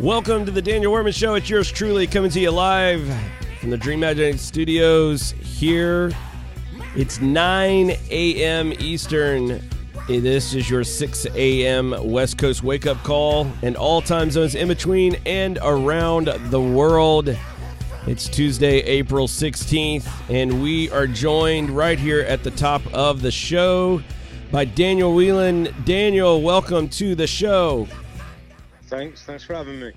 Welcome 0.00 0.46
to 0.46 0.50
the 0.50 0.62
Daniel 0.62 0.92
Workman 0.92 1.12
Show. 1.12 1.34
It's 1.34 1.50
yours 1.50 1.70
truly 1.70 2.06
coming 2.06 2.30
to 2.30 2.40
you 2.40 2.50
live 2.50 3.06
from 3.60 3.68
the 3.68 3.76
Dream 3.76 4.00
Magic 4.00 4.38
Studios 4.38 5.32
here. 5.32 6.10
It's 6.96 7.20
9 7.20 7.90
a.m. 8.08 8.72
Eastern. 8.78 9.62
This 10.08 10.54
is 10.54 10.70
your 10.70 10.84
6 10.84 11.26
a.m. 11.34 11.94
West 12.02 12.38
Coast 12.38 12.62
wake 12.62 12.86
up 12.86 12.96
call 13.02 13.46
and 13.60 13.76
all 13.76 14.00
time 14.00 14.30
zones 14.30 14.54
in 14.54 14.68
between 14.68 15.16
and 15.26 15.58
around 15.60 16.28
the 16.48 16.62
world. 16.62 17.36
It's 18.06 18.26
Tuesday, 18.26 18.78
April 18.78 19.28
16th, 19.28 20.08
and 20.30 20.62
we 20.62 20.90
are 20.92 21.06
joined 21.06 21.68
right 21.68 21.98
here 21.98 22.22
at 22.22 22.42
the 22.42 22.52
top 22.52 22.80
of 22.94 23.20
the 23.20 23.30
show 23.30 24.02
by 24.50 24.64
Daniel 24.64 25.12
Whelan. 25.14 25.74
Daniel, 25.84 26.40
welcome 26.40 26.88
to 26.88 27.14
the 27.14 27.26
show. 27.26 27.86
Thanks. 28.90 29.22
Thanks 29.22 29.44
for 29.44 29.54
having 29.54 29.78
me. 29.78 29.92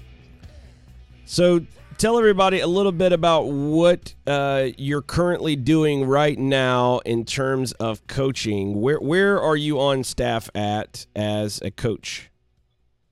So, 1.26 1.66
tell 1.98 2.20
everybody 2.20 2.60
a 2.60 2.68
little 2.68 2.92
bit 2.92 3.12
about 3.12 3.48
what 3.48 4.14
uh, 4.28 4.68
you're 4.78 5.02
currently 5.02 5.56
doing 5.56 6.06
right 6.06 6.38
now 6.38 7.00
in 7.00 7.26
terms 7.26 7.72
of 7.74 8.06
coaching. 8.06 8.80
Where 8.80 9.00
where 9.00 9.42
are 9.42 9.58
you 9.58 9.80
on 9.80 10.04
staff 10.04 10.48
at 10.54 11.08
as 11.16 11.60
a 11.64 11.72
coach? 11.72 12.30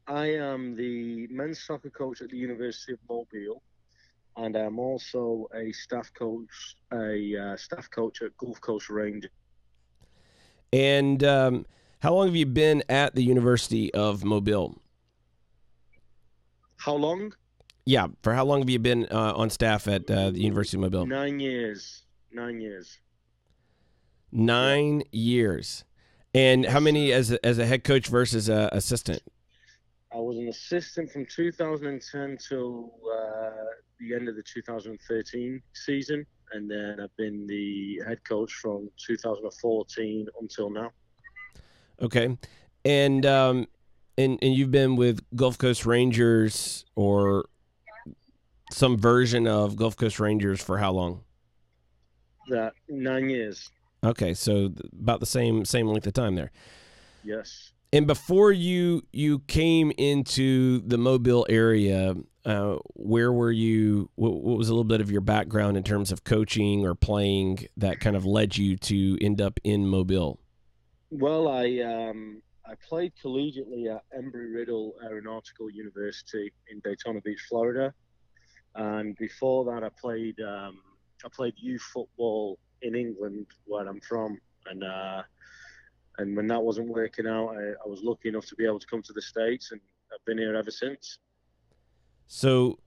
I 0.08 0.34
am 0.36 0.75
the 0.75 1.28
men's 1.31 1.64
soccer 1.64 1.90
coach 1.90 2.22
at 2.22 2.30
the 2.30 2.38
University 2.38 2.94
of 2.94 3.00
Mobile, 3.09 3.64
and 4.38 4.56
I'm 4.56 4.78
also 4.78 5.47
a 5.56 5.72
staff 5.72 6.12
coach, 6.14 6.75
a 6.94 7.38
uh, 7.38 7.58
staff 7.58 7.90
coach 7.90 8.22
at 8.22 8.38
Gulf 8.38 8.62
Coast 8.62 8.91
Rangers. 8.91 9.31
And 10.72 11.24
um, 11.24 11.66
how 12.02 12.14
long 12.14 12.28
have 12.28 12.36
you 12.36 12.46
been 12.46 12.84
at 12.88 13.16
the 13.16 13.24
University 13.24 13.91
of 13.96 14.24
Mobile? 14.24 14.80
How 16.81 16.96
long? 16.96 17.31
Yeah, 17.86 18.08
for 18.24 18.34
how 18.34 18.44
long 18.44 18.62
have 18.62 18.69
you 18.69 18.80
been 18.80 19.08
uh, 19.12 19.34
on 19.36 19.52
staff 19.52 19.88
at 19.88 20.09
uh, 20.09 20.31
the 20.31 20.40
University 20.40 20.78
of 20.78 20.81
Mobile? 20.81 21.06
Nine 21.06 21.40
years. 21.40 22.03
Nine 22.34 22.59
years. 22.59 22.97
Nine 24.31 25.03
years. 25.12 25.84
And 26.34 26.66
how 26.66 26.80
many 26.80 27.12
as 27.12 27.31
a, 27.31 27.46
as 27.46 27.59
a 27.59 27.68
head 27.68 27.84
coach 27.84 28.08
versus 28.08 28.50
a 28.50 28.68
assistant? 28.72 29.22
I 30.12 30.18
was 30.18 30.38
an 30.38 30.47
assistant 30.47 31.12
from 31.12 31.28
2010 31.28 32.38
till 32.50 32.94
uh, 33.06 33.50
the 34.00 34.16
end 34.16 34.28
of 34.28 34.36
the 34.36 34.44
2013 34.44 35.62
season, 35.74 36.25
and 36.53 36.70
then 36.70 36.97
I've 37.00 37.16
been 37.16 37.46
the 37.46 38.02
head 38.08 38.24
coach 38.24 38.53
from 38.53 38.90
2014 39.06 40.28
until 40.41 40.72
now. 40.72 40.90
Okay, 42.02 42.36
and 42.86 43.25
um, 43.28 43.68
and 44.17 44.38
and 44.41 44.53
you've 44.53 44.72
been 44.72 44.95
with 44.95 45.22
Gulf 45.35 45.57
Coast 45.57 45.85
Rangers 45.85 46.85
or 46.95 47.45
some 48.72 48.97
version 48.97 49.47
of 49.47 49.75
Gulf 49.75 49.97
Coast 49.97 50.19
Rangers 50.19 50.61
for 50.61 50.77
how 50.77 50.91
long? 50.91 51.23
That 52.49 52.73
nine 52.89 53.29
years. 53.29 53.69
Okay, 54.03 54.33
so 54.33 54.73
about 54.99 55.19
the 55.19 55.25
same 55.25 55.66
same 55.66 55.88
length 55.88 56.07
of 56.07 56.13
time 56.13 56.35
there. 56.35 56.51
Yes. 57.23 57.72
And 57.94 58.07
before 58.07 58.51
you 58.51 59.03
you 59.11 59.39
came 59.39 59.91
into 59.97 60.79
the 60.79 60.97
Mobile 60.97 61.45
area, 61.49 62.16
uh, 62.45 62.78
where 62.93 63.31
were 63.31 63.51
you? 63.51 64.09
What, 64.16 64.41
what, 64.41 64.57
was 64.57 64.69
a 64.69 64.72
little 64.72 64.85
bit 64.85 65.01
of 65.01 65.11
your 65.11 65.22
background 65.22 65.78
in 65.78 65.83
terms 65.83 66.11
of 66.11 66.23
coaching 66.23 66.85
or 66.85 66.95
playing 66.95 67.67
that 67.78 67.99
kind 67.99 68.16
of 68.16 68.25
led 68.25 68.57
you 68.57 68.78
to 68.78 69.17
end 69.22 69.41
up 69.41 69.59
in 69.63 69.85
Mobile? 69.85 70.39
Well, 71.11 71.49
I 71.49 71.79
um, 71.81 72.41
I 72.72 72.76
played 72.88 73.12
collegiately 73.22 73.94
at 73.94 74.04
Embry 74.18 74.54
Riddle 74.54 74.96
Aeronautical 75.04 75.70
University 75.70 76.54
in 76.72 76.80
Daytona 76.80 77.20
Beach, 77.20 77.42
Florida, 77.50 77.94
and 78.76 79.18
before 79.18 79.66
that, 79.66 79.84
I 79.84 79.90
played 79.90 80.40
um, 80.40 80.80
I 81.26 81.28
played 81.36 81.54
youth 81.58 81.82
football 81.82 82.58
in 82.82 82.96
England, 82.96 83.48
where 83.66 83.86
I'm 83.86 84.00
from, 84.00 84.40
and 84.68 84.86
uh, 84.86 85.24
and 86.20 86.38
when 86.38 86.48
that 86.48 86.62
wasn't 86.62 86.88
working 86.88 87.28
out, 87.28 87.50
I, 87.50 87.72
I 87.84 87.88
was 87.88 88.04
lucky 88.04 88.30
enough 88.30 88.46
to 88.46 88.56
be 88.56 88.66
able 88.66 88.80
to 88.80 88.88
come 88.88 89.02
to 89.02 89.14
the 89.14 89.22
states, 89.22 89.74
and 89.74 89.82
I've 90.14 90.24
been 90.24 90.38
here 90.38 90.56
ever 90.56 90.72
since. 90.72 91.18
So 92.28 92.80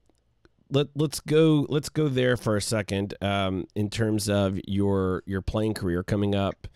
let 0.71 0.87
let's 0.95 1.21
go 1.21 1.67
let's 1.69 1.91
go 1.91 2.09
there 2.09 2.39
for 2.39 2.57
a 2.57 2.63
second 2.63 3.13
um, 3.21 3.67
in 3.75 3.91
terms 3.91 4.31
of 4.31 4.59
your 4.67 5.23
your 5.27 5.43
playing 5.43 5.75
career 5.75 6.03
coming 6.03 6.35
up 6.35 6.69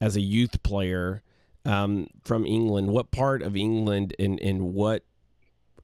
as 0.00 0.14
a 0.14 0.20
youth 0.20 0.62
player 0.62 1.24
um, 1.64 2.08
from 2.24 2.46
England. 2.46 2.88
What 2.88 3.10
part 3.10 3.42
of 3.42 3.56
England 3.56 4.14
and 4.18 4.38
in 4.38 4.72
what 4.72 5.04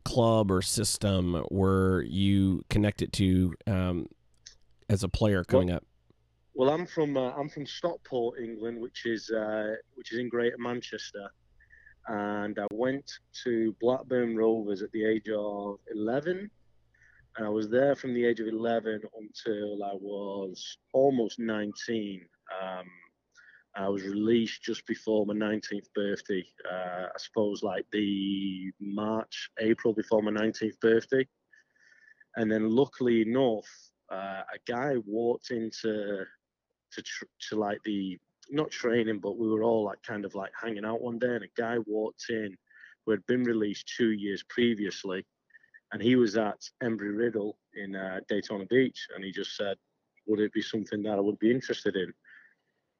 club 0.04 0.50
or 0.50 0.62
system 0.62 1.44
were 1.50 2.02
you 2.02 2.64
connected 2.70 3.12
to 3.12 3.54
um, 3.66 4.06
as 4.88 5.02
a 5.02 5.08
player 5.08 5.44
coming 5.44 5.68
well, 5.68 5.76
up? 5.76 5.84
Well, 6.54 6.70
I'm 6.70 6.86
from 6.86 7.16
uh, 7.16 7.32
I'm 7.32 7.48
from 7.48 7.66
Stockport, 7.66 8.40
England, 8.40 8.80
which 8.80 9.06
is 9.06 9.30
uh, 9.30 9.74
which 9.94 10.12
is 10.12 10.18
in 10.18 10.28
Greater 10.28 10.58
Manchester, 10.58 11.30
and 12.08 12.58
I 12.58 12.66
went 12.72 13.10
to 13.44 13.76
Blackburn 13.80 14.36
Rovers 14.36 14.82
at 14.82 14.90
the 14.92 15.04
age 15.04 15.28
of 15.28 15.78
11, 15.94 16.50
and 17.36 17.46
I 17.46 17.48
was 17.48 17.68
there 17.68 17.94
from 17.94 18.14
the 18.14 18.24
age 18.24 18.40
of 18.40 18.48
11 18.48 19.02
until 19.20 19.84
I 19.84 19.94
was 19.94 20.78
almost 20.92 21.38
19. 21.38 22.24
Um, 22.60 22.86
I 23.76 23.88
was 23.88 24.02
released 24.04 24.62
just 24.62 24.86
before 24.86 25.24
my 25.26 25.34
19th 25.34 25.92
birthday. 25.94 26.44
Uh, 26.70 27.06
I 27.06 27.18
suppose 27.18 27.62
like 27.62 27.86
the 27.92 28.72
March, 28.80 29.50
April 29.60 29.92
before 29.94 30.22
my 30.22 30.32
19th 30.32 30.80
birthday. 30.80 31.26
And 32.36 32.50
then 32.50 32.70
luckily 32.70 33.22
enough, 33.22 33.66
uh, 34.10 34.42
a 34.54 34.58
guy 34.66 34.94
walked 35.06 35.50
into 35.50 36.24
to 36.92 37.02
to 37.48 37.56
like 37.56 37.78
the 37.84 38.18
not 38.50 38.70
training, 38.70 39.18
but 39.18 39.36
we 39.36 39.48
were 39.48 39.62
all 39.62 39.84
like 39.84 40.02
kind 40.02 40.24
of 40.24 40.34
like 40.34 40.52
hanging 40.60 40.84
out 40.84 41.02
one 41.02 41.18
day, 41.18 41.34
and 41.34 41.44
a 41.44 41.60
guy 41.60 41.76
walked 41.86 42.26
in 42.30 42.56
who 43.04 43.12
had 43.12 43.24
been 43.26 43.44
released 43.44 43.92
two 43.96 44.12
years 44.12 44.42
previously, 44.48 45.24
and 45.92 46.02
he 46.02 46.16
was 46.16 46.36
at 46.36 46.60
Embry 46.82 47.16
Riddle 47.16 47.58
in 47.74 47.94
uh, 47.94 48.20
Daytona 48.28 48.64
Beach, 48.66 49.06
and 49.14 49.24
he 49.24 49.30
just 49.30 49.56
said, 49.56 49.76
"Would 50.26 50.40
it 50.40 50.52
be 50.52 50.62
something 50.62 51.02
that 51.02 51.18
I 51.18 51.20
would 51.20 51.38
be 51.38 51.50
interested 51.50 51.96
in?" 51.96 52.12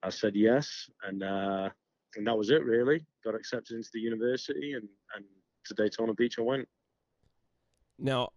I 0.02 0.10
said 0.10 0.36
yes, 0.36 0.88
and 1.02 1.22
uh, 1.22 1.68
and 2.16 2.26
that 2.26 2.36
was 2.36 2.50
it 2.50 2.64
really. 2.64 3.04
Got 3.24 3.34
accepted 3.34 3.76
into 3.76 3.90
the 3.92 4.00
university, 4.00 4.72
and 4.72 4.88
and 5.14 5.24
to 5.66 5.74
Daytona 5.74 6.14
Beach 6.14 6.38
I 6.38 6.42
went. 6.42 6.68
Now, 7.98 8.30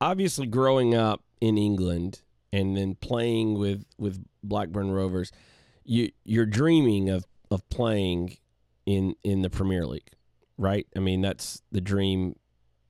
obviously, 0.00 0.46
growing 0.46 0.94
up 0.94 1.22
in 1.40 1.58
England 1.58 2.22
and 2.52 2.76
then 2.76 2.94
playing 2.94 3.58
with 3.58 3.84
with 3.98 4.24
Blackburn 4.42 4.90
Rovers, 4.90 5.32
you 5.84 6.10
you're 6.24 6.46
dreaming 6.46 7.10
of 7.10 7.26
of 7.50 7.68
playing 7.68 8.36
in 8.86 9.14
in 9.22 9.42
the 9.42 9.50
Premier 9.50 9.86
League, 9.86 10.10
right? 10.56 10.86
I 10.96 11.00
mean, 11.00 11.20
that's 11.20 11.62
the 11.72 11.80
dream 11.80 12.36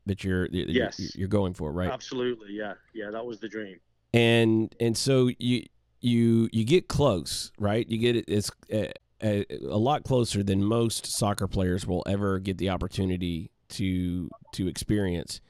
that 0.06 0.24
you're 0.24 0.46
yes. 0.50 1.14
you're 1.16 1.28
going 1.28 1.54
for, 1.54 1.72
right? 1.72 1.90
Absolutely, 1.90 2.52
yeah, 2.52 2.74
yeah, 2.94 3.10
that 3.10 3.24
was 3.24 3.40
the 3.40 3.48
dream. 3.48 3.78
And 4.14 4.74
and 4.80 4.96
so 4.96 5.30
you 5.38 5.64
you 6.02 6.48
you 6.52 6.64
get 6.64 6.88
close, 6.88 7.52
right? 7.58 7.88
You 7.88 7.96
get 7.96 8.16
it. 8.16 8.24
It's 8.28 8.50
a, 8.70 8.92
a, 9.22 9.46
a 9.68 9.78
lot 9.78 10.04
closer 10.04 10.42
than 10.42 10.62
most 10.62 11.06
soccer 11.06 11.46
players 11.46 11.86
will 11.86 12.02
ever 12.06 12.38
get 12.38 12.58
the 12.58 12.68
opportunity 12.68 13.50
to 13.70 14.28
to 14.54 14.68
experience. 14.68 15.40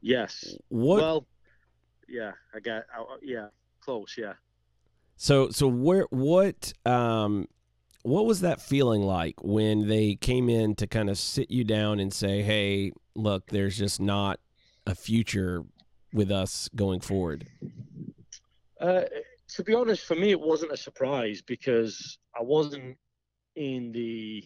Yes. 0.00 0.54
What? 0.68 1.00
Well, 1.00 1.26
yeah, 2.08 2.32
I 2.54 2.60
got. 2.60 2.84
I, 2.94 3.04
yeah, 3.22 3.46
close. 3.80 4.14
Yeah. 4.18 4.34
So 5.16 5.48
so 5.48 5.66
where 5.66 6.06
what 6.10 6.72
um 6.84 7.48
what 8.02 8.26
was 8.26 8.42
that 8.42 8.60
feeling 8.60 9.02
like 9.02 9.42
when 9.42 9.88
they 9.88 10.14
came 10.14 10.50
in 10.50 10.74
to 10.76 10.86
kind 10.86 11.08
of 11.08 11.16
sit 11.16 11.50
you 11.50 11.64
down 11.64 12.00
and 12.00 12.12
say, 12.12 12.42
"Hey, 12.42 12.92
look, 13.14 13.46
there's 13.46 13.78
just 13.78 13.98
not 13.98 14.40
a 14.86 14.94
future 14.94 15.64
with 16.12 16.30
us 16.30 16.68
going 16.76 17.00
forward"? 17.00 17.46
Uh, 18.78 19.04
to 19.54 19.62
be 19.62 19.74
honest, 19.74 20.04
for 20.04 20.14
me, 20.16 20.30
it 20.30 20.40
wasn't 20.40 20.72
a 20.72 20.76
surprise 20.76 21.42
because 21.42 22.18
I 22.38 22.42
wasn't 22.42 22.96
in 23.56 23.92
the 23.92 24.44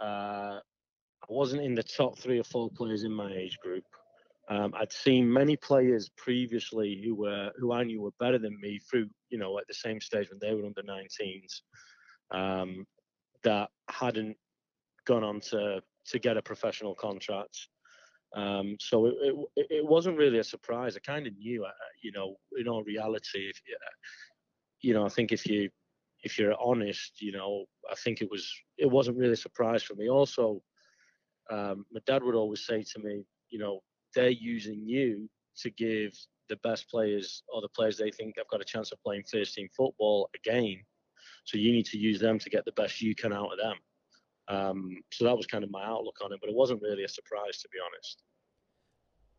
uh, 0.00 0.60
I 1.28 1.28
wasn't 1.28 1.62
in 1.62 1.74
the 1.74 1.82
top 1.82 2.18
three 2.18 2.38
or 2.38 2.44
four 2.44 2.70
players 2.70 3.04
in 3.04 3.12
my 3.12 3.32
age 3.32 3.58
group. 3.62 3.84
Um, 4.48 4.74
I'd 4.78 4.92
seen 4.92 5.32
many 5.32 5.56
players 5.56 6.10
previously 6.16 7.02
who 7.04 7.14
were 7.14 7.50
who 7.58 7.72
I 7.72 7.82
knew 7.82 8.02
were 8.02 8.10
better 8.20 8.38
than 8.38 8.60
me 8.60 8.78
through 8.78 9.08
you 9.30 9.38
know 9.38 9.58
at 9.58 9.66
the 9.66 9.74
same 9.74 10.00
stage 10.00 10.28
when 10.30 10.38
they 10.40 10.54
were 10.54 10.66
under 10.66 10.82
19s 10.82 11.62
um, 12.30 12.86
that 13.42 13.70
hadn't 13.88 14.36
gone 15.06 15.24
on 15.24 15.40
to 15.40 15.82
to 16.06 16.18
get 16.18 16.36
a 16.36 16.42
professional 16.42 16.94
contract. 16.94 17.68
Um, 18.36 18.76
so 18.78 19.06
it, 19.06 19.14
it, 19.56 19.66
it 19.70 19.86
wasn't 19.86 20.18
really 20.18 20.38
a 20.38 20.44
surprise. 20.44 20.94
I 20.94 21.00
kind 21.00 21.26
of 21.26 21.36
knew, 21.38 21.64
uh, 21.64 21.70
you 22.02 22.12
know, 22.12 22.36
in 22.58 22.68
all 22.68 22.84
reality, 22.84 23.48
if 23.48 23.58
you 24.82 24.92
know, 24.92 25.06
I 25.06 25.08
think 25.08 25.32
if 25.32 25.46
you 25.46 25.70
if 26.22 26.38
you're 26.38 26.54
honest, 26.60 27.22
you 27.22 27.32
know, 27.32 27.64
I 27.90 27.94
think 27.94 28.20
it 28.20 28.30
was 28.30 28.52
it 28.76 28.90
wasn't 28.90 29.16
really 29.16 29.32
a 29.32 29.36
surprise 29.36 29.82
for 29.82 29.94
me. 29.94 30.10
Also, 30.10 30.62
um, 31.50 31.86
my 31.90 32.00
dad 32.06 32.22
would 32.22 32.34
always 32.34 32.66
say 32.66 32.82
to 32.82 32.98
me, 32.98 33.24
you 33.48 33.58
know, 33.58 33.80
they're 34.14 34.28
using 34.28 34.86
you 34.86 35.30
to 35.62 35.70
give 35.70 36.12
the 36.48 36.56
best 36.56 36.90
players 36.90 37.42
or 37.52 37.62
the 37.62 37.68
players 37.68 37.96
they 37.96 38.10
think 38.10 38.34
have 38.36 38.48
got 38.48 38.60
a 38.60 38.64
chance 38.64 38.92
of 38.92 39.02
playing 39.02 39.22
first 39.30 39.54
team 39.54 39.68
football 39.74 40.28
a 40.34 40.48
game. 40.48 40.80
So 41.44 41.58
you 41.58 41.72
need 41.72 41.86
to 41.86 41.98
use 41.98 42.20
them 42.20 42.38
to 42.38 42.50
get 42.50 42.64
the 42.64 42.72
best 42.72 43.00
you 43.00 43.14
can 43.14 43.32
out 43.32 43.52
of 43.52 43.58
them. 43.58 43.76
Um, 44.48 44.96
so 45.12 45.24
that 45.24 45.36
was 45.36 45.46
kind 45.46 45.64
of 45.64 45.70
my 45.70 45.84
outlook 45.84 46.16
on 46.24 46.32
it, 46.32 46.38
but 46.40 46.48
it 46.48 46.54
wasn't 46.54 46.80
really 46.82 47.04
a 47.04 47.08
surprise 47.08 47.58
to 47.62 47.68
be 47.68 47.78
honest. 47.84 48.22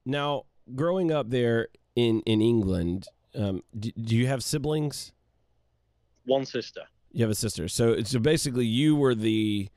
Now, 0.05 0.43
growing 0.75 1.11
up 1.11 1.29
there 1.29 1.67
in 1.95 2.21
in 2.21 2.41
England, 2.41 3.07
um, 3.35 3.63
do, 3.77 3.91
do 3.91 4.15
you 4.15 4.27
have 4.27 4.43
siblings? 4.43 5.13
One 6.25 6.45
sister. 6.45 6.81
You 7.11 7.23
have 7.23 7.31
a 7.31 7.35
sister. 7.35 7.67
So 7.67 8.01
so 8.03 8.19
basically, 8.19 8.65
you 8.65 8.95
were 8.95 9.15
the 9.15 9.69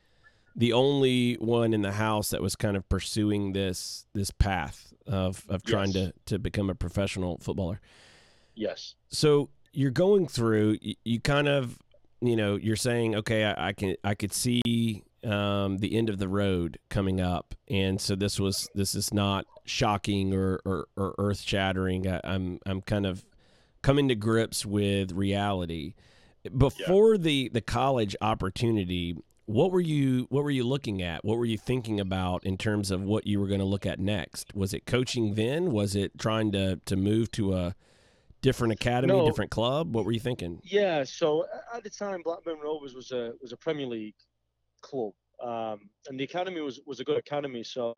the 0.56 0.72
only 0.72 1.34
one 1.34 1.72
in 1.72 1.82
the 1.82 1.92
house 1.92 2.30
that 2.30 2.42
was 2.42 2.56
kind 2.56 2.76
of 2.76 2.88
pursuing 2.88 3.52
this 3.52 4.06
this 4.14 4.30
path 4.30 4.92
of 5.06 5.44
of 5.48 5.62
trying 5.62 5.92
yes. 5.92 6.08
to 6.08 6.12
to 6.26 6.38
become 6.38 6.70
a 6.70 6.74
professional 6.74 7.38
footballer. 7.38 7.80
Yes. 8.54 8.94
So 9.08 9.50
you're 9.72 9.90
going 9.90 10.26
through. 10.26 10.78
You, 10.80 10.94
you 11.04 11.20
kind 11.20 11.48
of 11.48 11.78
you 12.20 12.36
know 12.36 12.56
you're 12.56 12.76
saying 12.76 13.14
okay 13.16 13.44
I, 13.44 13.68
I 13.68 13.72
can 13.72 13.96
I 14.04 14.14
could 14.14 14.32
see 14.32 15.04
um, 15.24 15.78
the 15.78 15.96
end 15.96 16.08
of 16.08 16.18
the 16.18 16.28
road 16.28 16.78
coming 16.88 17.20
up, 17.20 17.54
and 17.68 18.00
so 18.00 18.14
this 18.14 18.40
was 18.40 18.68
this 18.74 18.94
is 18.94 19.12
not 19.12 19.46
shocking 19.64 20.34
or 20.34 20.60
or, 20.64 20.86
or 20.96 21.14
earth 21.18 21.40
shattering. 21.40 22.06
I'm 22.24 22.58
I'm 22.66 22.80
kind 22.82 23.06
of 23.06 23.24
coming 23.82 24.08
to 24.08 24.14
grips 24.14 24.64
with 24.64 25.12
reality. 25.12 25.94
Before 26.56 27.14
yeah. 27.14 27.20
the 27.20 27.50
the 27.52 27.60
college 27.60 28.16
opportunity, 28.20 29.16
what 29.46 29.72
were 29.72 29.80
you 29.80 30.26
what 30.30 30.44
were 30.44 30.50
you 30.50 30.64
looking 30.64 31.02
at? 31.02 31.24
What 31.24 31.38
were 31.38 31.44
you 31.44 31.58
thinking 31.58 32.00
about 32.00 32.44
in 32.44 32.56
terms 32.56 32.90
of 32.90 33.02
what 33.02 33.26
you 33.26 33.40
were 33.40 33.48
going 33.48 33.60
to 33.60 33.66
look 33.66 33.84
at 33.84 33.98
next? 33.98 34.54
Was 34.54 34.72
it 34.72 34.86
coaching 34.86 35.34
then? 35.34 35.70
Was 35.70 35.94
it 35.94 36.18
trying 36.18 36.52
to 36.52 36.80
to 36.86 36.96
move 36.96 37.30
to 37.32 37.54
a 37.54 37.74
different 38.42 38.72
academy, 38.72 39.12
no. 39.12 39.26
different 39.26 39.50
club? 39.50 39.94
What 39.94 40.04
were 40.04 40.12
you 40.12 40.20
thinking? 40.20 40.60
Yeah, 40.62 41.04
so 41.04 41.46
at 41.74 41.82
the 41.82 41.90
time, 41.90 42.22
Blackburn 42.22 42.58
Rovers 42.62 42.94
was 42.94 43.12
a 43.12 43.32
was 43.40 43.52
a 43.52 43.56
Premier 43.56 43.86
League 43.86 44.14
club, 44.82 45.12
um, 45.42 45.90
and 46.08 46.18
the 46.18 46.24
academy 46.24 46.60
was 46.60 46.80
was 46.86 47.00
a 47.00 47.04
good 47.04 47.18
academy. 47.18 47.64
So 47.64 47.94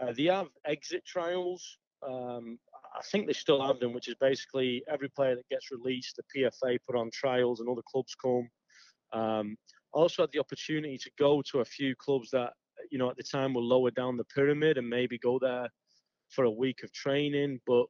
uh, 0.00 0.12
they 0.16 0.24
have 0.24 0.48
exit 0.66 1.04
trials. 1.06 1.78
Um, 2.06 2.58
I 2.96 3.02
think 3.10 3.26
they 3.26 3.32
still 3.32 3.64
have 3.66 3.80
them, 3.80 3.92
which 3.92 4.08
is 4.08 4.14
basically 4.20 4.82
every 4.88 5.08
player 5.08 5.34
that 5.34 5.48
gets 5.48 5.70
released, 5.70 6.16
the 6.16 6.50
PFA 6.62 6.78
put 6.86 6.96
on 6.96 7.10
trials, 7.12 7.60
and 7.60 7.68
other 7.68 7.82
clubs 7.90 8.14
come. 8.14 8.48
Um, 9.12 9.56
also 9.92 10.22
had 10.22 10.30
the 10.32 10.40
opportunity 10.40 10.98
to 10.98 11.10
go 11.18 11.42
to 11.50 11.60
a 11.60 11.64
few 11.64 11.94
clubs 11.96 12.30
that 12.30 12.52
you 12.90 12.98
know 12.98 13.10
at 13.10 13.16
the 13.16 13.22
time 13.22 13.54
were 13.54 13.62
lower 13.62 13.90
down 13.90 14.16
the 14.16 14.24
pyramid 14.24 14.78
and 14.78 14.88
maybe 14.88 15.18
go 15.18 15.38
there 15.38 15.68
for 16.30 16.44
a 16.44 16.50
week 16.50 16.82
of 16.82 16.92
training. 16.92 17.60
But 17.66 17.86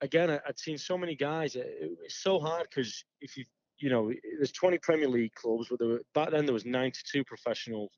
again, 0.00 0.30
I'd 0.30 0.58
seen 0.58 0.78
so 0.78 0.96
many 0.96 1.14
guys. 1.14 1.56
It 1.56 1.66
It's 2.04 2.22
so 2.22 2.38
hard 2.38 2.66
because 2.70 3.04
if 3.20 3.36
you 3.36 3.44
you 3.80 3.90
know 3.90 4.12
there's 4.36 4.52
20 4.52 4.78
Premier 4.78 5.08
League 5.08 5.34
clubs, 5.34 5.68
but 5.68 5.78
there 5.78 5.88
were, 5.88 6.02
back 6.14 6.30
then 6.30 6.46
there 6.46 6.54
was 6.54 6.64
92 6.64 7.24
professional 7.24 7.90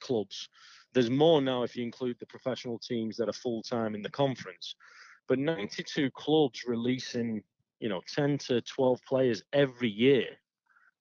clubs. 0.00 0.48
There's 0.92 1.10
more 1.10 1.40
now 1.40 1.62
if 1.62 1.74
you 1.74 1.82
include 1.82 2.16
the 2.20 2.26
professional 2.26 2.78
teams 2.78 3.16
that 3.16 3.28
are 3.28 3.34
full 3.34 3.62
time 3.62 3.94
in 3.94 4.02
the 4.02 4.10
conference. 4.10 4.74
But 5.28 5.38
92 5.38 6.10
clubs 6.10 6.64
releasing, 6.66 7.42
you 7.80 7.88
know, 7.88 8.02
10 8.14 8.38
to 8.38 8.60
12 8.60 9.00
players 9.08 9.42
every 9.52 9.88
year. 9.88 10.26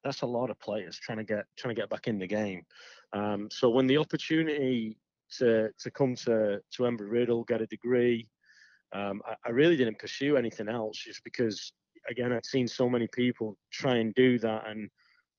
That's 0.04 0.22
a 0.22 0.28
lot 0.28 0.50
of 0.50 0.60
players 0.60 0.98
trying 0.98 1.18
to 1.18 1.24
get 1.24 1.46
trying 1.58 1.76
to 1.76 1.82
get 1.82 1.90
back 1.90 2.08
in 2.08 2.18
the 2.18 2.28
game. 2.28 2.64
Um, 3.14 3.50
so 3.52 3.70
when 3.70 3.88
the 3.88 3.98
opportunity 3.98 4.98
to 5.38 5.70
to 5.80 5.92
come 5.92 6.16
to 6.16 6.62
to 6.72 6.84
Embry 6.84 7.12
Riddle, 7.12 7.44
get 7.44 7.62
a 7.62 7.68
degree, 7.68 8.28
um, 8.94 9.22
I, 9.26 9.36
I 9.46 9.50
really 9.52 9.78
didn't 9.78 10.00
pursue 10.00 10.38
anything 10.38 10.70
else 10.70 10.98
just 10.98 11.24
because 11.24 11.74
again 12.10 12.32
I'd 12.32 12.46
seen 12.46 12.68
so 12.68 12.90
many 12.90 13.08
people 13.08 13.58
try 13.72 13.98
and 13.98 14.14
do 14.16 14.40
that, 14.40 14.68
and 14.68 14.90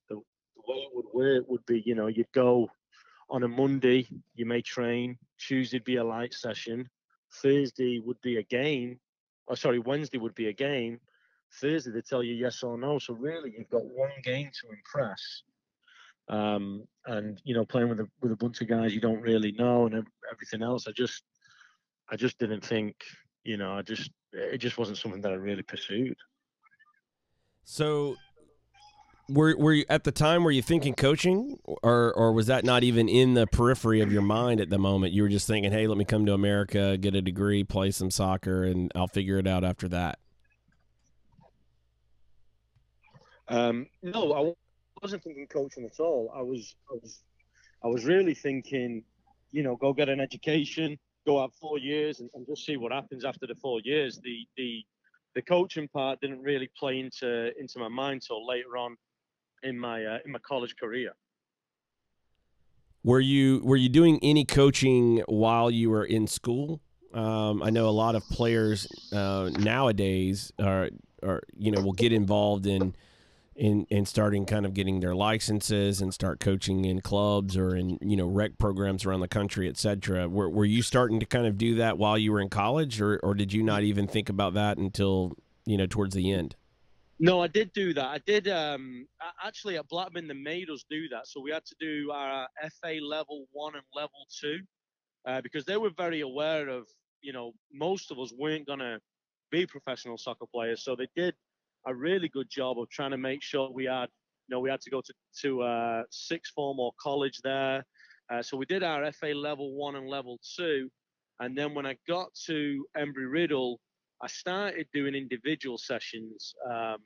the, 0.08 0.16
the 0.16 0.62
way 0.66 0.78
it 0.78 0.90
would 0.94 1.06
work 1.12 1.44
would 1.48 1.64
be, 1.66 1.82
you 1.84 1.94
know, 1.94 2.06
you'd 2.06 2.32
go 2.32 2.68
on 3.30 3.42
a 3.42 3.48
Monday, 3.48 4.06
you 4.34 4.44
may 4.44 4.60
train. 4.60 5.18
Tuesday'd 5.38 5.84
be 5.84 5.96
a 5.96 6.04
light 6.04 6.34
session. 6.34 6.88
Thursday 7.34 7.98
would 7.98 8.20
be 8.20 8.36
a 8.36 8.42
game. 8.42 9.00
Oh, 9.48 9.54
sorry, 9.54 9.78
Wednesday 9.78 10.18
would 10.18 10.34
be 10.34 10.48
a 10.48 10.52
game. 10.52 11.00
Thursday 11.60 11.90
they 11.90 12.02
tell 12.02 12.22
you 12.22 12.34
yes 12.34 12.62
or 12.62 12.78
no. 12.78 12.98
So 12.98 13.14
really, 13.14 13.54
you've 13.56 13.70
got 13.70 13.84
one 13.84 14.12
game 14.22 14.50
to 14.60 14.68
impress. 14.68 15.42
Um, 16.28 16.84
and 17.06 17.40
you 17.44 17.54
know, 17.54 17.64
playing 17.64 17.88
with 17.88 18.00
a 18.00 18.08
with 18.20 18.32
a 18.32 18.36
bunch 18.36 18.60
of 18.60 18.68
guys 18.68 18.94
you 18.94 19.00
don't 19.00 19.20
really 19.20 19.52
know 19.52 19.86
and 19.86 20.06
everything 20.30 20.62
else. 20.62 20.86
I 20.86 20.92
just, 20.92 21.22
I 22.10 22.16
just 22.16 22.38
didn't 22.38 22.64
think. 22.64 22.96
You 23.44 23.56
know, 23.56 23.72
I 23.72 23.82
just 23.82 24.10
it 24.32 24.58
just 24.58 24.78
wasn't 24.78 24.98
something 24.98 25.20
that 25.22 25.32
I 25.32 25.36
really 25.36 25.62
pursued. 25.62 26.16
So 27.64 28.16
were 29.28 29.56
were 29.56 29.72
you 29.72 29.84
at 29.88 30.04
the 30.04 30.12
time 30.12 30.44
were 30.44 30.50
you 30.50 30.62
thinking 30.62 30.94
coaching 30.94 31.58
or 31.64 32.12
or 32.12 32.32
was 32.32 32.46
that 32.46 32.64
not 32.64 32.82
even 32.82 33.08
in 33.08 33.34
the 33.34 33.46
periphery 33.46 34.00
of 34.00 34.12
your 34.12 34.22
mind 34.22 34.60
at 34.60 34.68
the 34.68 34.78
moment? 34.78 35.12
You 35.12 35.22
were 35.22 35.28
just 35.28 35.46
thinking 35.46 35.72
hey 35.72 35.86
let 35.86 35.96
me 35.96 36.04
come 36.04 36.26
to 36.26 36.34
america 36.34 36.98
get 36.98 37.14
a 37.14 37.22
degree 37.22 37.64
play 37.64 37.90
some 37.90 38.10
soccer 38.10 38.64
and 38.64 38.90
i'll 38.94 39.08
figure 39.08 39.38
it 39.38 39.46
out 39.46 39.64
after 39.64 39.88
that. 39.88 40.18
Um, 43.48 43.86
no 44.02 44.32
i 44.32 44.52
wasn't 45.02 45.22
thinking 45.22 45.46
coaching 45.46 45.84
at 45.84 46.00
all. 46.00 46.32
I 46.34 46.42
was 46.42 46.74
i 46.90 46.94
was 47.00 47.20
i 47.84 47.86
was 47.86 48.04
really 48.04 48.34
thinking 48.34 49.04
you 49.52 49.62
know 49.62 49.76
go 49.76 49.92
get 49.92 50.08
an 50.08 50.20
education 50.20 50.98
go 51.26 51.40
out 51.40 51.52
four 51.54 51.78
years 51.78 52.20
and, 52.20 52.28
and 52.34 52.46
just 52.46 52.64
see 52.64 52.76
what 52.76 52.92
happens 52.92 53.24
after 53.24 53.46
the 53.46 53.54
four 53.54 53.80
years. 53.84 54.20
The 54.22 54.46
the 54.56 54.84
the 55.34 55.42
coaching 55.42 55.88
part 55.88 56.20
didn't 56.20 56.42
really 56.42 56.70
play 56.78 57.00
into 57.00 57.58
into 57.58 57.78
my 57.78 57.88
mind 57.88 58.22
till 58.22 58.46
later 58.46 58.76
on 58.76 58.96
in 59.62 59.78
my 59.78 60.04
uh, 60.04 60.18
in 60.24 60.32
my 60.32 60.38
college 60.40 60.76
career. 60.76 61.12
Were 63.04 63.20
you 63.20 63.60
were 63.64 63.76
you 63.76 63.88
doing 63.88 64.18
any 64.22 64.44
coaching 64.44 65.22
while 65.26 65.70
you 65.70 65.90
were 65.90 66.04
in 66.04 66.26
school? 66.26 66.80
Um, 67.14 67.62
I 67.62 67.70
know 67.70 67.88
a 67.88 67.90
lot 67.90 68.14
of 68.14 68.22
players 68.28 68.86
uh, 69.12 69.50
nowadays 69.58 70.52
are 70.58 70.90
are 71.22 71.42
you 71.56 71.70
know 71.70 71.80
will 71.80 71.92
get 71.92 72.12
involved 72.12 72.66
in 72.66 72.94
in 73.54 73.84
in 73.90 74.06
starting 74.06 74.46
kind 74.46 74.64
of 74.64 74.72
getting 74.74 75.00
their 75.00 75.14
licenses 75.14 76.00
and 76.00 76.12
start 76.14 76.40
coaching 76.40 76.84
in 76.84 77.00
clubs 77.00 77.56
or 77.56 77.76
in 77.76 77.98
you 78.00 78.16
know 78.16 78.26
rec 78.26 78.58
programs 78.58 79.04
around 79.04 79.20
the 79.20 79.28
country, 79.28 79.68
etc. 79.68 80.28
Were 80.28 80.48
were 80.48 80.64
you 80.64 80.82
starting 80.82 81.20
to 81.20 81.26
kind 81.26 81.46
of 81.46 81.58
do 81.58 81.76
that 81.76 81.98
while 81.98 82.16
you 82.16 82.32
were 82.32 82.40
in 82.40 82.48
college, 82.48 83.00
or 83.00 83.18
or 83.22 83.34
did 83.34 83.52
you 83.52 83.62
not 83.62 83.82
even 83.82 84.06
think 84.06 84.28
about 84.28 84.54
that 84.54 84.78
until 84.78 85.36
you 85.66 85.76
know 85.76 85.86
towards 85.86 86.14
the 86.14 86.32
end? 86.32 86.56
No, 87.18 87.40
I 87.40 87.46
did 87.46 87.72
do 87.72 87.94
that. 87.94 88.06
I 88.06 88.18
did 88.26 88.48
um, 88.48 89.06
actually 89.44 89.76
at 89.76 89.88
Blackburn. 89.88 90.26
They 90.26 90.34
made 90.34 90.70
us 90.70 90.84
do 90.90 91.08
that, 91.10 91.28
so 91.28 91.40
we 91.40 91.52
had 91.52 91.64
to 91.66 91.74
do 91.78 92.10
our 92.10 92.48
FA 92.80 92.98
level 93.02 93.46
one 93.52 93.74
and 93.74 93.84
level 93.94 94.26
two 94.40 94.60
uh, 95.26 95.40
because 95.40 95.64
they 95.64 95.76
were 95.76 95.90
very 95.96 96.22
aware 96.22 96.68
of 96.68 96.86
you 97.20 97.32
know 97.32 97.52
most 97.72 98.10
of 98.10 98.18
us 98.18 98.32
weren't 98.36 98.66
gonna 98.66 98.98
be 99.50 99.66
professional 99.66 100.16
soccer 100.16 100.46
players. 100.52 100.82
So 100.82 100.96
they 100.96 101.08
did 101.14 101.34
a 101.86 101.94
really 101.94 102.28
good 102.28 102.48
job 102.50 102.78
of 102.78 102.88
trying 102.90 103.10
to 103.10 103.18
make 103.18 103.42
sure 103.42 103.70
we 103.70 103.84
had, 103.84 104.08
you 104.48 104.54
know, 104.54 104.60
we 104.60 104.70
had 104.70 104.80
to 104.82 104.90
go 104.90 105.00
to 105.00 105.12
to 105.42 105.62
uh, 105.62 106.02
sixth 106.10 106.52
form 106.54 106.78
or 106.78 106.92
college 107.00 107.40
there. 107.42 107.84
Uh, 108.32 108.42
so 108.42 108.56
we 108.56 108.64
did 108.66 108.82
our 108.82 109.10
FA 109.12 109.32
level 109.34 109.74
one 109.74 109.96
and 109.96 110.08
level 110.08 110.38
two, 110.56 110.88
and 111.40 111.56
then 111.56 111.74
when 111.74 111.86
I 111.86 111.96
got 112.08 112.28
to 112.46 112.84
Embry 112.96 113.30
Riddle, 113.30 113.80
I 114.22 114.28
started 114.28 114.86
doing 114.94 115.14
individual 115.14 115.78
sessions. 115.78 116.54
Um, 116.70 116.98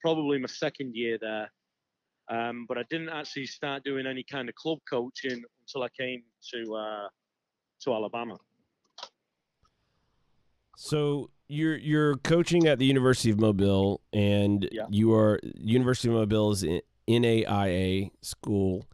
probably 0.00 0.38
my 0.38 0.48
second 0.48 0.94
year 0.94 1.18
there, 1.20 1.50
um, 2.30 2.66
but 2.68 2.78
I 2.78 2.82
didn't 2.90 3.08
actually 3.08 3.46
start 3.46 3.84
doing 3.84 4.06
any 4.06 4.24
kind 4.30 4.48
of 4.48 4.54
club 4.56 4.78
coaching 4.88 5.42
until 5.60 5.82
I 5.82 5.88
came 5.98 6.22
to 6.52 6.74
uh, 6.74 7.08
to 7.82 7.94
Alabama. 7.94 8.36
So 10.76 11.30
you're 11.48 11.76
you're 11.76 12.16
coaching 12.18 12.66
at 12.66 12.78
the 12.78 12.86
University 12.86 13.30
of 13.30 13.38
Mobile, 13.40 14.00
and 14.12 14.68
Yeah. 14.72 14.86
you 14.90 15.12
are 15.14 15.38
University 15.56 16.08
of 16.08 16.14
Mobile 16.14 16.52
is 16.52 16.64
NAIA 17.08 18.10
school, 18.22 18.84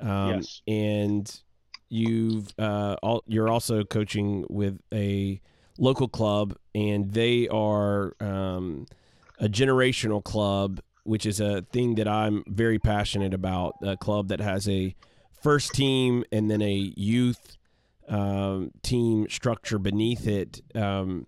um, 0.00 0.28
Yes. 0.36 0.62
and 0.66 1.42
you've 1.90 2.52
uh, 2.58 2.96
all, 3.02 3.22
you're 3.26 3.48
also 3.48 3.84
coaching 3.84 4.44
with 4.48 4.80
a 4.92 5.40
local 5.78 6.08
club, 6.08 6.56
and 6.74 7.12
they 7.12 7.48
are 7.48 8.14
um, 8.20 8.86
a 9.38 9.48
generational 9.48 10.22
club, 10.22 10.80
which 11.04 11.24
is 11.26 11.40
a 11.40 11.62
thing 11.72 11.94
that 11.96 12.08
I'm 12.08 12.42
very 12.48 12.78
passionate 12.78 13.32
about. 13.34 13.74
A 13.82 13.96
club 13.96 14.28
that 14.28 14.40
has 14.40 14.68
a 14.68 14.94
first 15.42 15.72
team 15.72 16.24
and 16.32 16.50
then 16.50 16.60
a 16.62 16.92
youth 16.96 17.56
um, 18.08 18.70
team 18.82 19.28
structure 19.28 19.78
beneath 19.78 20.26
it. 20.26 20.62
Um, 20.74 21.26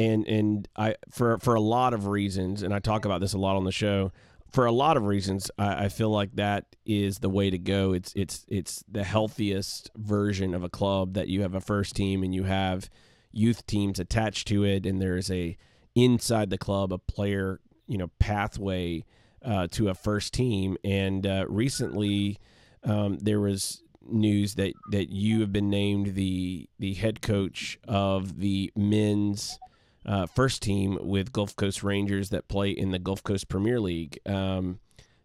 and 0.00 0.26
and 0.26 0.68
I 0.76 0.96
for 1.10 1.38
for 1.38 1.54
a 1.54 1.60
lot 1.60 1.92
of 1.92 2.06
reasons, 2.06 2.62
and 2.62 2.72
I 2.72 2.78
talk 2.78 3.04
about 3.04 3.20
this 3.20 3.34
a 3.34 3.38
lot 3.38 3.56
on 3.56 3.64
the 3.64 3.72
show. 3.72 4.12
For 4.50 4.66
a 4.66 4.72
lot 4.72 4.96
of 4.96 5.04
reasons, 5.04 5.50
I, 5.58 5.84
I 5.84 5.88
feel 5.88 6.10
like 6.10 6.34
that 6.34 6.64
is 6.84 7.18
the 7.18 7.28
way 7.28 7.50
to 7.50 7.58
go. 7.58 7.92
It's 7.92 8.12
it's 8.16 8.46
it's 8.48 8.82
the 8.90 9.04
healthiest 9.04 9.90
version 9.96 10.54
of 10.54 10.64
a 10.64 10.70
club 10.70 11.14
that 11.14 11.28
you 11.28 11.42
have 11.42 11.54
a 11.54 11.60
first 11.60 11.94
team 11.94 12.22
and 12.22 12.34
you 12.34 12.44
have 12.44 12.88
youth 13.30 13.66
teams 13.66 14.00
attached 14.00 14.48
to 14.48 14.64
it, 14.64 14.86
and 14.86 15.00
there's 15.00 15.30
a 15.30 15.56
inside 15.94 16.50
the 16.50 16.58
club 16.58 16.92
a 16.92 16.98
player 16.98 17.60
you 17.86 17.98
know 17.98 18.10
pathway 18.18 19.04
uh, 19.44 19.68
to 19.72 19.88
a 19.90 19.94
first 19.94 20.32
team. 20.32 20.78
And 20.82 21.26
uh, 21.26 21.44
recently, 21.46 22.38
um, 22.84 23.18
there 23.18 23.40
was 23.40 23.82
news 24.02 24.54
that 24.54 24.72
that 24.92 25.10
you 25.10 25.42
have 25.42 25.52
been 25.52 25.68
named 25.68 26.14
the 26.14 26.70
the 26.78 26.94
head 26.94 27.20
coach 27.20 27.78
of 27.86 28.40
the 28.40 28.72
men's 28.74 29.58
uh, 30.06 30.26
first 30.26 30.62
team 30.62 30.98
with 31.00 31.32
Gulf 31.32 31.54
Coast 31.56 31.82
Rangers 31.82 32.30
that 32.30 32.48
play 32.48 32.70
in 32.70 32.90
the 32.90 32.98
Gulf 32.98 33.22
Coast 33.22 33.48
Premier 33.48 33.80
League. 33.80 34.18
Um, 34.26 34.80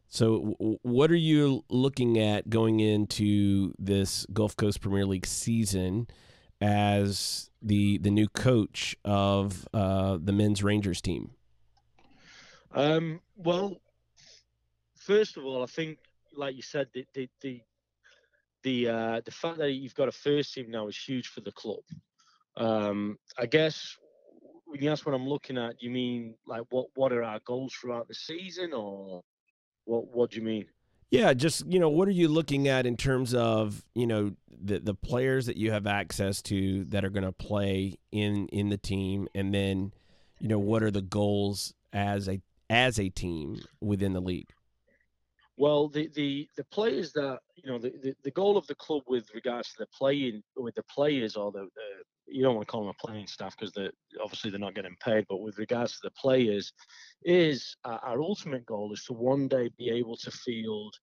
so, 0.08 0.56
w- 0.60 0.80
what 0.82 1.12
are 1.12 1.16
you 1.16 1.64
looking 1.70 2.20
at 2.20 2.50
going 2.50 2.80
into 2.80 3.74
this 3.80 4.26
Gulf 4.34 4.56
Coast 4.56 4.82
Premier 4.82 5.06
League 5.06 5.26
season 5.26 6.08
as 6.62 7.50
the 7.62 7.98
the 7.98 8.12
new 8.12 8.28
coach 8.30 8.96
of 9.04 9.68
uh, 9.74 10.18
the 10.22 10.32
men's 10.32 10.64
Rangers 10.64 11.02
team? 11.02 11.32
Um, 12.74 13.22
well, 13.36 13.82
first 14.96 15.38
of 15.38 15.46
all, 15.46 15.64
I 15.64 15.68
think, 15.68 15.98
like 16.36 16.56
you 16.56 16.62
said, 16.62 16.88
the 16.94 17.06
the 17.14 17.30
the 17.42 17.62
the, 18.64 18.90
uh, 18.90 19.22
the 19.24 19.32
fact 19.32 19.60
that 19.60 19.74
you've 19.74 19.94
got 19.94 20.08
a 20.08 20.12
first 20.12 20.56
team 20.56 20.72
now 20.72 20.88
is 20.88 20.98
huge 20.98 21.28
for 21.28 21.42
the 21.42 21.52
club. 21.52 21.84
Um, 22.58 23.20
I 23.38 23.46
guess 23.46 23.96
ask 24.84 25.06
what 25.06 25.16
I'm 25.16 25.28
looking 25.28 25.58
at, 25.58 25.82
you 25.82 25.90
mean 25.90 26.36
like 26.46 26.64
what 26.70 26.88
what 26.96 27.12
are 27.12 27.24
our 27.24 27.40
goals 27.46 27.74
throughout 27.74 28.08
the 28.08 28.14
season, 28.14 28.74
or 28.74 29.22
what 29.86 30.08
what 30.14 30.32
do 30.32 30.38
you 30.38 30.44
mean? 30.44 30.66
Yeah, 31.12 31.34
just 31.34 31.66
you 31.68 31.80
know, 31.80 31.90
what 31.90 32.08
are 32.08 32.12
you 32.12 32.28
looking 32.28 32.68
at 32.68 32.86
in 32.86 32.98
terms 32.98 33.34
of 33.34 33.84
you 33.94 34.08
know 34.08 34.34
the 34.50 34.80
the 34.80 34.96
players 34.96 35.46
that 35.46 35.58
you 35.58 35.72
have 35.72 35.88
access 35.88 36.42
to 36.44 36.84
that 36.86 37.06
are 37.06 37.10
going 37.10 37.24
to 37.24 37.32
play 37.32 37.96
in 38.12 38.48
in 38.48 38.70
the 38.70 38.78
team, 38.78 39.28
and 39.36 39.54
then 39.54 39.94
you 40.40 40.48
know 40.48 40.60
what 40.60 40.84
are 40.84 40.92
the 40.92 41.02
goals 41.02 41.74
as 41.94 42.28
a 42.28 42.42
as 42.70 43.00
a 43.00 43.10
team 43.10 43.60
within 43.82 44.14
the 44.14 44.22
league? 44.22 44.52
Well, 45.58 45.88
the, 45.88 46.10
the, 46.14 46.50
the 46.58 46.66
players 46.66 47.14
that 47.14 47.40
you 47.56 47.72
know 47.72 47.80
the, 47.80 47.94
the, 48.02 48.16
the 48.24 48.32
goal 48.32 48.58
of 48.58 48.68
the 48.68 48.76
club 48.76 49.04
with 49.08 49.34
regards 49.34 49.70
to 49.70 49.76
the 49.80 49.88
playing 49.98 50.44
with 50.58 50.76
the 50.76 50.84
players 50.84 51.36
or 51.36 51.52
the, 51.52 51.62
the 51.76 52.04
you 52.28 52.44
don't 52.44 52.56
want 52.56 52.68
to 52.68 52.72
call 52.72 52.82
them 52.82 52.94
a 53.00 53.08
playing 53.08 53.28
staff 53.28 53.56
because 53.58 53.74
they 53.74 53.90
obviously 54.24 54.50
they're 54.50 54.60
not 54.60 54.76
getting 54.76 54.96
paid, 55.04 55.26
but 55.30 55.42
with 55.42 55.58
regards 55.58 55.94
to 55.94 56.00
the 56.04 56.12
players, 56.12 56.74
is 57.24 57.76
uh, 57.86 57.98
our 58.04 58.22
ultimate 58.22 58.66
goal 58.66 58.92
is 58.94 59.04
to 59.06 59.14
one 59.14 59.48
day 59.48 59.70
be 59.78 59.90
able 59.90 60.18
to 60.18 60.32
field 60.32 60.96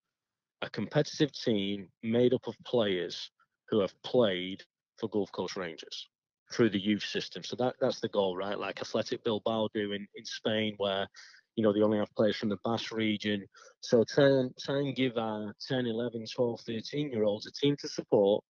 a 0.62 0.70
competitive 0.70 1.32
team 1.32 1.88
made 2.02 2.32
up 2.32 2.46
of 2.46 2.54
players 2.64 3.30
who 3.68 3.80
have 3.80 3.94
played 4.02 4.62
for 4.98 5.08
Gulf 5.08 5.30
Coast 5.32 5.56
Rangers 5.56 6.08
through 6.52 6.70
the 6.70 6.80
youth 6.80 7.04
system. 7.04 7.42
So 7.42 7.56
that 7.56 7.74
that's 7.80 8.00
the 8.00 8.08
goal, 8.08 8.36
right? 8.36 8.58
Like 8.58 8.80
Athletic 8.80 9.24
Bilbao 9.24 9.68
do 9.74 9.92
in, 9.92 10.06
in 10.14 10.24
Spain, 10.24 10.74
where 10.76 11.08
you 11.56 11.62
know 11.62 11.72
they 11.72 11.82
only 11.82 11.98
have 11.98 12.14
players 12.14 12.36
from 12.36 12.48
the 12.48 12.58
Basque 12.64 12.92
region. 12.92 13.44
So 13.80 14.04
try 14.04 14.26
and 14.26 14.50
try 14.58 14.78
and 14.78 14.94
give 14.94 15.16
our 15.16 15.52
10, 15.68 15.86
11, 15.86 16.24
12, 16.34 16.60
13 16.60 17.10
year 17.10 17.24
olds 17.24 17.46
a 17.46 17.52
team 17.52 17.76
to 17.80 17.88
support, 17.88 18.44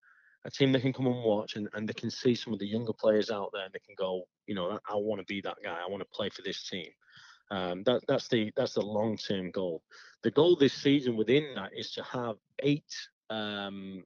a 0.44 0.50
team 0.50 0.72
they 0.72 0.80
can 0.80 0.92
come 0.92 1.06
and 1.06 1.22
watch, 1.22 1.56
and, 1.56 1.68
and 1.74 1.88
they 1.88 1.92
can 1.92 2.10
see 2.10 2.34
some 2.34 2.52
of 2.52 2.58
the 2.58 2.66
younger 2.66 2.92
players 2.92 3.30
out 3.30 3.50
there, 3.52 3.64
and 3.64 3.72
they 3.72 3.78
can 3.78 3.94
go, 3.96 4.22
you 4.46 4.54
know, 4.54 4.78
I, 4.88 4.96
want 4.96 5.20
to 5.20 5.26
be 5.26 5.40
that 5.42 5.58
guy. 5.64 5.78
I 5.84 5.88
want 5.88 6.02
to 6.02 6.16
play 6.16 6.30
for 6.30 6.42
this 6.42 6.68
team. 6.68 6.88
Um, 7.50 7.82
that 7.84 8.02
that's 8.08 8.28
the 8.28 8.52
that's 8.56 8.74
the 8.74 8.82
long 8.82 9.16
term 9.16 9.50
goal. 9.50 9.82
The 10.22 10.30
goal 10.30 10.56
this 10.56 10.72
season 10.72 11.16
within 11.16 11.54
that 11.56 11.72
is 11.76 11.92
to 11.92 12.02
have 12.02 12.36
eight 12.60 12.94
um, 13.30 14.04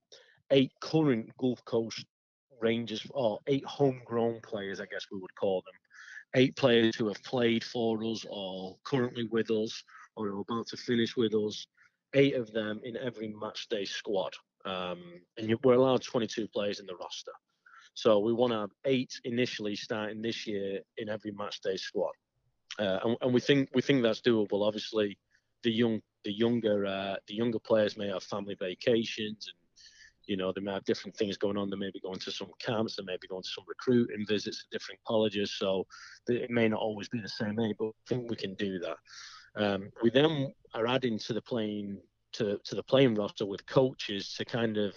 eight 0.50 0.72
current 0.80 1.30
Gulf 1.38 1.64
Coast 1.64 2.04
Rangers 2.60 3.06
or 3.10 3.38
eight 3.46 3.64
homegrown 3.64 4.40
players, 4.42 4.80
I 4.80 4.86
guess 4.86 5.06
we 5.10 5.20
would 5.20 5.34
call 5.34 5.62
them. 5.62 5.74
Eight 6.34 6.56
players 6.56 6.96
who 6.96 7.08
have 7.08 7.22
played 7.22 7.64
for 7.64 8.02
us 8.04 8.26
or 8.28 8.76
currently 8.84 9.24
with 9.30 9.50
us 9.50 9.82
or 10.16 10.26
are 10.28 10.40
about 10.40 10.66
to 10.68 10.76
finish 10.76 11.16
with 11.16 11.34
us. 11.34 11.66
Eight 12.14 12.34
of 12.34 12.52
them 12.52 12.80
in 12.84 12.96
every 12.96 13.28
match 13.28 13.68
day 13.68 13.84
squad. 13.84 14.32
Um, 14.66 15.20
and 15.38 15.48
you- 15.48 15.58
we're 15.62 15.74
allowed 15.74 16.02
22 16.02 16.48
players 16.48 16.80
in 16.80 16.86
the 16.86 16.96
roster. 16.96 17.32
So 17.94 18.18
we 18.18 18.32
want 18.32 18.52
to 18.52 18.58
have 18.58 18.70
eight 18.84 19.12
initially 19.24 19.74
starting 19.76 20.20
this 20.20 20.46
year 20.46 20.82
in 20.98 21.08
every 21.08 21.30
match 21.30 21.60
day 21.60 21.76
squad. 21.76 22.12
Uh, 22.78 22.98
and, 23.04 23.16
and 23.22 23.34
we 23.34 23.40
think 23.40 23.70
we 23.74 23.80
think 23.80 24.02
that's 24.02 24.20
doable. 24.20 24.66
Obviously, 24.66 25.16
the 25.62 25.70
young 25.70 26.02
the 26.24 26.32
younger 26.32 26.84
uh, 26.84 27.16
the 27.26 27.34
younger 27.34 27.58
players 27.58 27.96
may 27.96 28.08
have 28.08 28.22
family 28.22 28.54
vacations 28.60 29.48
and 29.48 29.56
you 30.26 30.36
know 30.36 30.52
they 30.52 30.60
may 30.60 30.72
have 30.72 30.84
different 30.84 31.16
things 31.16 31.38
going 31.38 31.56
on. 31.56 31.70
They 31.70 31.76
may 31.76 31.90
be 31.90 32.00
going 32.00 32.18
to 32.18 32.30
some 32.30 32.50
camps. 32.58 32.96
They 32.96 33.04
may 33.04 33.16
be 33.20 33.28
going 33.28 33.44
to 33.44 33.48
some 33.48 33.64
recruiting 33.66 34.26
visits 34.28 34.58
to 34.58 34.78
different 34.78 35.00
colleges. 35.06 35.54
So 35.56 35.86
it 36.28 36.50
may 36.50 36.68
not 36.68 36.80
always 36.80 37.08
be 37.08 37.20
the 37.20 37.28
same 37.28 37.58
age, 37.60 37.76
but 37.78 37.86
I 37.86 37.92
think 38.08 38.28
we 38.28 38.36
can 38.36 38.54
do 38.54 38.78
that. 38.80 38.96
Um, 39.56 39.90
we 40.02 40.10
then 40.10 40.52
are 40.74 40.86
adding 40.86 41.18
to 41.20 41.32
the 41.32 41.40
playing 41.40 41.98
to 42.36 42.58
to 42.64 42.74
the 42.74 42.82
playing 42.82 43.14
roster 43.14 43.46
with 43.46 43.66
coaches 43.66 44.34
to 44.34 44.44
kind 44.44 44.76
of 44.76 44.94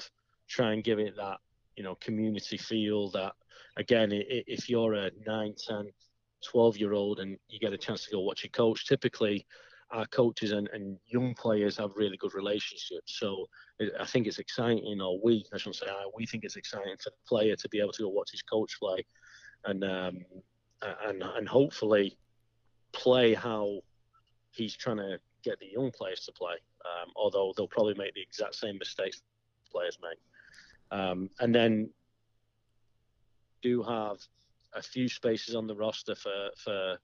try 0.48 0.74
and 0.74 0.84
give 0.84 1.00
it 1.00 1.15
that 1.15 1.38
you 1.75 1.84
know 1.84 1.96
community 1.96 2.58
feel 2.58 3.10
that 3.12 3.34
again 3.77 4.10
if 4.12 4.69
you're 4.69 4.93
a 4.93 5.12
9 5.25 5.55
10 5.67 5.89
12 6.46 6.77
year 6.77 6.93
old 6.93 7.19
and 7.19 7.38
you 7.50 7.60
get 7.60 7.74
a 7.74 7.77
chance 7.77 8.05
to 8.05 8.12
go 8.12 8.22
watch 8.22 8.43
your 8.43 8.51
coach 8.51 8.86
typically 8.88 9.46
our 9.91 10.05
coaches 10.08 10.51
and, 10.51 10.69
and 10.72 10.98
young 11.08 11.34
players 11.34 11.75
have 11.75 11.89
really 11.96 12.15
good 12.17 12.34
relationships. 12.36 13.17
So 13.19 13.48
i 14.00 14.05
think 14.05 14.27
it's 14.27 14.39
exciting 14.39 15.00
or 15.01 15.19
we 15.24 15.46
i 15.53 15.58
shouldn't 15.58 15.77
say 15.77 15.88
we 16.15 16.25
think 16.25 16.43
it's 16.43 16.58
exciting 16.58 16.96
for 17.01 17.12
the 17.12 17.27
player 17.27 17.55
to 17.55 17.69
be 17.69 17.79
able 17.79 17.93
to 17.93 18.03
go 18.03 18.10
watch 18.10 18.31
his 18.31 18.41
coach 18.41 18.77
play 18.77 19.05
and 19.65 19.84
um, 19.86 20.25
and 21.05 21.24
and 21.24 21.48
hopefully 21.48 22.17
play 22.91 23.34
how 23.34 23.79
he's 24.51 24.75
trying 24.75 24.98
to 24.98 25.17
get 25.43 25.58
the 25.60 25.67
young 25.67 25.91
players 25.91 26.25
to 26.25 26.31
play 26.34 26.55
um, 26.86 27.12
although 27.15 27.53
they'll 27.55 27.67
probably 27.67 27.95
make 27.95 28.13
the 28.13 28.21
exact 28.21 28.55
same 28.55 28.77
mistakes 28.77 29.21
players 29.71 29.98
make 30.01 30.19
um, 30.91 31.29
and 31.39 31.53
then 31.53 31.89
do 33.62 33.83
have 33.83 34.17
a 34.74 34.81
few 34.81 35.07
spaces 35.07 35.55
on 35.55 35.67
the 35.67 35.75
roster 35.75 36.15
for 36.15 36.50
for 36.57 36.98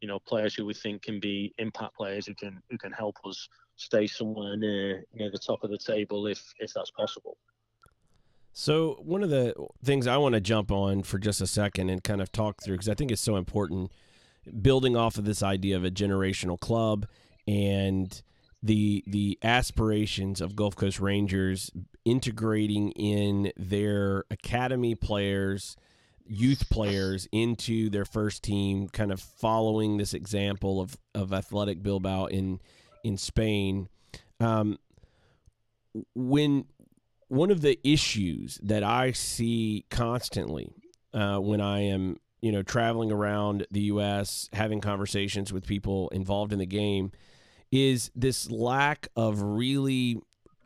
you 0.00 0.08
know 0.08 0.18
players 0.18 0.54
who 0.54 0.64
we 0.64 0.74
think 0.74 1.02
can 1.02 1.18
be 1.20 1.54
impact 1.58 1.96
players 1.96 2.26
who 2.26 2.34
can 2.34 2.62
who 2.70 2.78
can 2.78 2.92
help 2.92 3.16
us 3.24 3.48
stay 3.76 4.06
somewhere 4.06 4.56
near 4.56 5.04
near 5.14 5.30
the 5.30 5.38
top 5.38 5.62
of 5.64 5.70
the 5.70 5.78
table 5.78 6.26
if 6.26 6.42
if 6.58 6.72
that's 6.74 6.90
possible. 6.90 7.36
So 8.52 8.98
one 9.02 9.22
of 9.22 9.28
the 9.28 9.54
things 9.84 10.06
I 10.06 10.16
want 10.16 10.34
to 10.34 10.40
jump 10.40 10.72
on 10.72 11.02
for 11.02 11.18
just 11.18 11.42
a 11.42 11.46
second 11.46 11.90
and 11.90 12.02
kind 12.02 12.22
of 12.22 12.32
talk 12.32 12.62
through 12.62 12.74
because 12.74 12.88
I 12.88 12.94
think 12.94 13.12
it's 13.12 13.20
so 13.20 13.36
important, 13.36 13.92
building 14.62 14.96
off 14.96 15.18
of 15.18 15.26
this 15.26 15.42
idea 15.42 15.76
of 15.76 15.84
a 15.84 15.90
generational 15.90 16.58
club 16.58 17.06
and 17.46 18.22
the 18.66 19.04
the 19.06 19.38
aspirations 19.42 20.40
of 20.40 20.56
Gulf 20.56 20.76
Coast 20.76 21.00
Rangers 21.00 21.70
integrating 22.04 22.90
in 22.92 23.52
their 23.56 24.24
academy 24.30 24.94
players 24.94 25.76
youth 26.28 26.68
players 26.70 27.28
into 27.32 27.88
their 27.90 28.04
first 28.04 28.42
team, 28.42 28.88
kind 28.88 29.12
of 29.12 29.20
following 29.20 29.96
this 29.96 30.14
example 30.14 30.80
of 30.80 30.96
of 31.14 31.32
Athletic 31.32 31.82
Bilbao 31.82 32.26
in 32.26 32.60
in 33.04 33.16
Spain. 33.16 33.88
Um, 34.40 34.78
when 36.14 36.66
one 37.28 37.50
of 37.50 37.60
the 37.60 37.78
issues 37.88 38.58
that 38.62 38.82
I 38.82 39.12
see 39.12 39.86
constantly 39.90 40.72
uh, 41.14 41.38
when 41.38 41.60
I 41.60 41.80
am 41.80 42.18
you 42.40 42.52
know 42.52 42.62
traveling 42.62 43.12
around 43.12 43.66
the 43.70 43.82
U.S. 43.82 44.48
having 44.52 44.80
conversations 44.80 45.52
with 45.52 45.66
people 45.66 46.08
involved 46.10 46.52
in 46.52 46.58
the 46.58 46.66
game 46.66 47.12
is 47.76 48.10
this 48.14 48.50
lack 48.50 49.08
of 49.16 49.42
really 49.42 50.18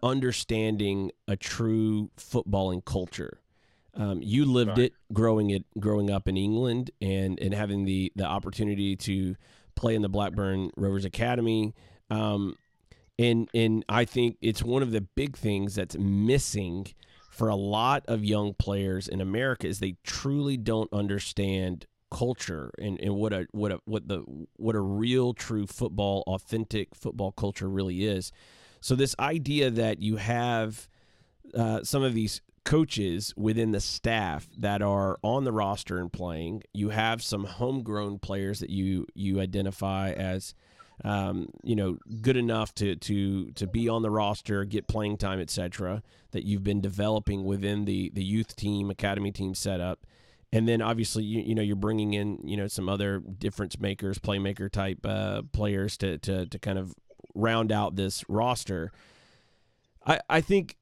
understanding 0.03 1.11
a 1.29 1.37
true 1.37 2.11
footballing 2.17 2.85
culture. 2.85 3.41
Um, 3.95 4.23
you 4.23 4.45
lived 4.45 4.71
right. 4.71 4.79
it 4.79 4.93
growing 5.13 5.51
it 5.51 5.65
growing 5.79 6.11
up 6.11 6.29
in 6.29 6.37
England 6.37 6.91
and 7.01 7.39
and 7.41 7.53
having 7.53 7.85
the 7.85 8.13
the 8.15 8.25
opportunity 8.25 8.97
to 8.97 9.35
play 9.75 9.95
in 9.95 10.03
the 10.03 10.09
Blackburn 10.09 10.71
Rovers 10.77 11.05
Academy. 11.05 11.75
Um, 12.09 12.57
and 13.19 13.49
and 13.53 13.85
I 13.89 14.05
think 14.05 14.37
it's 14.41 14.63
one 14.63 14.83
of 14.83 14.93
the 14.93 15.01
big 15.01 15.37
things 15.37 15.75
that's 15.75 15.97
missing 15.99 16.87
for 17.31 17.49
a 17.49 17.57
lot 17.57 18.05
of 18.07 18.25
young 18.25 18.55
players 18.55 19.09
in 19.09 19.21
America 19.21 19.67
is 19.67 19.79
they 19.79 19.97
truly 20.05 20.57
don't 20.57 20.93
understand 20.93 21.87
culture 22.11 22.73
and, 22.79 23.01
and 23.01 23.15
what 23.15 23.33
a 23.33 23.47
what 23.53 23.73
a 23.73 23.81
what 23.85 24.09
the 24.09 24.25
what 24.57 24.75
a 24.75 24.81
real 24.81 25.33
true 25.33 25.67
football 25.67 26.23
authentic 26.27 26.95
football 26.95 27.33
culture 27.33 27.69
really 27.69 28.05
is. 28.05 28.33
So 28.81 28.95
this 28.95 29.15
idea 29.19 29.71
that 29.71 30.01
you 30.01 30.17
have 30.17 30.89
uh, 31.55 31.83
some 31.83 32.03
of 32.03 32.15
these 32.15 32.41
coaches 32.65 33.35
within 33.37 33.73
the 33.73 33.81
staff 33.81 34.49
that 34.59 34.83
are 34.83 35.19
on 35.23 35.45
the 35.45 35.53
roster 35.53 35.99
and 35.99 36.13
playing, 36.13 36.63
you 36.73 36.91
have 36.91 37.23
some 37.23 37.45
homegrown 37.45 38.19
players 38.19 38.61
that 38.61 38.71
you 38.71 39.07
you 39.15 39.41
identify 39.41 40.13
as 40.13 40.55
um, 41.05 41.49
you 41.63 41.75
know, 41.77 41.99
good 42.21 42.37
enough 42.37 42.75
to 42.77 42.97
to 42.97 43.51
to 43.53 43.67
be 43.67 43.89
on 43.89 44.03
the 44.03 44.11
roster, 44.11 44.65
get 44.65 44.87
playing 44.87 45.17
time, 45.17 45.41
etc. 45.41 46.03
That 46.33 46.45
you've 46.45 46.65
been 46.65 46.81
developing 46.81 47.45
within 47.45 47.85
the 47.85 48.11
the 48.11 48.25
youth 48.25 48.55
team, 48.57 48.91
academy 48.91 49.33
team 49.33 49.55
setup, 49.55 50.05
and 50.53 50.69
then 50.69 50.83
obviously 50.83 51.25
you 51.25 51.41
you 51.41 51.55
know 51.55 51.63
you're 51.63 51.77
bringing 51.77 52.15
in 52.15 52.41
you 52.45 52.57
know 52.57 52.67
some 52.67 52.89
other 52.89 53.21
difference 53.21 53.79
makers, 53.79 54.19
playmaker 54.19 54.71
type 54.71 54.99
uh, 55.05 55.43
players 55.53 55.97
to 55.99 56.19
to 56.19 56.47
to 56.47 56.59
kind 56.59 56.79
of 56.79 56.95
round 57.35 57.73
out 57.73 57.97
this 57.97 58.25
roster. 58.29 58.93
I 60.07 60.21
I 60.29 60.41
think 60.41 60.77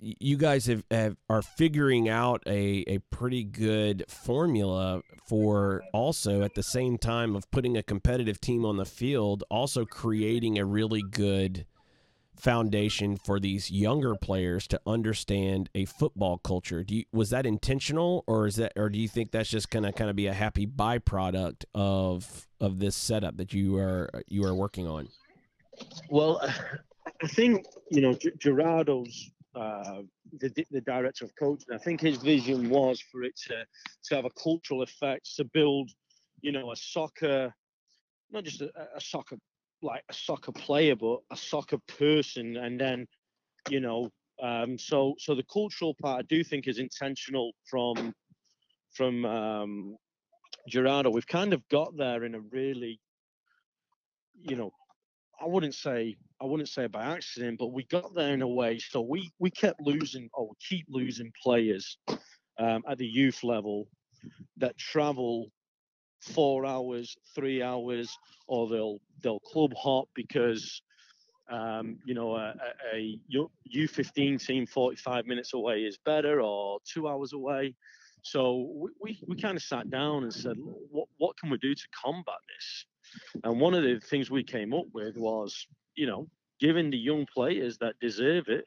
you 0.00 0.36
guys 0.36 0.66
have, 0.66 0.82
have, 0.90 1.16
are 1.28 1.42
figuring 1.42 2.08
out 2.08 2.42
a, 2.46 2.84
a 2.86 2.98
pretty 3.10 3.44
good 3.44 4.04
formula 4.08 5.02
for 5.28 5.82
also 5.92 6.42
at 6.42 6.54
the 6.54 6.62
same 6.62 6.96
time 6.96 7.36
of 7.36 7.50
putting 7.50 7.76
a 7.76 7.82
competitive 7.82 8.40
team 8.40 8.64
on 8.64 8.78
the 8.78 8.84
field 8.86 9.44
also 9.50 9.84
creating 9.84 10.58
a 10.58 10.64
really 10.64 11.02
good 11.02 11.66
foundation 12.40 13.16
for 13.16 13.38
these 13.38 13.70
younger 13.70 14.14
players 14.14 14.66
to 14.68 14.80
understand 14.86 15.68
a 15.74 15.84
football 15.84 16.38
culture 16.38 16.82
do 16.82 16.96
you, 16.96 17.04
was 17.12 17.30
that 17.30 17.46
intentional 17.46 18.24
or 18.26 18.46
is 18.46 18.56
that 18.56 18.72
or 18.76 18.88
do 18.88 18.98
you 18.98 19.08
think 19.08 19.30
that's 19.30 19.48
just 19.48 19.70
going 19.70 19.82
to 19.82 19.92
kind 19.92 20.10
of 20.10 20.16
be 20.16 20.26
a 20.26 20.32
happy 20.32 20.66
byproduct 20.66 21.64
of 21.74 22.48
of 22.60 22.78
this 22.78 22.96
setup 22.96 23.36
that 23.36 23.52
you 23.52 23.76
are 23.76 24.10
you 24.28 24.44
are 24.44 24.54
working 24.54 24.86
on 24.86 25.08
well 26.08 26.40
i 27.22 27.26
think 27.26 27.66
you 27.90 28.00
know 28.00 28.16
gerardo's 28.38 29.30
uh, 29.54 30.02
the, 30.38 30.66
the 30.70 30.80
director 30.80 31.24
of 31.24 31.34
coaching. 31.36 31.74
I 31.74 31.78
think 31.78 32.00
his 32.00 32.18
vision 32.18 32.70
was 32.70 33.00
for 33.00 33.24
it 33.24 33.36
to, 33.48 33.64
to 34.04 34.14
have 34.14 34.24
a 34.24 34.30
cultural 34.30 34.82
effect, 34.82 35.34
to 35.36 35.44
build, 35.44 35.90
you 36.40 36.52
know, 36.52 36.70
a 36.70 36.76
soccer, 36.76 37.52
not 38.30 38.44
just 38.44 38.60
a, 38.60 38.70
a 38.94 39.00
soccer, 39.00 39.36
like 39.82 40.02
a 40.08 40.14
soccer 40.14 40.52
player, 40.52 40.96
but 40.96 41.20
a 41.30 41.36
soccer 41.36 41.78
person. 41.86 42.56
And 42.56 42.80
then, 42.80 43.06
you 43.68 43.80
know, 43.80 44.10
um, 44.42 44.78
so 44.78 45.14
so 45.18 45.34
the 45.34 45.44
cultural 45.52 45.94
part 46.00 46.20
I 46.20 46.22
do 46.22 46.42
think 46.42 46.66
is 46.66 46.78
intentional 46.78 47.52
from 47.68 48.14
from 48.92 49.24
um, 49.24 49.96
Gerardo. 50.68 51.10
We've 51.10 51.26
kind 51.26 51.52
of 51.52 51.66
got 51.68 51.96
there 51.96 52.24
in 52.24 52.34
a 52.34 52.40
really, 52.40 52.98
you 54.34 54.56
know, 54.56 54.72
I 55.40 55.46
wouldn't 55.46 55.74
say 55.74 56.16
I 56.40 56.46
wouldn't 56.46 56.68
say 56.68 56.86
by 56.86 57.04
accident, 57.04 57.58
but 57.58 57.72
we 57.72 57.84
got 57.84 58.14
there 58.14 58.32
in 58.32 58.42
a 58.42 58.48
way. 58.48 58.78
So 58.78 59.00
we 59.00 59.30
we 59.38 59.50
kept 59.50 59.80
losing 59.80 60.28
or 60.32 60.48
we 60.48 60.54
keep 60.66 60.86
losing 60.88 61.32
players 61.42 61.98
um, 62.58 62.82
at 62.88 62.98
the 62.98 63.06
youth 63.06 63.42
level 63.42 63.88
that 64.58 64.76
travel 64.78 65.50
four 66.20 66.66
hours, 66.66 67.16
three 67.34 67.62
hours, 67.62 68.16
or 68.46 68.68
they'll 68.68 68.98
they'll 69.22 69.40
club 69.40 69.72
hop 69.76 70.08
because 70.14 70.82
um, 71.50 71.98
you 72.04 72.14
know 72.14 72.36
a, 72.36 72.54
a, 72.94 72.96
a 72.96 73.18
U15 73.74 74.44
team 74.44 74.66
45 74.66 75.26
minutes 75.26 75.54
away 75.54 75.80
is 75.80 75.98
better, 76.04 76.40
or 76.40 76.78
two 76.84 77.08
hours 77.08 77.32
away. 77.32 77.74
So 78.22 78.70
we, 78.74 78.90
we, 79.00 79.20
we 79.26 79.36
kind 79.40 79.56
of 79.56 79.62
sat 79.62 79.90
down 79.90 80.24
and 80.24 80.32
said, 80.32 80.56
what 80.58 81.08
what 81.18 81.36
can 81.38 81.50
we 81.50 81.58
do 81.58 81.74
to 81.74 81.88
combat 82.04 82.34
this? 82.56 82.84
And 83.44 83.60
one 83.60 83.74
of 83.74 83.82
the 83.82 83.98
things 83.98 84.30
we 84.30 84.44
came 84.44 84.72
up 84.74 84.86
with 84.92 85.16
was, 85.16 85.66
you 85.94 86.06
know, 86.06 86.28
giving 86.60 86.90
the 86.90 86.98
young 86.98 87.26
players 87.32 87.78
that 87.78 87.94
deserve 88.00 88.48
it 88.48 88.66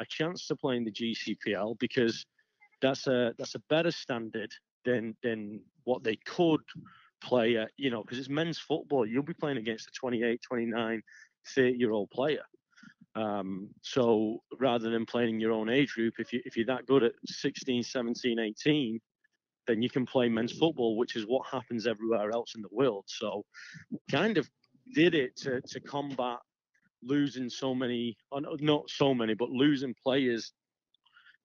a 0.00 0.04
chance 0.08 0.46
to 0.46 0.56
play 0.56 0.76
in 0.76 0.84
the 0.84 0.92
GCPL 0.92 1.78
because 1.78 2.24
that's 2.80 3.06
a 3.06 3.34
that's 3.38 3.54
a 3.54 3.62
better 3.68 3.90
standard 3.90 4.52
than 4.88 5.16
than 5.22 5.60
what 5.84 6.02
they 6.02 6.16
could 6.16 6.60
play 7.20 7.56
at, 7.56 7.70
you 7.76 7.90
know, 7.90 8.02
because 8.02 8.18
it's 8.18 8.28
men's 8.28 8.58
football. 8.58 9.06
You'll 9.06 9.22
be 9.22 9.34
playing 9.34 9.58
against 9.58 9.88
a 9.88 9.90
28, 9.92 10.40
29, 10.42 11.02
30 11.54 11.78
year 11.78 11.92
old 11.92 12.10
player. 12.10 12.42
Um, 13.14 13.68
so 13.82 14.42
rather 14.58 14.90
than 14.90 15.06
playing 15.06 15.34
in 15.34 15.40
your 15.40 15.52
own 15.52 15.68
age 15.68 15.94
group, 15.94 16.14
if 16.18 16.32
you 16.32 16.40
if 16.44 16.56
you're 16.56 16.66
that 16.66 16.86
good 16.86 17.02
at 17.02 17.12
16, 17.26 17.82
17, 17.82 18.38
18, 18.38 19.00
then 19.66 19.82
you 19.82 19.90
can 19.90 20.06
play 20.06 20.28
men's 20.28 20.52
football, 20.52 20.96
which 20.96 21.16
is 21.16 21.24
what 21.26 21.46
happens 21.46 21.86
everywhere 21.86 22.30
else 22.30 22.54
in 22.54 22.62
the 22.62 22.68
world. 22.70 23.04
So, 23.06 23.44
kind 24.10 24.38
of 24.38 24.48
did 24.94 25.14
it 25.14 25.36
to, 25.36 25.60
to 25.60 25.80
combat 25.80 26.38
losing 27.02 27.50
so 27.50 27.74
many, 27.74 28.16
not 28.32 28.90
so 28.90 29.14
many, 29.14 29.34
but 29.34 29.50
losing 29.50 29.94
players 30.02 30.52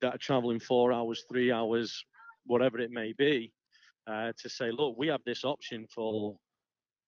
that 0.01 0.15
are 0.15 0.19
traveling 0.19 0.59
four 0.59 0.91
hours, 0.91 1.25
three 1.29 1.51
hours, 1.51 2.03
whatever 2.45 2.79
it 2.79 2.91
may 2.91 3.13
be, 3.17 3.51
uh, 4.07 4.31
to 4.41 4.49
say, 4.49 4.71
look, 4.71 4.95
we 4.97 5.07
have 5.07 5.21
this 5.25 5.43
option 5.43 5.87
for 5.93 6.35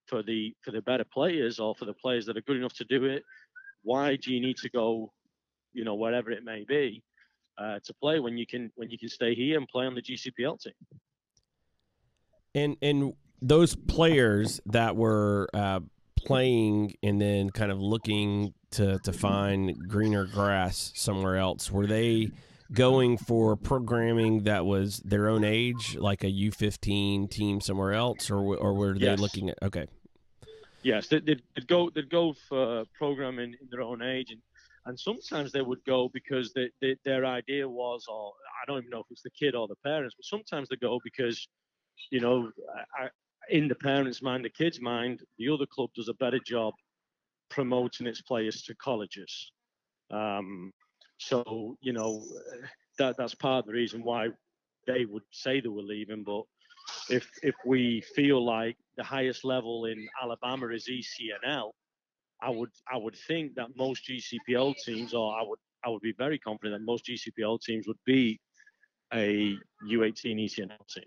for 0.08 0.22
the 0.22 0.54
for 0.62 0.72
the 0.72 0.82
better 0.82 1.06
players 1.12 1.60
or 1.60 1.76
for 1.76 1.86
the 1.86 1.94
players 1.94 2.26
that 2.26 2.38
are 2.38 2.42
good 2.42 2.58
enough 2.58 2.74
to 2.74 2.86
do 2.86 3.06
it. 3.06 3.24
Why 3.84 4.16
do 4.16 4.34
you 4.34 4.40
need 4.40 4.58
to 4.58 4.70
go, 4.70 5.12
you 5.74 5.84
know, 5.84 5.96
wherever 5.96 6.32
it 6.32 6.44
may 6.44 6.66
be? 6.68 7.04
uh, 7.58 7.80
to 7.84 7.94
play 7.94 8.20
when 8.20 8.38
you 8.38 8.46
can 8.46 8.72
when 8.76 8.90
you 8.90 8.98
can 8.98 9.10
stay 9.10 9.34
here 9.36 9.58
and 9.58 9.68
play 9.68 9.86
on 9.86 9.96
the 9.96 10.02
GCPL 10.02 10.62
team. 10.62 10.74
And 12.54 12.78
and 12.82 13.14
those 13.42 13.76
players 13.76 14.60
that 14.68 14.96
were 14.96 15.50
uh, 15.54 15.82
playing 16.16 16.96
and 17.04 17.20
then 17.20 17.50
kind 17.50 17.72
of 17.72 17.80
looking 17.80 18.54
to 18.72 19.00
to 19.00 19.14
find 19.14 19.88
greener 19.88 20.26
grass 20.26 20.92
somewhere 20.96 21.38
else, 21.38 21.72
were 21.72 21.88
they? 21.88 22.32
Going 22.72 23.18
for 23.18 23.56
programming 23.56 24.44
that 24.44 24.66
was 24.66 24.98
their 25.00 25.30
own 25.30 25.44
age, 25.44 25.96
like 25.96 26.24
a 26.24 26.32
U15 26.32 27.30
team 27.30 27.62
somewhere 27.62 27.94
else, 27.94 28.30
or 28.32 28.38
or 28.38 28.74
were 28.74 28.94
they 28.94 29.06
yes. 29.06 29.20
looking 29.20 29.50
at? 29.50 29.58
Okay. 29.62 29.88
Yes, 30.84 31.08
they'd, 31.08 31.26
they'd, 31.26 31.68
go 31.68 31.90
they'd 31.90 32.10
go 32.10 32.34
for 32.48 32.86
programming 32.96 33.56
in 33.60 33.68
their 33.72 33.82
own 33.82 34.04
age, 34.04 34.30
and 34.30 34.42
and 34.86 35.00
sometimes 35.00 35.52
they 35.52 35.62
would 35.62 35.84
go 35.86 36.10
because 36.14 36.54
they, 36.54 36.70
they, 36.80 36.96
their 37.04 37.26
idea 37.26 37.68
was, 37.68 38.06
or 38.08 38.34
I 38.62 38.66
don't 38.68 38.80
even 38.80 38.92
know 38.92 39.00
if 39.00 39.08
it's 39.10 39.24
the 39.24 39.32
kid 39.32 39.56
or 39.56 39.68
the 39.68 39.76
parents, 39.84 40.16
but 40.16 40.26
sometimes 40.26 40.70
they 40.70 40.76
go 40.76 41.00
because, 41.04 41.48
you 42.12 42.20
know, 42.20 42.52
I, 42.96 43.08
in 43.50 43.68
the 43.68 43.76
parents' 43.76 44.22
mind, 44.22 44.46
the 44.46 44.50
kid's 44.50 44.80
mind, 44.80 45.22
the 45.40 45.50
other 45.50 45.66
club 45.66 45.90
does 45.96 46.08
a 46.08 46.14
better 46.14 46.40
job 46.46 46.76
promoting 47.50 48.06
its 48.06 48.22
players 48.22 48.62
to 48.64 48.76
colleges. 48.76 49.52
Um, 50.12 50.72
so, 51.18 51.78
you 51.82 51.94
know, 51.94 52.24
that 52.98 53.16
that's 53.18 53.36
part 53.36 53.64
of 53.64 53.68
the 53.68 53.74
reason 53.74 54.04
why 54.04 54.30
they 54.88 55.06
would 55.06 55.24
say 55.32 55.60
they 55.60 55.70
were 55.70 55.82
leaving. 55.82 56.24
But 56.24 56.44
if 57.10 57.30
if 57.44 57.56
we 57.66 58.02
feel 58.16 58.44
like 58.44 58.78
the 58.98 59.04
highest 59.04 59.44
level 59.44 59.86
in 59.86 60.08
Alabama 60.22 60.68
is 60.68 60.90
ECNL, 60.90 61.72
I 62.42 62.50
would 62.50 62.70
I 62.92 62.98
would 62.98 63.16
think 63.28 63.56
that 63.56 63.70
most 63.76 64.08
GCPL 64.08 64.76
teams, 64.84 65.14
or 65.14 65.38
I 65.38 65.44
would 65.44 65.60
I 65.86 65.90
would 65.90 66.02
be 66.02 66.14
very 66.18 66.40
confident 66.40 66.80
that 66.80 66.86
most 66.86 67.06
GCPL 67.06 67.62
teams 67.62 67.88
would 67.88 68.00
be 68.06 68.40
a 69.14 69.58
U18 69.88 70.46
ECNL 70.46 70.88
team. 70.90 71.06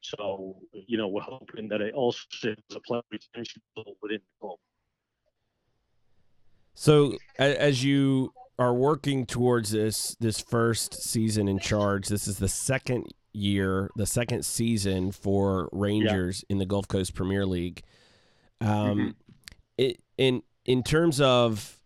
So 0.00 0.56
you 0.72 0.96
know 0.96 1.08
we're 1.08 1.22
hoping 1.22 1.68
that 1.68 1.80
it 1.80 1.94
also 1.94 2.20
serves 2.30 2.62
a 2.74 2.80
player 2.80 3.02
retention 3.10 3.62
within 4.00 4.18
the 4.18 4.40
club. 4.40 4.58
So 6.74 7.18
as 7.38 7.84
you 7.84 8.32
are 8.62 8.74
working 8.74 9.26
towards 9.26 9.70
this 9.70 10.16
this 10.20 10.40
first 10.40 11.02
season 11.02 11.48
in 11.48 11.58
charge, 11.58 12.08
this 12.08 12.28
is 12.28 12.38
the 12.38 12.48
second 12.48 13.06
year, 13.32 13.90
the 13.96 14.06
second 14.06 14.44
season 14.44 15.12
for 15.12 15.68
Rangers 15.72 16.44
yeah. 16.48 16.54
in 16.54 16.58
the 16.58 16.66
Gulf 16.66 16.88
Coast 16.88 17.14
Premier 17.14 17.44
League. 17.44 17.82
Um, 18.60 18.68
mm-hmm. 18.68 19.08
it, 19.78 20.00
in 20.16 20.42
in 20.64 20.82
terms 20.82 21.20
of 21.20 21.80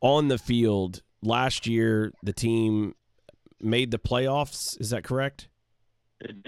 on 0.00 0.28
the 0.28 0.38
field, 0.38 1.02
last 1.22 1.66
year 1.66 2.12
the 2.22 2.32
team 2.32 2.94
made 3.60 3.90
the 3.90 3.98
playoffs. 3.98 4.80
Is 4.80 4.90
that 4.90 5.04
correct? 5.04 5.48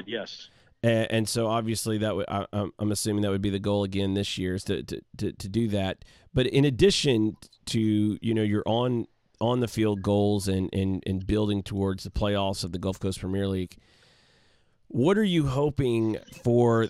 Yes. 0.06 0.50
And, 0.82 1.10
and 1.10 1.28
so 1.28 1.46
obviously 1.46 1.98
that 1.98 2.16
would 2.16 2.26
I, 2.28 2.46
am 2.52 2.92
assuming 2.92 3.22
that 3.22 3.30
would 3.30 3.42
be 3.42 3.50
the 3.50 3.58
goal 3.58 3.84
again 3.84 4.14
this 4.14 4.36
year 4.36 4.54
is 4.54 4.64
to, 4.64 4.82
to, 4.82 5.00
to, 5.18 5.32
to 5.32 5.48
do 5.48 5.68
that. 5.68 6.04
But 6.32 6.46
in 6.48 6.64
addition 6.64 7.36
to 7.66 8.18
you 8.20 8.34
know 8.34 8.42
your 8.42 8.62
on 8.66 9.06
on 9.40 9.60
the 9.60 9.68
field 9.68 10.02
goals 10.02 10.48
and, 10.48 10.70
and 10.72 11.02
and 11.06 11.26
building 11.26 11.62
towards 11.62 12.04
the 12.04 12.10
playoffs 12.10 12.64
of 12.64 12.72
the 12.72 12.78
Gulf 12.78 13.00
Coast 13.00 13.20
Premier 13.20 13.48
League, 13.48 13.76
what 14.88 15.18
are 15.18 15.24
you 15.24 15.46
hoping 15.46 16.16
for 16.42 16.88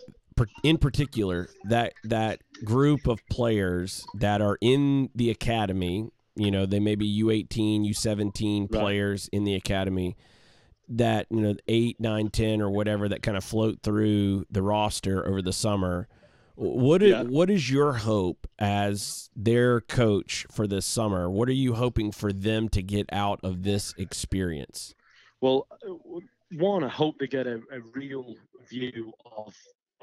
in 0.62 0.78
particular 0.78 1.48
that 1.64 1.94
that 2.02 2.40
group 2.64 3.06
of 3.06 3.20
players 3.30 4.04
that 4.14 4.40
are 4.40 4.58
in 4.60 5.08
the 5.14 5.30
academy 5.30 6.10
you 6.36 6.50
know 6.50 6.66
they 6.66 6.80
may 6.80 6.96
be 6.96 7.22
u18 7.22 7.88
u17 7.88 8.70
players 8.70 9.28
right. 9.32 9.38
in 9.38 9.44
the 9.44 9.54
academy 9.54 10.16
that 10.88 11.26
you 11.30 11.40
know 11.40 11.54
8 11.68 12.00
9 12.00 12.30
10 12.30 12.60
or 12.60 12.70
whatever 12.70 13.08
that 13.08 13.22
kind 13.22 13.36
of 13.36 13.44
float 13.44 13.80
through 13.82 14.44
the 14.50 14.62
roster 14.62 15.26
over 15.26 15.40
the 15.40 15.52
summer 15.52 16.08
what 16.56 17.02
is, 17.02 17.10
yeah. 17.10 17.22
what 17.22 17.50
is 17.50 17.70
your 17.70 17.94
hope 17.94 18.46
as 18.58 19.28
their 19.34 19.80
coach 19.80 20.46
for 20.52 20.66
this 20.66 20.86
summer 20.86 21.28
what 21.28 21.48
are 21.48 21.52
you 21.52 21.74
hoping 21.74 22.12
for 22.12 22.32
them 22.32 22.68
to 22.68 22.82
get 22.82 23.06
out 23.12 23.40
of 23.42 23.62
this 23.62 23.94
experience 23.98 24.94
well 25.40 25.66
one 26.52 26.84
i 26.84 26.88
hope 26.88 27.16
they 27.18 27.26
get 27.26 27.46
a, 27.46 27.60
a 27.72 27.80
real 27.94 28.36
view 28.68 29.12
of 29.36 29.54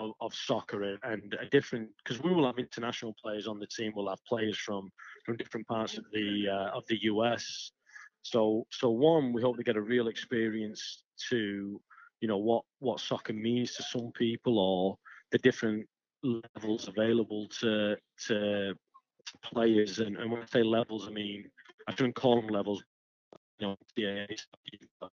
of, 0.01 0.11
of 0.19 0.33
soccer 0.33 0.97
and 1.03 1.35
a 1.39 1.45
different 1.45 1.89
because 2.03 2.21
we 2.21 2.33
will 2.33 2.45
have 2.45 2.57
international 2.57 3.15
players 3.21 3.47
on 3.47 3.59
the 3.59 3.67
team. 3.67 3.93
We'll 3.95 4.09
have 4.09 4.23
players 4.25 4.57
from 4.57 4.91
from 5.25 5.37
different 5.37 5.67
parts 5.67 5.97
of 5.97 6.05
the 6.11 6.47
uh, 6.49 6.77
of 6.77 6.83
the 6.87 6.97
US. 7.03 7.71
So 8.23 8.65
so 8.71 8.89
one, 8.89 9.33
we 9.33 9.41
hope 9.41 9.57
to 9.57 9.63
get 9.63 9.75
a 9.75 9.81
real 9.81 10.07
experience 10.07 11.03
to 11.29 11.79
you 12.19 12.27
know 12.27 12.37
what 12.37 12.63
what 12.79 12.99
soccer 12.99 13.33
means 13.33 13.75
to 13.75 13.83
some 13.83 14.11
people 14.13 14.59
or 14.59 14.97
the 15.31 15.37
different 15.39 15.87
levels 16.23 16.87
available 16.87 17.47
to 17.59 17.95
to, 18.27 18.75
players. 19.43 19.99
And, 19.99 20.17
and 20.17 20.31
when 20.31 20.41
I 20.41 20.45
say 20.45 20.63
levels, 20.63 21.07
I 21.07 21.11
mean 21.11 21.45
I 21.87 21.91
shouldn't 21.91 22.15
call 22.15 22.41
them 22.41 22.49
levels. 22.49 22.83
You 23.59 23.67
know, 23.67 23.75
the 23.95 24.03
in 24.03 24.27
uh, 25.01 25.07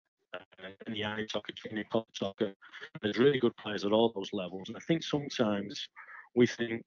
the 0.86 1.04
eye 1.04 1.26
soccer, 1.30 1.52
junior 1.52 1.84
college 1.90 2.06
soccer. 2.14 2.52
There's 3.02 3.18
really 3.18 3.38
good 3.38 3.56
players 3.56 3.84
at 3.84 3.92
all 3.92 4.12
those 4.14 4.30
levels, 4.32 4.68
and 4.68 4.76
I 4.76 4.80
think 4.80 5.02
sometimes 5.02 5.88
we 6.34 6.46
think, 6.46 6.82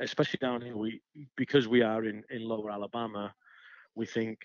especially 0.00 0.38
down 0.40 0.62
here, 0.62 0.76
we 0.76 1.00
because 1.36 1.68
we 1.68 1.82
are 1.82 2.04
in 2.04 2.22
in 2.30 2.42
Lower 2.42 2.70
Alabama, 2.70 3.32
we 3.94 4.06
think, 4.06 4.38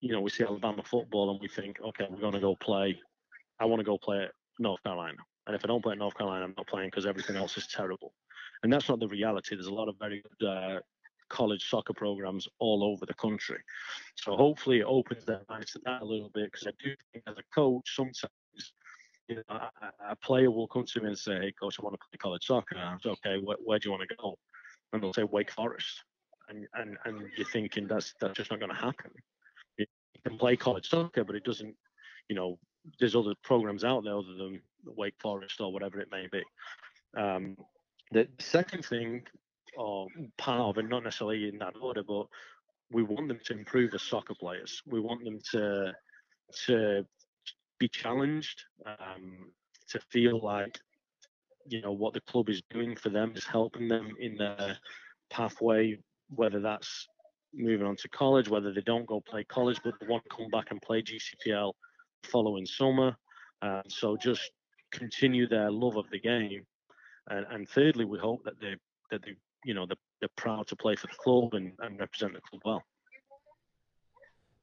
you 0.00 0.12
know, 0.12 0.20
we 0.20 0.30
see 0.30 0.44
Alabama 0.44 0.82
football 0.82 1.30
and 1.30 1.40
we 1.40 1.48
think, 1.48 1.80
okay, 1.80 2.06
we're 2.10 2.20
going 2.20 2.32
to 2.32 2.40
go 2.40 2.56
play. 2.56 2.98
I 3.60 3.66
want 3.66 3.80
to 3.80 3.84
go 3.84 3.98
play 3.98 4.24
at 4.24 4.32
North 4.58 4.82
Carolina, 4.82 5.18
and 5.46 5.54
if 5.54 5.64
I 5.64 5.68
don't 5.68 5.82
play 5.82 5.92
at 5.92 5.98
North 5.98 6.16
Carolina, 6.16 6.44
I'm 6.44 6.54
not 6.56 6.66
playing 6.66 6.88
because 6.88 7.06
everything 7.06 7.36
else 7.36 7.56
is 7.56 7.66
terrible. 7.66 8.12
And 8.64 8.72
that's 8.72 8.88
not 8.88 8.98
the 8.98 9.06
reality. 9.06 9.54
There's 9.54 9.66
a 9.66 9.74
lot 9.74 9.88
of 9.88 9.96
very 9.98 10.22
good 10.38 10.48
uh, 10.48 10.80
college 11.28 11.68
soccer 11.68 11.92
programs 11.92 12.48
all 12.58 12.82
over 12.82 13.04
the 13.04 13.14
country. 13.14 13.58
So 14.16 14.36
hopefully 14.36 14.80
it 14.80 14.86
opens 14.86 15.24
their 15.26 15.42
eyes 15.50 15.66
to 15.72 15.80
that 15.84 16.00
a 16.00 16.04
little 16.04 16.30
bit 16.34 16.50
because 16.50 16.66
I 16.66 16.72
do 16.82 16.94
think 17.12 17.24
as 17.26 17.36
a 17.36 17.42
coach 17.54 17.94
sometimes 17.94 18.24
you 19.28 19.36
know, 19.36 19.42
a, 19.48 19.70
a, 20.10 20.16
player 20.16 20.50
will 20.50 20.66
come 20.66 20.84
to 20.84 21.00
me 21.00 21.08
and 21.08 21.18
say, 21.18 21.38
"Hey, 21.40 21.52
coach, 21.52 21.76
I 21.78 21.82
want 21.82 21.94
to 21.94 21.98
play 21.98 22.18
college 22.18 22.44
soccer." 22.44 22.76
I'm 22.76 23.00
say, 23.00 23.10
"Okay, 23.10 23.36
where, 23.42 23.56
where 23.64 23.78
do 23.78 23.88
you 23.88 23.90
want 23.90 24.06
to 24.08 24.16
go?" 24.16 24.38
And 24.92 25.02
they'll 25.02 25.14
say 25.14 25.22
Wake 25.22 25.50
Forest, 25.50 26.04
and 26.48 26.66
and 26.74 26.98
and 27.06 27.30
you're 27.36 27.48
thinking 27.48 27.86
that's 27.86 28.14
that's 28.20 28.36
just 28.36 28.50
not 28.50 28.60
going 28.60 28.72
to 28.72 28.76
happen. 28.76 29.10
You 29.78 29.86
can 30.26 30.36
play 30.36 30.56
college 30.56 30.88
soccer, 30.90 31.24
but 31.24 31.36
it 31.36 31.44
doesn't. 31.44 31.74
You 32.28 32.36
know, 32.36 32.58
there's 32.98 33.16
other 33.16 33.34
programs 33.42 33.82
out 33.82 34.04
there 34.04 34.16
other 34.16 34.34
than 34.34 34.60
Wake 34.84 35.16
Forest 35.20 35.60
or 35.60 35.72
whatever 35.72 36.00
it 36.00 36.08
may 36.10 36.28
be. 36.30 36.42
Um, 37.16 37.56
the 38.14 38.28
second 38.38 38.84
thing 38.84 39.22
or 39.76 40.06
part 40.38 40.60
of 40.60 40.78
it, 40.78 40.88
not 40.88 41.02
necessarily 41.02 41.48
in 41.48 41.58
that 41.58 41.74
order, 41.80 42.02
but 42.02 42.26
we 42.90 43.02
want 43.02 43.28
them 43.28 43.40
to 43.44 43.52
improve 43.52 43.92
as 43.92 44.02
soccer 44.02 44.34
players. 44.34 44.80
We 44.86 45.00
want 45.00 45.24
them 45.24 45.40
to 45.52 45.92
to 46.66 47.04
be 47.80 47.88
challenged, 47.88 48.62
um, 48.86 49.50
to 49.88 50.00
feel 50.10 50.40
like 50.40 50.78
you 51.66 51.82
know 51.82 51.92
what 51.92 52.14
the 52.14 52.20
club 52.20 52.48
is 52.48 52.62
doing 52.70 52.94
for 52.94 53.08
them 53.08 53.32
is 53.34 53.44
helping 53.44 53.88
them 53.88 54.12
in 54.20 54.36
their 54.36 54.78
pathway, 55.30 55.98
whether 56.28 56.60
that's 56.60 57.08
moving 57.52 57.86
on 57.86 57.96
to 57.96 58.08
college, 58.08 58.48
whether 58.48 58.72
they 58.72 58.82
don't 58.82 59.06
go 59.06 59.20
play 59.20 59.44
college, 59.44 59.80
but 59.82 59.94
they 60.00 60.06
want 60.06 60.22
to 60.24 60.36
come 60.36 60.50
back 60.50 60.66
and 60.70 60.80
play 60.82 61.02
GCPL 61.02 61.72
following 62.24 62.66
summer. 62.66 63.16
Um, 63.62 63.82
so 63.88 64.16
just 64.16 64.50
continue 64.92 65.48
their 65.48 65.70
love 65.70 65.96
of 65.96 66.08
the 66.10 66.20
game, 66.20 66.64
and, 67.28 67.46
and 67.50 67.68
thirdly, 67.68 68.04
we 68.04 68.18
hope 68.18 68.44
that 68.44 68.60
they 68.60 68.76
that 69.10 69.22
they 69.22 69.36
you 69.64 69.74
know 69.74 69.86
they're, 69.86 69.96
they're 70.20 70.28
proud 70.36 70.66
to 70.68 70.76
play 70.76 70.94
for 70.96 71.06
the 71.06 71.14
club 71.18 71.54
and, 71.54 71.72
and 71.80 71.98
represent 71.98 72.34
the 72.34 72.40
club 72.40 72.62
well. 72.64 72.82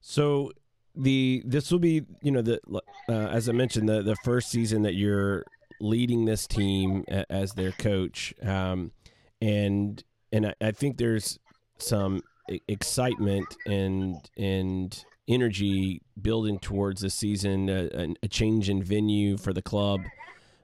So 0.00 0.52
the 0.94 1.42
this 1.44 1.70
will 1.70 1.78
be 1.78 2.04
you 2.22 2.30
know 2.30 2.42
the 2.42 2.60
uh, 3.08 3.12
as 3.12 3.48
I 3.48 3.52
mentioned 3.52 3.88
the 3.88 4.02
the 4.02 4.16
first 4.24 4.50
season 4.50 4.82
that 4.82 4.94
you're 4.94 5.44
leading 5.80 6.24
this 6.24 6.46
team 6.46 7.04
as 7.08 7.52
their 7.52 7.72
coach, 7.72 8.34
um, 8.42 8.92
and 9.40 10.02
and 10.32 10.46
I, 10.46 10.54
I 10.60 10.70
think 10.70 10.98
there's 10.98 11.38
some 11.78 12.22
excitement 12.68 13.56
and 13.66 14.16
and 14.36 15.04
energy 15.28 16.02
building 16.20 16.58
towards 16.58 17.00
this 17.00 17.14
season, 17.14 17.68
a, 17.68 18.14
a, 18.22 18.28
change 18.28 18.68
in 18.68 18.82
venue 18.82 19.36
for 19.36 19.52
the 19.52 19.62
club 19.62 20.00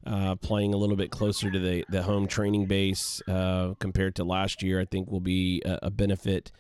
uh, 0.06 0.36
playing 0.36 0.74
a 0.74 0.76
little 0.76 0.96
bit 0.96 1.10
closer 1.10 1.50
to 1.50 1.58
the, 1.58 1.84
the 1.88 2.02
home 2.02 2.26
training 2.26 2.66
base 2.66 3.20
uh, 3.28 3.74
compared 3.78 4.14
to 4.16 4.24
last 4.24 4.62
year, 4.62 4.80
I 4.80 4.84
think 4.84 5.10
will 5.10 5.20
be 5.20 5.62
a, 5.64 5.78
a 5.84 5.90
benefit 5.90 6.50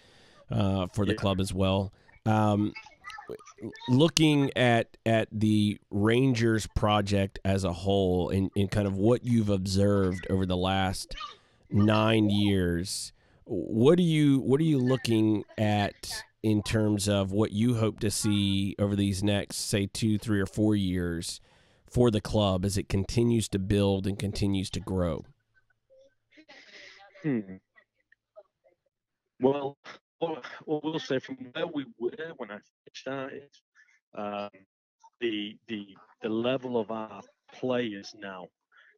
uh, 0.50 0.86
for 0.88 1.04
the 1.04 1.12
yeah. 1.12 1.18
club 1.18 1.40
as 1.40 1.52
well. 1.52 1.92
Um, 2.26 2.72
looking 3.88 4.50
at 4.56 4.96
at 5.06 5.28
the 5.32 5.78
Rangers 5.90 6.66
project 6.74 7.38
as 7.44 7.64
a 7.64 7.72
whole, 7.72 8.30
and, 8.30 8.50
and 8.56 8.70
kind 8.70 8.86
of 8.86 8.96
what 8.96 9.24
you've 9.24 9.50
observed 9.50 10.26
over 10.30 10.46
the 10.46 10.56
last 10.56 11.14
nine 11.70 12.30
years, 12.30 13.12
what 13.44 13.98
are 13.98 14.02
you 14.02 14.40
what 14.40 14.60
are 14.60 14.64
you 14.64 14.78
looking 14.78 15.44
at 15.56 16.22
in 16.42 16.62
terms 16.62 17.08
of 17.08 17.32
what 17.32 17.52
you 17.52 17.74
hope 17.74 18.00
to 18.00 18.10
see 18.10 18.74
over 18.78 18.94
these 18.94 19.22
next, 19.22 19.56
say, 19.56 19.86
two, 19.86 20.18
three, 20.18 20.40
or 20.40 20.46
four 20.46 20.76
years? 20.76 21.40
For 21.90 22.10
the 22.10 22.20
club 22.20 22.64
as 22.64 22.76
it 22.76 22.88
continues 22.88 23.48
to 23.48 23.58
build 23.58 24.06
and 24.06 24.18
continues 24.18 24.70
to 24.70 24.80
grow? 24.80 25.24
Hmm. 27.22 27.56
Well, 29.40 29.76
well, 30.20 30.42
we'll 30.66 30.98
say 30.98 31.18
from 31.18 31.36
where 31.52 31.66
we 31.66 31.86
were 31.98 32.32
when 32.36 32.50
I 32.50 32.58
started, 32.92 33.50
um, 34.16 34.50
the 35.20 35.56
the 35.68 35.96
the 36.22 36.28
level 36.28 36.78
of 36.78 36.90
our 36.90 37.22
players 37.52 38.14
now 38.18 38.48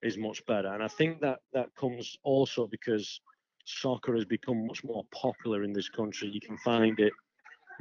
is 0.02 0.16
much 0.16 0.44
better, 0.46 0.68
and 0.68 0.82
I 0.82 0.88
think 0.88 1.20
that 1.20 1.40
that 1.52 1.74
comes 1.76 2.16
also 2.22 2.66
because 2.66 3.20
soccer 3.64 4.14
has 4.14 4.24
become 4.24 4.66
much 4.66 4.82
more 4.82 5.04
popular 5.12 5.62
in 5.62 5.72
this 5.72 5.88
country. 5.88 6.28
You 6.28 6.40
can 6.40 6.56
find 6.58 6.98
it 6.98 7.12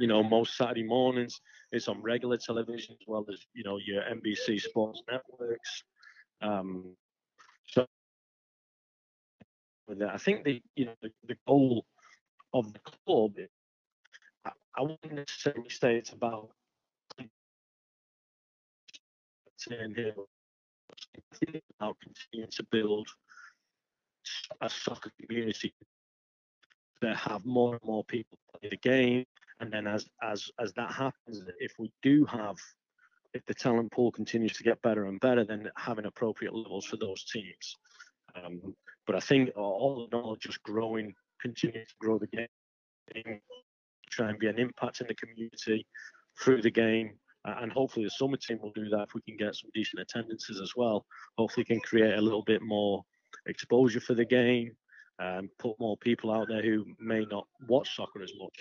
you 0.00 0.06
know, 0.06 0.22
most 0.22 0.56
Saturday 0.56 0.82
mornings. 0.82 1.40
It's 1.72 1.86
on 1.86 2.02
regular 2.02 2.38
television 2.38 2.96
as 3.00 3.06
well 3.06 3.24
as, 3.30 3.46
you 3.54 3.62
know, 3.62 3.78
your 3.78 4.02
NBC 4.02 4.60
sports 4.60 5.02
networks. 5.10 5.84
Um, 6.42 6.96
so 7.66 7.86
I 10.08 10.18
think 10.18 10.44
the, 10.44 10.62
you 10.74 10.86
know, 10.86 10.94
the, 11.02 11.10
the 11.28 11.36
goal 11.46 11.84
of 12.54 12.72
the 12.72 12.80
club, 12.80 13.32
I, 14.44 14.50
I 14.76 14.82
wouldn't 14.82 15.12
necessarily 15.12 15.68
say 15.68 15.96
it's 15.96 16.10
about 16.10 16.50
here. 19.68 20.14
It's 21.14 21.62
about 21.78 21.96
continuing 22.00 22.50
to 22.50 22.62
build 22.70 23.08
a 24.60 24.70
soccer 24.70 25.10
community 25.20 25.74
that 27.02 27.16
have 27.16 27.44
more 27.44 27.74
and 27.74 27.84
more 27.84 28.04
people 28.04 28.38
play 28.52 28.70
the 28.70 28.76
game, 28.76 29.24
and 29.60 29.72
then 29.72 29.86
as 29.86 30.06
as 30.22 30.50
as 30.58 30.72
that 30.74 30.92
happens, 30.92 31.42
if 31.58 31.72
we 31.78 31.92
do 32.02 32.24
have 32.26 32.56
if 33.32 33.44
the 33.46 33.54
talent 33.54 33.92
pool 33.92 34.10
continues 34.10 34.54
to 34.54 34.64
get 34.64 34.82
better 34.82 35.04
and 35.04 35.20
better, 35.20 35.44
then 35.44 35.70
having 35.76 36.06
appropriate 36.06 36.54
levels 36.54 36.84
for 36.84 36.96
those 36.96 37.24
teams. 37.24 37.76
Um, 38.34 38.74
but 39.06 39.14
I 39.14 39.20
think 39.20 39.50
all 39.56 40.08
in 40.10 40.18
all, 40.18 40.36
just 40.36 40.62
growing, 40.62 41.14
continue 41.40 41.84
to 41.84 41.94
grow 42.00 42.18
the 42.18 42.26
game, 42.26 43.40
try 44.10 44.30
and 44.30 44.38
be 44.38 44.48
an 44.48 44.58
impact 44.58 45.00
in 45.00 45.06
the 45.06 45.14
community 45.14 45.86
through 46.40 46.62
the 46.62 46.70
game, 46.70 47.12
uh, 47.46 47.54
and 47.60 47.70
hopefully 47.70 48.04
the 48.04 48.10
summer 48.10 48.36
team 48.36 48.58
will 48.62 48.72
do 48.72 48.88
that 48.88 49.02
if 49.08 49.14
we 49.14 49.20
can 49.22 49.36
get 49.36 49.54
some 49.54 49.70
decent 49.74 50.02
attendances 50.02 50.60
as 50.60 50.72
well. 50.76 51.06
Hopefully, 51.38 51.64
can 51.64 51.80
create 51.80 52.18
a 52.18 52.20
little 52.20 52.42
bit 52.44 52.62
more 52.62 53.02
exposure 53.46 54.00
for 54.00 54.14
the 54.14 54.24
game, 54.24 54.72
and 55.20 55.48
put 55.58 55.78
more 55.78 55.96
people 55.98 56.32
out 56.32 56.48
there 56.48 56.62
who 56.62 56.84
may 56.98 57.24
not 57.30 57.46
watch 57.68 57.94
soccer 57.94 58.22
as 58.22 58.32
much. 58.38 58.58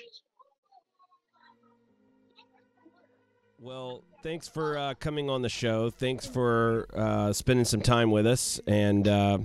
Well, 3.62 4.06
thanks 4.24 4.48
for 4.48 4.78
uh, 4.78 4.94
coming 5.02 5.30
on 5.30 5.42
the 5.42 5.50
show. 5.50 5.90
Thanks 5.90 6.26
for 6.26 6.88
uh, 6.96 7.34
spending 7.34 7.66
some 7.66 7.82
time 7.82 8.10
with 8.10 8.26
us, 8.26 8.62
and 8.66 9.06
uh, 9.06 9.40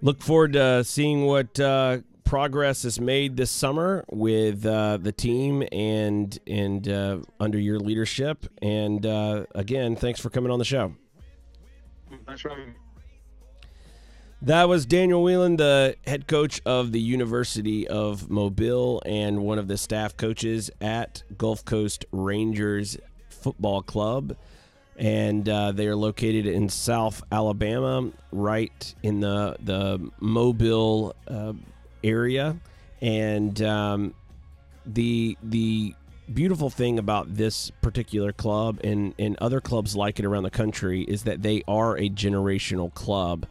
look 0.00 0.22
forward 0.22 0.52
to 0.52 0.84
seeing 0.84 1.26
what 1.26 1.58
uh, 1.58 1.98
progress 2.22 2.84
is 2.84 3.00
made 3.00 3.36
this 3.36 3.50
summer 3.50 4.04
with 4.08 4.64
uh, 4.64 4.98
the 4.98 5.10
team 5.10 5.66
and 5.72 6.38
and 6.46 6.86
uh, 6.86 7.18
under 7.40 7.58
your 7.58 7.80
leadership. 7.80 8.46
And 8.62 9.04
again, 9.52 9.96
thanks 9.96 10.20
for 10.20 10.30
coming 10.30 10.52
on 10.52 10.60
the 10.60 10.64
show. 10.64 10.94
Thanks 12.26 12.40
for 12.40 12.50
having 12.50 12.66
me. 12.68 12.72
That 14.42 14.68
was 14.68 14.86
Daniel 14.86 15.24
Whelan, 15.24 15.56
the 15.56 15.96
head 16.06 16.28
coach 16.28 16.60
of 16.64 16.92
the 16.92 17.00
University 17.00 17.88
of 17.88 18.30
Mobile 18.30 19.02
and 19.04 19.40
one 19.40 19.58
of 19.58 19.66
the 19.66 19.76
staff 19.76 20.16
coaches 20.16 20.70
at 20.80 21.24
Gulf 21.36 21.64
Coast 21.64 22.04
Rangers 22.12 22.96
Football 23.44 23.82
Club. 23.82 24.36
And 24.96 25.48
uh, 25.48 25.72
they 25.72 25.86
are 25.88 25.96
located 25.96 26.46
in 26.46 26.68
South 26.68 27.22
Alabama, 27.32 28.10
right 28.30 28.94
in 29.02 29.20
the 29.20 29.56
the 29.60 30.10
Mobile 30.20 31.16
uh, 31.26 31.52
area. 32.04 32.56
And 33.00 33.60
um, 33.62 34.14
the 34.86 35.36
the 35.42 35.94
beautiful 36.32 36.70
thing 36.70 36.98
about 36.98 37.34
this 37.34 37.70
particular 37.82 38.32
club 38.32 38.80
and, 38.82 39.14
and 39.18 39.36
other 39.40 39.60
clubs 39.60 39.94
like 39.94 40.18
it 40.18 40.24
around 40.24 40.42
the 40.44 40.50
country 40.50 41.02
is 41.02 41.24
that 41.24 41.42
they 41.42 41.62
are 41.68 41.98
a 41.98 42.08
generational 42.08 42.92
club 42.94 43.46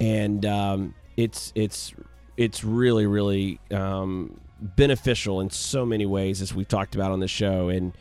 and 0.00 0.46
um, 0.46 0.94
it's 1.18 1.52
it's 1.54 1.92
it's 2.36 2.64
really 2.64 3.06
really 3.06 3.60
um, 3.70 4.40
beneficial 4.60 5.40
in 5.40 5.50
so 5.50 5.84
many 5.84 6.06
ways 6.06 6.40
as 6.40 6.54
we've 6.54 6.68
talked 6.68 6.94
about 6.94 7.10
on 7.10 7.20
the 7.20 7.28
show 7.28 7.68
and 7.68 7.92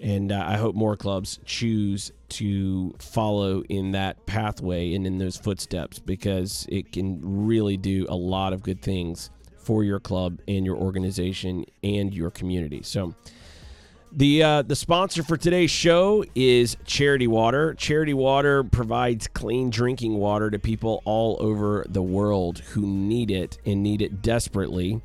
and 0.00 0.30
uh, 0.30 0.44
I 0.46 0.56
hope 0.56 0.74
more 0.74 0.96
clubs 0.96 1.40
choose 1.44 2.12
to 2.28 2.94
follow 2.98 3.62
in 3.68 3.92
that 3.92 4.26
pathway 4.26 4.94
and 4.94 5.06
in 5.06 5.18
those 5.18 5.36
footsteps 5.36 5.98
because 5.98 6.66
it 6.68 6.92
can 6.92 7.20
really 7.22 7.76
do 7.76 8.06
a 8.08 8.16
lot 8.16 8.52
of 8.52 8.62
good 8.62 8.82
things 8.82 9.30
for 9.56 9.82
your 9.82 9.98
club 9.98 10.40
and 10.46 10.64
your 10.64 10.76
organization 10.76 11.64
and 11.82 12.12
your 12.12 12.30
community. 12.30 12.82
So 12.82 13.14
the 14.12 14.42
uh, 14.42 14.62
the 14.62 14.76
sponsor 14.76 15.22
for 15.22 15.36
today's 15.36 15.70
show 15.70 16.24
is 16.34 16.76
Charity 16.84 17.26
Water. 17.26 17.74
Charity 17.74 18.14
Water 18.14 18.64
provides 18.64 19.26
clean 19.26 19.70
drinking 19.70 20.14
water 20.14 20.50
to 20.50 20.58
people 20.58 21.02
all 21.04 21.36
over 21.40 21.84
the 21.88 22.02
world 22.02 22.60
who 22.60 22.86
need 22.86 23.30
it 23.30 23.58
and 23.66 23.82
need 23.82 24.02
it 24.02 24.22
desperately. 24.22 25.02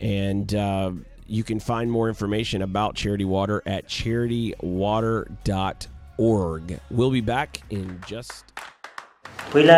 And 0.00 0.54
uh, 0.54 0.92
you 1.27 1.43
can 1.43 1.59
find 1.59 1.91
more 1.91 2.07
information 2.07 2.61
about 2.61 2.95
Charity 2.95 3.25
Water 3.25 3.61
at 3.65 3.87
charitywater.org. 3.87 6.79
We'll 6.89 7.11
be 7.11 7.21
back 7.21 7.61
in 7.69 7.99
just. 8.07 8.45
पहिला 9.53 9.77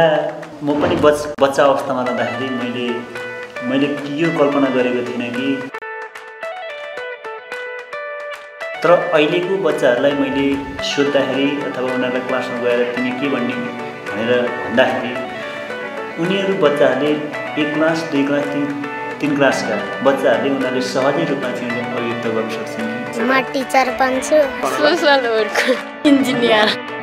म 0.63 0.73
पनि 0.81 0.95
बच 1.01 1.17
बच्चा 1.41 1.63
अवस्थामा 1.63 2.01
रहँदाखेरि 2.03 2.49
मैले 2.59 2.85
मैले 3.69 3.87
यो 4.21 4.27
कल्पना 4.37 4.69
गरेको 4.75 5.01
थिइनँ 5.09 5.29
कि 5.35 5.47
तर 8.83 8.91
अहिलेको 8.91 9.53
बच्चाहरूलाई 9.63 10.13
मैले 10.21 10.45
सोद्धाखेरि 10.91 11.47
अथवा 11.69 11.87
उनीहरूलाई 11.95 12.23
क्लासमा 12.27 12.57
गएर 12.63 12.79
तिमी 12.95 13.11
के 13.21 13.27
भन्ने 13.33 13.55
भनेर 14.09 14.31
भन्दाखेरि 14.61 15.11
उनीहरू 16.23 16.53
बच्चाहरूले 16.63 17.11
एक 17.61 17.67
क्लास 17.75 17.97
दुई 18.11 18.23
क्लास 18.29 18.45
तिन 18.53 18.65
तिन 19.24 19.36
क्लासका 19.36 19.76
बच्चाहरूले 20.04 20.50
उनीहरूले 20.54 20.80
सहजै 20.86 21.24
रूपमा 21.28 21.50
चाहिँ 21.58 21.84
अभिव्यक्त 21.90 22.26
गर्न 22.34 22.48
सक्छन् 22.54 23.28
म 23.28 23.32
टिचर 23.52 23.88
बन्छु 24.00 24.36
इन्जिनियर 26.10 26.93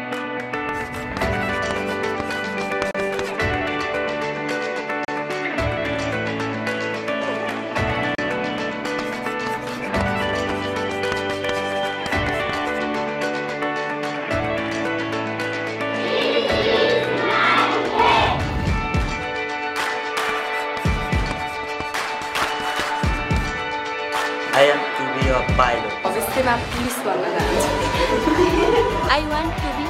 बाहिर 25.61 25.83
अभियसली 26.09 26.43
म 26.47 26.55
पुलिस 26.73 26.97
भन्न 27.07 27.33
चाहन्छु 27.35 29.09
I 29.15 29.25
want 29.33 29.61
to 29.63 29.69
be 29.77 29.85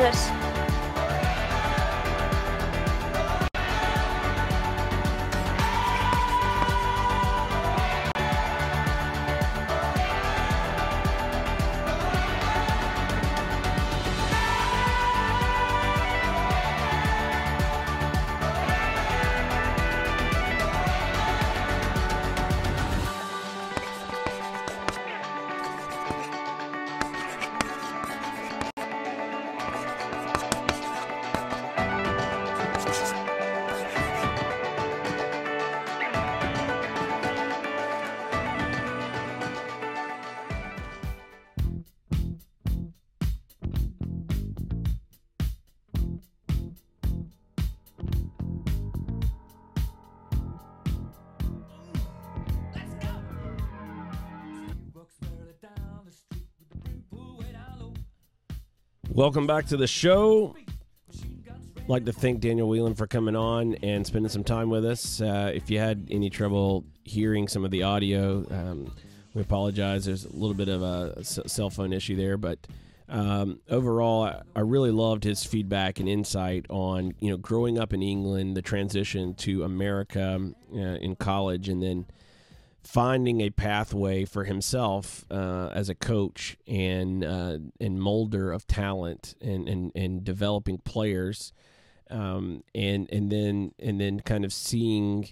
nurse 0.00 0.28
Welcome 59.18 59.48
back 59.48 59.66
to 59.66 59.76
the 59.76 59.88
show. 59.88 60.54
like 61.88 62.04
to 62.04 62.12
thank 62.12 62.38
Daniel 62.38 62.68
Whelan 62.68 62.94
for 62.94 63.08
coming 63.08 63.34
on 63.34 63.74
and 63.82 64.06
spending 64.06 64.28
some 64.28 64.44
time 64.44 64.70
with 64.70 64.84
us. 64.84 65.20
Uh, 65.20 65.50
if 65.52 65.68
you 65.72 65.80
had 65.80 66.06
any 66.08 66.30
trouble 66.30 66.84
hearing 67.02 67.48
some 67.48 67.64
of 67.64 67.72
the 67.72 67.82
audio, 67.82 68.46
um, 68.52 68.94
we 69.34 69.42
apologize. 69.42 70.04
There's 70.04 70.24
a 70.24 70.32
little 70.32 70.54
bit 70.54 70.68
of 70.68 70.82
a 70.82 71.24
cell 71.24 71.68
phone 71.68 71.92
issue 71.92 72.14
there, 72.14 72.36
but 72.36 72.60
um, 73.08 73.58
overall, 73.68 74.22
I, 74.22 74.42
I 74.54 74.60
really 74.60 74.92
loved 74.92 75.24
his 75.24 75.42
feedback 75.42 75.98
and 75.98 76.08
insight 76.08 76.66
on 76.70 77.12
you 77.18 77.30
know 77.32 77.38
growing 77.38 77.76
up 77.76 77.92
in 77.92 78.04
England, 78.04 78.56
the 78.56 78.62
transition 78.62 79.34
to 79.34 79.64
America 79.64 80.52
uh, 80.72 80.78
in 80.78 81.16
college, 81.16 81.68
and 81.68 81.82
then 81.82 82.06
finding 82.88 83.42
a 83.42 83.50
pathway 83.50 84.24
for 84.24 84.44
himself 84.44 85.26
uh, 85.30 85.68
as 85.74 85.90
a 85.90 85.94
coach 85.94 86.56
and 86.66 87.22
uh, 87.22 87.58
and 87.78 88.00
molder 88.00 88.50
of 88.50 88.66
talent 88.66 89.34
and 89.42 89.68
and, 89.68 89.92
and 89.94 90.24
developing 90.24 90.78
players 90.78 91.52
um, 92.10 92.64
and 92.74 93.06
and 93.12 93.30
then 93.30 93.72
and 93.78 94.00
then 94.00 94.18
kind 94.20 94.42
of 94.42 94.54
seeing 94.54 95.28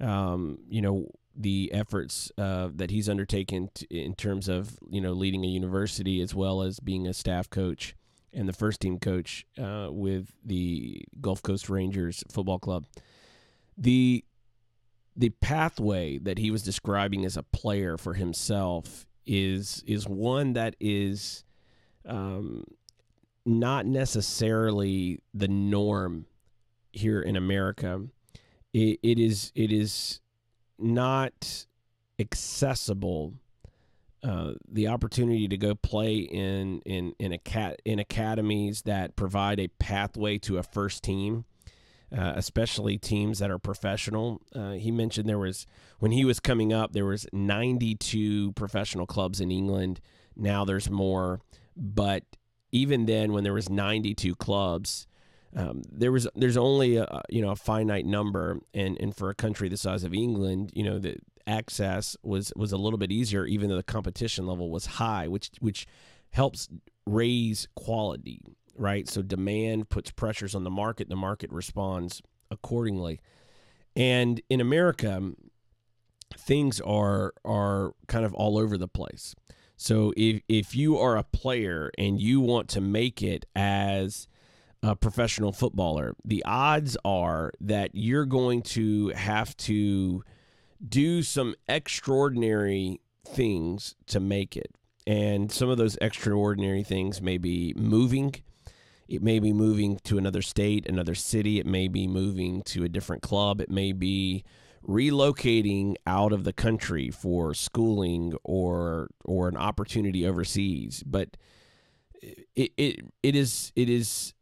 um, 0.00 0.58
you 0.68 0.82
know 0.82 1.08
the 1.34 1.70
efforts 1.72 2.30
uh, 2.36 2.68
that 2.74 2.90
he's 2.90 3.08
undertaken 3.08 3.70
t- 3.72 3.86
in 3.88 4.14
terms 4.14 4.46
of 4.46 4.78
you 4.90 5.00
know 5.00 5.12
leading 5.12 5.44
a 5.46 5.48
university 5.48 6.20
as 6.20 6.34
well 6.34 6.60
as 6.60 6.78
being 6.78 7.06
a 7.06 7.14
staff 7.14 7.48
coach 7.48 7.96
and 8.34 8.46
the 8.46 8.52
first 8.52 8.82
team 8.82 8.98
coach 8.98 9.46
uh, 9.58 9.88
with 9.90 10.34
the 10.44 11.02
Gulf 11.22 11.42
Coast 11.42 11.70
Rangers 11.70 12.22
football 12.30 12.58
club. 12.58 12.84
The 13.78 14.24
the 15.18 15.30
pathway 15.30 16.16
that 16.18 16.38
he 16.38 16.50
was 16.50 16.62
describing 16.62 17.24
as 17.24 17.36
a 17.36 17.42
player 17.42 17.98
for 17.98 18.14
himself 18.14 19.04
is 19.26 19.82
is 19.86 20.08
one 20.08 20.52
that 20.54 20.76
is 20.80 21.44
um, 22.06 22.64
not 23.44 23.84
necessarily 23.84 25.20
the 25.34 25.48
norm 25.48 26.24
here 26.92 27.20
in 27.20 27.36
America. 27.36 28.04
It, 28.72 29.00
it 29.02 29.18
is 29.18 29.50
it 29.56 29.72
is 29.72 30.20
not 30.78 31.66
accessible 32.20 33.34
uh, 34.22 34.52
the 34.70 34.86
opportunity 34.88 35.48
to 35.48 35.56
go 35.56 35.74
play 35.74 36.16
in 36.18 36.80
in 36.80 37.12
in 37.18 37.32
a 37.32 37.38
cat 37.38 37.80
in 37.84 37.98
academies 37.98 38.82
that 38.82 39.16
provide 39.16 39.58
a 39.58 39.68
pathway 39.78 40.38
to 40.38 40.58
a 40.58 40.62
first 40.62 41.02
team, 41.02 41.44
uh, 42.16 42.32
especially 42.36 42.98
teams 42.98 43.38
that 43.38 43.50
are 43.50 43.58
professional. 43.58 44.40
Uh, 44.54 44.72
he 44.72 44.90
mentioned 44.90 45.28
there 45.28 45.38
was 45.38 45.66
when 45.98 46.12
he 46.12 46.24
was 46.24 46.40
coming 46.40 46.72
up, 46.72 46.92
there 46.92 47.04
was 47.04 47.26
92 47.32 48.52
professional 48.52 49.06
clubs 49.06 49.40
in 49.40 49.50
England. 49.50 50.00
Now 50.36 50.64
there's 50.64 50.88
more, 50.88 51.40
but 51.76 52.24
even 52.70 53.06
then, 53.06 53.32
when 53.32 53.44
there 53.44 53.54
was 53.54 53.68
92 53.68 54.34
clubs, 54.36 55.06
um, 55.56 55.82
there 55.90 56.12
was 56.12 56.28
there's 56.34 56.56
only 56.56 56.96
a 56.96 57.22
you 57.28 57.42
know 57.42 57.50
a 57.50 57.56
finite 57.56 58.06
number, 58.06 58.60
and 58.74 58.98
and 59.00 59.14
for 59.16 59.30
a 59.30 59.34
country 59.34 59.68
the 59.68 59.76
size 59.76 60.04
of 60.04 60.12
England, 60.14 60.70
you 60.74 60.84
know 60.84 60.98
the 60.98 61.16
access 61.46 62.16
was 62.22 62.52
was 62.54 62.72
a 62.72 62.76
little 62.76 62.98
bit 62.98 63.10
easier, 63.10 63.46
even 63.46 63.68
though 63.68 63.76
the 63.76 63.82
competition 63.82 64.46
level 64.46 64.70
was 64.70 64.86
high, 64.86 65.26
which 65.26 65.50
which 65.60 65.86
helps 66.30 66.68
raise 67.06 67.66
quality, 67.74 68.40
right? 68.78 69.08
So 69.08 69.22
demand 69.22 69.88
puts 69.88 70.10
pressures 70.10 70.54
on 70.54 70.64
the 70.64 70.70
market, 70.70 71.08
the 71.08 71.16
market 71.16 71.50
responds 71.50 72.22
accordingly, 72.50 73.20
and 73.96 74.40
in 74.48 74.60
America, 74.60 75.32
things 76.36 76.80
are 76.80 77.34
are 77.44 77.92
kind 78.06 78.24
of 78.24 78.34
all 78.34 78.58
over 78.58 78.78
the 78.78 78.88
place. 78.88 79.34
So 79.76 80.12
if 80.16 80.42
if 80.48 80.74
you 80.74 80.98
are 80.98 81.16
a 81.16 81.24
player 81.24 81.90
and 81.98 82.20
you 82.20 82.40
want 82.40 82.68
to 82.70 82.80
make 82.80 83.22
it 83.22 83.46
as 83.54 84.26
a 84.82 84.94
professional 84.94 85.52
footballer, 85.52 86.14
the 86.24 86.44
odds 86.44 86.96
are 87.04 87.52
that 87.60 87.90
you're 87.94 88.26
going 88.26 88.62
to 88.62 89.08
have 89.10 89.56
to 89.58 90.22
do 90.86 91.22
some 91.22 91.54
extraordinary 91.68 93.00
things 93.24 93.94
to 94.06 94.20
make 94.20 94.56
it. 94.56 94.74
And 95.06 95.50
some 95.50 95.68
of 95.68 95.78
those 95.78 95.96
extraordinary 96.00 96.82
things 96.82 97.20
may 97.20 97.38
be 97.38 97.74
moving. 97.76 98.34
It 99.08 99.22
may 99.22 99.38
be 99.38 99.52
moving 99.52 99.98
to 100.04 100.18
another 100.18 100.42
state, 100.42 100.86
another 100.88 101.14
city. 101.14 101.58
It 101.58 101.66
may 101.66 101.88
be 101.88 102.06
moving 102.06 102.62
to 102.64 102.84
a 102.84 102.88
different 102.88 103.22
club. 103.22 103.60
It 103.60 103.70
may 103.70 103.92
be 103.92 104.44
relocating 104.86 105.94
out 106.06 106.32
of 106.32 106.44
the 106.44 106.52
country 106.52 107.10
for 107.10 107.54
schooling 107.54 108.34
or 108.44 109.08
or 109.24 109.48
an 109.48 109.56
opportunity 109.56 110.26
overseas. 110.26 111.02
But 111.06 111.36
it 112.54 112.72
it, 112.76 113.00
it 113.22 113.34
is 113.34 113.72
it 113.74 113.88
is 113.88 114.34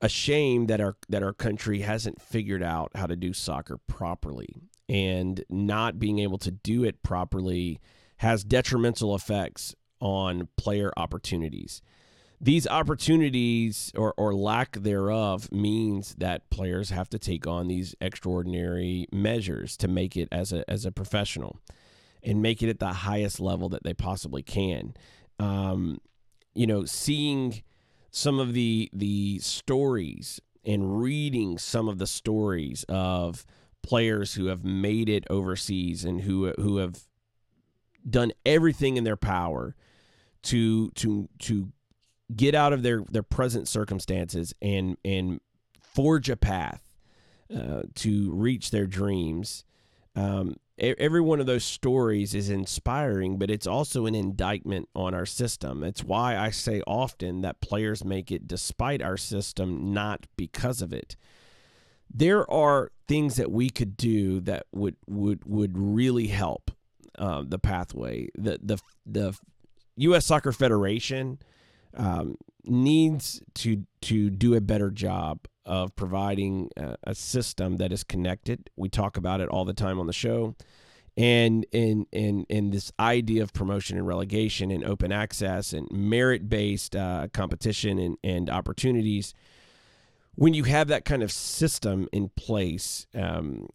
a 0.00 0.08
shame 0.08 0.66
that 0.66 0.80
our 0.80 0.96
that 1.08 1.22
our 1.22 1.32
country 1.32 1.80
hasn't 1.80 2.20
figured 2.20 2.62
out 2.62 2.92
how 2.94 3.06
to 3.06 3.16
do 3.16 3.32
soccer 3.32 3.78
properly 3.86 4.54
and 4.88 5.42
not 5.48 5.98
being 5.98 6.18
able 6.18 6.38
to 6.38 6.50
do 6.50 6.84
it 6.84 7.02
properly 7.02 7.80
has 8.18 8.44
detrimental 8.44 9.14
effects 9.14 9.74
on 10.00 10.48
player 10.56 10.92
opportunities. 10.96 11.80
These 12.44 12.66
opportunities 12.66 13.90
or, 13.96 14.12
or 14.18 14.34
lack 14.34 14.72
thereof 14.72 15.50
means 15.50 16.14
that 16.16 16.50
players 16.50 16.90
have 16.90 17.08
to 17.08 17.18
take 17.18 17.46
on 17.46 17.68
these 17.68 17.94
extraordinary 18.02 19.06
measures 19.10 19.78
to 19.78 19.88
make 19.88 20.14
it 20.14 20.28
as 20.30 20.52
a, 20.52 20.62
as 20.70 20.84
a 20.84 20.92
professional 20.92 21.58
and 22.22 22.42
make 22.42 22.62
it 22.62 22.68
at 22.68 22.80
the 22.80 22.92
highest 22.92 23.40
level 23.40 23.70
that 23.70 23.82
they 23.82 23.94
possibly 23.94 24.42
can. 24.42 24.92
Um, 25.38 26.02
you 26.54 26.66
know, 26.66 26.84
seeing 26.84 27.62
some 28.10 28.38
of 28.38 28.52
the 28.52 28.90
the 28.92 29.38
stories 29.38 30.38
and 30.66 31.00
reading 31.00 31.56
some 31.56 31.88
of 31.88 31.96
the 31.96 32.06
stories 32.06 32.84
of 32.90 33.46
players 33.82 34.34
who 34.34 34.46
have 34.48 34.62
made 34.66 35.08
it 35.08 35.24
overseas 35.30 36.04
and 36.04 36.20
who 36.20 36.52
who 36.58 36.76
have 36.76 37.04
done 38.06 38.32
everything 38.44 38.98
in 38.98 39.04
their 39.04 39.16
power 39.16 39.74
to 40.42 40.90
to 40.90 41.30
to 41.38 41.72
get 42.34 42.54
out 42.54 42.72
of 42.72 42.82
their 42.82 43.02
their 43.10 43.22
present 43.22 43.68
circumstances 43.68 44.54
and 44.62 44.96
and 45.04 45.40
forge 45.80 46.28
a 46.28 46.36
path 46.36 46.82
uh, 47.54 47.82
to 47.94 48.32
reach 48.32 48.70
their 48.70 48.86
dreams. 48.86 49.64
Um, 50.16 50.56
every 50.78 51.20
one 51.20 51.40
of 51.40 51.46
those 51.46 51.64
stories 51.64 52.34
is 52.34 52.48
inspiring, 52.48 53.38
but 53.38 53.50
it's 53.50 53.66
also 53.66 54.06
an 54.06 54.14
indictment 54.14 54.88
on 54.94 55.14
our 55.14 55.26
system. 55.26 55.82
It's 55.82 56.02
why 56.02 56.36
I 56.36 56.50
say 56.50 56.82
often 56.86 57.42
that 57.42 57.60
players 57.60 58.04
make 58.04 58.32
it 58.32 58.48
despite 58.48 59.02
our 59.02 59.16
system, 59.16 59.92
not 59.92 60.26
because 60.36 60.82
of 60.82 60.92
it. 60.92 61.16
There 62.12 62.48
are 62.50 62.90
things 63.08 63.36
that 63.36 63.50
we 63.50 63.70
could 63.70 63.96
do 63.96 64.40
that 64.40 64.66
would 64.72 64.96
would 65.06 65.44
would 65.44 65.76
really 65.76 66.28
help 66.28 66.70
uh, 67.18 67.42
the 67.46 67.58
pathway. 67.58 68.28
The 68.36 68.58
the 68.62 68.78
the 69.04 69.38
U.S. 69.96 70.26
Soccer 70.26 70.52
Federation 70.52 71.38
um, 71.96 72.36
needs 72.64 73.42
to 73.54 73.84
to 74.02 74.30
do 74.30 74.54
a 74.54 74.60
better 74.60 74.90
job 74.90 75.40
of 75.66 75.94
providing 75.96 76.68
a, 76.76 76.96
a, 77.04 77.14
system 77.14 77.78
that 77.78 77.90
is 77.90 78.04
connected. 78.04 78.68
We 78.76 78.90
talk 78.90 79.16
about 79.16 79.40
it 79.40 79.48
all 79.48 79.64
the 79.64 79.72
time 79.72 79.98
on 79.98 80.06
the 80.06 80.12
show. 80.12 80.54
And 81.16 81.64
in 81.72 82.06
in 82.12 82.44
in 82.48 82.70
this 82.70 82.92
idea 82.98 83.42
of 83.42 83.52
promotion 83.52 83.96
and 83.96 84.06
relegation 84.06 84.70
and 84.70 84.84
open 84.84 85.12
access 85.12 85.72
and 85.72 85.88
merit 85.90 86.48
based 86.48 86.96
uh, 86.96 87.28
competition 87.32 87.98
and, 87.98 88.18
and 88.24 88.50
opportunities, 88.50 89.32
when 90.34 90.54
you 90.54 90.64
have 90.64 90.88
that 90.88 91.04
kind 91.04 91.22
of 91.22 91.30
system 91.30 92.08
in 92.12 92.30
place, 92.30 93.06
um, 93.14 93.68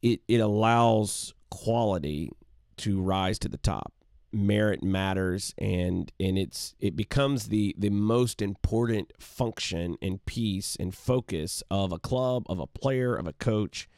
it 0.00 0.20
it 0.26 0.38
allows 0.38 1.34
quality 1.50 2.30
to 2.78 3.00
rise 3.00 3.38
to 3.40 3.48
the 3.48 3.58
top 3.58 3.92
merit 4.32 4.82
matters 4.82 5.54
and 5.58 6.12
and 6.20 6.38
it's 6.38 6.74
it 6.78 6.96
becomes 6.96 7.48
the 7.48 7.74
the 7.78 7.90
most 7.90 8.40
important 8.40 9.12
function 9.18 9.96
and 10.00 10.24
piece 10.26 10.76
and 10.78 10.94
focus 10.94 11.62
of 11.70 11.92
a 11.92 11.98
club 11.98 12.44
of 12.48 12.58
a 12.58 12.66
player 12.66 13.14
of 13.14 13.26
a 13.26 13.32
coach. 13.34 13.88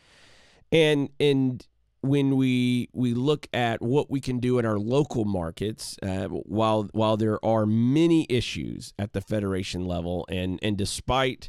And 0.71 1.11
and 1.21 1.67
when 2.03 2.37
we 2.37 2.89
we 2.93 3.15
look 3.15 3.47
at 3.53 3.81
what 3.81 4.11
we 4.11 4.21
can 4.21 4.41
do 4.41 4.59
in 4.59 4.67
our 4.67 4.79
local 4.79 5.25
markets 5.25 5.97
uh, 6.03 6.27
while 6.27 6.89
while 6.93 7.17
there 7.17 7.43
are 7.45 7.65
many 7.65 8.27
issues 8.29 8.93
at 8.99 9.13
the 9.13 9.21
federation 9.21 9.85
level 9.85 10.27
and 10.29 10.59
and 10.63 10.77
despite 10.77 11.49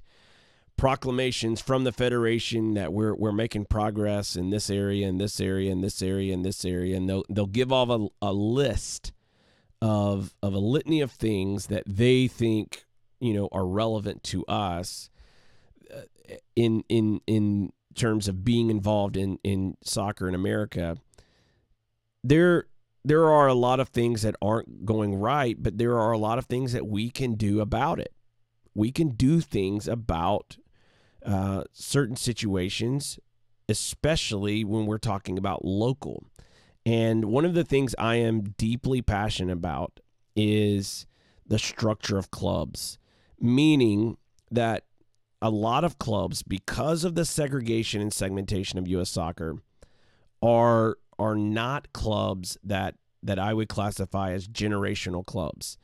proclamations 0.77 1.61
from 1.61 1.83
the 1.83 1.91
federation 1.91 2.73
that 2.73 2.91
we're 2.91 3.15
we're 3.15 3.31
making 3.31 3.65
progress 3.65 4.35
in 4.35 4.49
this 4.49 4.69
area 4.69 5.07
in 5.07 5.17
this 5.17 5.39
area 5.39 5.71
in 5.71 5.81
this 5.81 6.01
area 6.01 6.33
in 6.33 6.41
this 6.41 6.65
area. 6.65 6.97
And 6.97 7.07
they'll 7.07 7.23
they'll 7.29 7.45
give 7.45 7.71
off 7.71 7.89
a, 7.89 8.07
a 8.21 8.33
list 8.33 9.11
of 9.81 10.33
of 10.41 10.53
a 10.53 10.59
litany 10.59 11.01
of 11.01 11.11
things 11.11 11.67
that 11.67 11.83
they 11.85 12.27
think 12.27 12.85
you 13.19 13.33
know 13.33 13.49
are 13.51 13.65
relevant 13.65 14.23
to 14.23 14.45
us 14.45 15.09
uh, 15.93 16.01
in 16.55 16.83
in 16.89 17.21
in 17.27 17.71
terms 17.95 18.27
of 18.27 18.43
being 18.43 18.69
involved 18.69 19.15
in 19.15 19.39
in 19.43 19.77
soccer 19.83 20.27
in 20.27 20.35
America. 20.35 20.97
There 22.23 22.67
there 23.05 23.29
are 23.29 23.47
a 23.47 23.53
lot 23.53 23.79
of 23.79 23.89
things 23.89 24.21
that 24.21 24.35
aren't 24.41 24.85
going 24.85 25.15
right 25.15 25.61
but 25.61 25.77
there 25.77 25.99
are 25.99 26.13
a 26.13 26.17
lot 26.17 26.37
of 26.37 26.45
things 26.45 26.71
that 26.71 26.87
we 26.87 27.09
can 27.09 27.35
do 27.35 27.61
about 27.61 27.99
it. 27.99 28.13
We 28.73 28.91
can 28.91 29.09
do 29.09 29.39
things 29.39 29.87
about 29.87 30.57
uh, 31.25 31.63
certain 31.71 32.15
situations, 32.15 33.19
especially 33.69 34.63
when 34.63 34.85
we're 34.85 34.97
talking 34.97 35.37
about 35.37 35.63
local. 35.63 36.23
And 36.85 37.25
one 37.25 37.45
of 37.45 37.53
the 37.53 37.63
things 37.63 37.95
I 37.97 38.15
am 38.15 38.41
deeply 38.41 39.01
passionate 39.01 39.53
about 39.53 39.99
is 40.35 41.05
the 41.47 41.59
structure 41.59 42.17
of 42.17 42.31
clubs, 42.31 42.97
meaning 43.39 44.17
that 44.51 44.85
a 45.41 45.49
lot 45.49 45.83
of 45.83 45.99
clubs, 45.99 46.43
because 46.43 47.03
of 47.03 47.15
the 47.15 47.25
segregation 47.25 48.01
and 48.01 48.13
segmentation 48.13 48.79
of 48.79 48.87
U.S. 48.87 49.09
soccer, 49.09 49.57
are 50.41 50.97
are 51.19 51.35
not 51.35 51.91
clubs 51.93 52.57
that 52.63 52.95
that 53.21 53.39
I 53.39 53.53
would 53.53 53.69
classify 53.69 54.31
as 54.31 54.47
generational 54.47 55.25
clubs. 55.25 55.77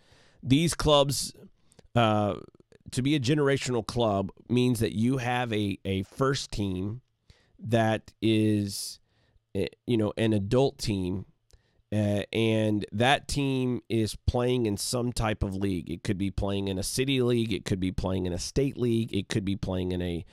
These 0.44 0.74
clubs 0.74 1.34
uh, 1.96 2.36
to 2.92 3.02
be 3.02 3.16
a 3.16 3.20
generational 3.20 3.86
club 3.86 4.32
means 4.48 4.80
that 4.80 4.96
you 4.96 5.18
have 5.18 5.52
a, 5.54 5.78
a 5.86 6.04
first 6.04 6.52
team 6.52 7.02
that 7.60 8.12
is 8.22 9.00
eh, 9.56 9.68
you 9.86 9.98
know 9.98 10.14
an 10.18 10.34
adult 10.34 10.78
team 10.78 11.26
uh, 11.92 12.22
and 12.32 12.86
that 12.92 13.28
team 13.28 13.82
is 13.90 14.16
playing 14.28 14.68
in 14.68 14.78
some 14.78 15.12
type 15.12 15.42
of 15.42 15.56
league. 15.56 15.90
It 15.90 16.04
could 16.04 16.20
be 16.20 16.30
playing 16.30 16.68
in 16.68 16.78
a 16.78 16.84
city 16.84 17.20
league. 17.22 17.52
It 17.52 17.66
could 17.66 17.80
be 17.80 17.92
playing 17.92 18.28
in 18.28 18.34
a 18.34 18.38
state 18.38 18.78
league. 18.78 19.12
It 19.12 19.28
could 19.28 19.44
be 19.44 19.56
playing 19.56 19.92
in 19.92 20.02
a 20.02 20.26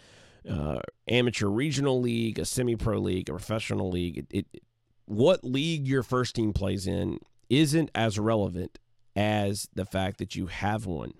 uh, 0.48 0.80
amateur 1.08 1.48
regional 1.48 2.00
league 2.00 2.38
a 2.38 2.44
semi-pro 2.44 2.98
league 2.98 3.28
a 3.28 3.32
professional 3.32 3.90
league. 3.90 4.18
It, 4.18 4.26
it, 4.30 4.62
what 5.06 5.44
league 5.44 5.88
your 5.88 6.02
first 6.02 6.36
team 6.36 6.52
plays 6.52 6.86
in 6.86 7.18
isn't 7.48 7.90
as 7.94 8.18
relevant 8.18 8.78
as 9.16 9.68
the 9.74 9.84
fact 9.84 10.18
that 10.18 10.36
you 10.36 10.46
have 10.46 10.84
one 10.84 11.14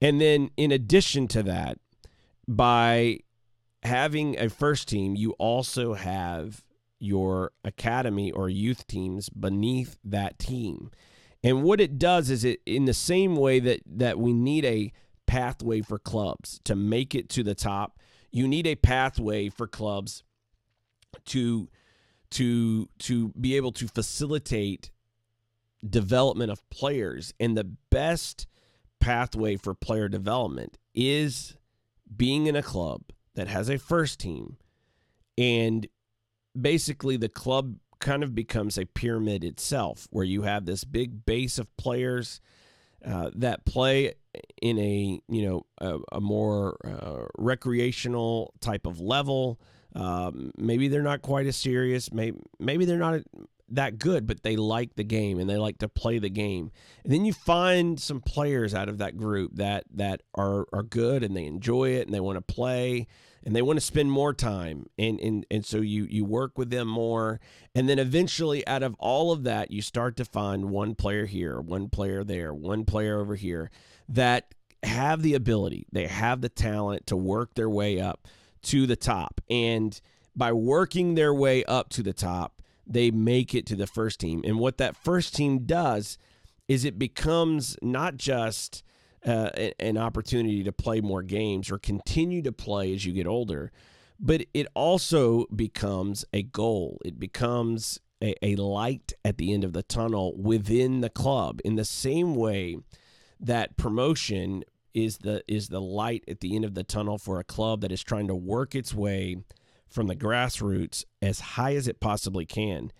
and 0.00 0.20
then, 0.20 0.50
in 0.56 0.70
addition 0.70 1.28
to 1.28 1.42
that, 1.44 1.78
by 2.46 3.20
having 3.82 4.38
a 4.38 4.48
first 4.48 4.88
team, 4.88 5.16
you 5.16 5.32
also 5.32 5.94
have 5.94 6.62
your 6.98 7.52
academy 7.64 8.30
or 8.32 8.48
youth 8.48 8.86
teams 8.86 9.28
beneath 9.28 9.98
that 10.04 10.38
team. 10.38 10.90
And 11.42 11.62
what 11.62 11.80
it 11.80 11.98
does 11.98 12.30
is 12.30 12.44
it 12.44 12.60
in 12.66 12.84
the 12.84 12.94
same 12.94 13.36
way 13.36 13.60
that 13.60 13.80
that 13.86 14.18
we 14.18 14.32
need 14.32 14.64
a 14.64 14.92
pathway 15.26 15.80
for 15.80 15.98
clubs 15.98 16.60
to 16.64 16.74
make 16.74 17.14
it 17.14 17.28
to 17.30 17.42
the 17.42 17.54
top, 17.54 17.98
you 18.32 18.48
need 18.48 18.66
a 18.66 18.74
pathway 18.74 19.48
for 19.48 19.66
clubs 19.66 20.24
to 21.26 21.68
to 22.30 22.88
to 22.98 23.28
be 23.40 23.56
able 23.56 23.72
to 23.72 23.86
facilitate 23.86 24.90
development 25.88 26.50
of 26.50 26.68
players 26.70 27.32
and 27.38 27.56
the 27.56 27.64
best 27.90 28.46
pathway 29.00 29.56
for 29.56 29.74
player 29.74 30.08
development 30.08 30.78
is 30.94 31.56
being 32.16 32.46
in 32.46 32.56
a 32.56 32.62
club 32.62 33.02
that 33.34 33.48
has 33.48 33.68
a 33.68 33.78
first 33.78 34.18
team 34.18 34.56
and 35.36 35.86
basically 36.60 37.16
the 37.16 37.28
club 37.28 37.76
kind 38.00 38.22
of 38.22 38.34
becomes 38.34 38.78
a 38.78 38.84
pyramid 38.84 39.44
itself 39.44 40.06
where 40.10 40.24
you 40.24 40.42
have 40.42 40.66
this 40.66 40.84
big 40.84 41.24
base 41.24 41.58
of 41.58 41.74
players 41.76 42.40
uh, 43.04 43.30
that 43.34 43.64
play 43.64 44.14
in 44.60 44.78
a 44.78 45.20
you 45.28 45.48
know 45.48 45.66
a, 45.78 45.98
a 46.12 46.20
more 46.20 46.76
uh, 46.84 47.26
recreational 47.38 48.52
type 48.60 48.86
of 48.86 49.00
level. 49.00 49.60
Um, 49.94 50.52
maybe 50.58 50.88
they're 50.88 51.02
not 51.02 51.22
quite 51.22 51.46
as 51.46 51.56
serious. 51.56 52.12
Maybe 52.12 52.38
maybe 52.58 52.84
they're 52.84 52.98
not 52.98 53.20
that 53.70 53.98
good, 53.98 54.26
but 54.26 54.42
they 54.42 54.56
like 54.56 54.96
the 54.96 55.04
game 55.04 55.38
and 55.38 55.48
they 55.48 55.56
like 55.56 55.78
to 55.78 55.88
play 55.88 56.18
the 56.18 56.30
game. 56.30 56.70
And 57.04 57.12
then 57.12 57.24
you 57.24 57.32
find 57.32 58.00
some 58.00 58.20
players 58.20 58.74
out 58.74 58.88
of 58.88 58.98
that 58.98 59.16
group 59.16 59.52
that 59.56 59.84
that 59.94 60.22
are 60.34 60.66
are 60.72 60.82
good 60.82 61.22
and 61.22 61.36
they 61.36 61.44
enjoy 61.44 61.90
it 61.90 62.06
and 62.06 62.14
they 62.14 62.20
want 62.20 62.36
to 62.36 62.54
play 62.54 63.06
and 63.44 63.54
they 63.54 63.62
want 63.62 63.78
to 63.78 63.84
spend 63.84 64.10
more 64.10 64.34
time 64.34 64.86
and 64.98 65.20
and 65.20 65.46
and 65.50 65.64
so 65.64 65.78
you 65.78 66.06
you 66.10 66.24
work 66.24 66.58
with 66.58 66.70
them 66.70 66.88
more 66.88 67.40
and 67.74 67.88
then 67.88 67.98
eventually 67.98 68.66
out 68.66 68.82
of 68.82 68.94
all 68.98 69.32
of 69.32 69.44
that 69.44 69.70
you 69.70 69.80
start 69.80 70.16
to 70.16 70.24
find 70.24 70.70
one 70.70 70.94
player 70.94 71.26
here, 71.26 71.60
one 71.60 71.88
player 71.88 72.24
there, 72.24 72.52
one 72.52 72.84
player 72.84 73.20
over 73.20 73.36
here 73.36 73.70
that 74.08 74.54
have 74.82 75.22
the 75.22 75.34
ability, 75.34 75.86
they 75.92 76.06
have 76.06 76.40
the 76.40 76.48
talent 76.48 77.06
to 77.06 77.16
work 77.16 77.54
their 77.54 77.70
way 77.70 78.00
up 78.00 78.26
to 78.62 78.86
the 78.86 78.96
top. 78.96 79.40
And 79.50 80.00
by 80.34 80.52
working 80.52 81.14
their 81.14 81.34
way 81.34 81.64
up 81.64 81.88
to 81.90 82.02
the 82.02 82.12
top, 82.12 82.57
they 82.88 83.10
make 83.10 83.54
it 83.54 83.66
to 83.66 83.76
the 83.76 83.86
first 83.86 84.18
team. 84.20 84.42
And 84.44 84.58
what 84.58 84.78
that 84.78 84.96
first 84.96 85.34
team 85.34 85.66
does 85.66 86.18
is 86.66 86.84
it 86.84 86.98
becomes 86.98 87.76
not 87.82 88.16
just 88.16 88.82
uh, 89.26 89.50
an 89.78 89.98
opportunity 89.98 90.62
to 90.62 90.72
play 90.72 91.00
more 91.00 91.22
games 91.22 91.70
or 91.70 91.78
continue 91.78 92.42
to 92.42 92.52
play 92.52 92.94
as 92.94 93.04
you 93.04 93.12
get 93.12 93.26
older, 93.26 93.72
but 94.18 94.44
it 94.54 94.66
also 94.74 95.46
becomes 95.54 96.24
a 96.32 96.42
goal. 96.42 96.98
It 97.04 97.18
becomes 97.18 98.00
a, 98.22 98.34
a 98.44 98.56
light 98.56 99.12
at 99.24 99.38
the 99.38 99.52
end 99.52 99.64
of 99.64 99.72
the 99.72 99.82
tunnel 99.82 100.34
within 100.36 101.00
the 101.00 101.10
club 101.10 101.60
in 101.64 101.76
the 101.76 101.84
same 101.84 102.34
way 102.34 102.76
that 103.40 103.76
promotion 103.76 104.64
is 104.94 105.18
the 105.18 105.44
is 105.46 105.68
the 105.68 105.80
light 105.80 106.24
at 106.26 106.40
the 106.40 106.56
end 106.56 106.64
of 106.64 106.74
the 106.74 106.82
tunnel 106.82 107.18
for 107.18 107.38
a 107.38 107.44
club 107.44 107.82
that 107.82 107.92
is 107.92 108.02
trying 108.02 108.26
to 108.26 108.34
work 108.34 108.74
its 108.74 108.94
way 108.94 109.36
from 109.88 110.06
the 110.06 110.16
grassroots 110.16 111.04
as 111.22 111.40
high 111.40 111.74
as 111.74 111.88
it 111.88 112.00
possibly 112.00 112.46
can. 112.46 112.92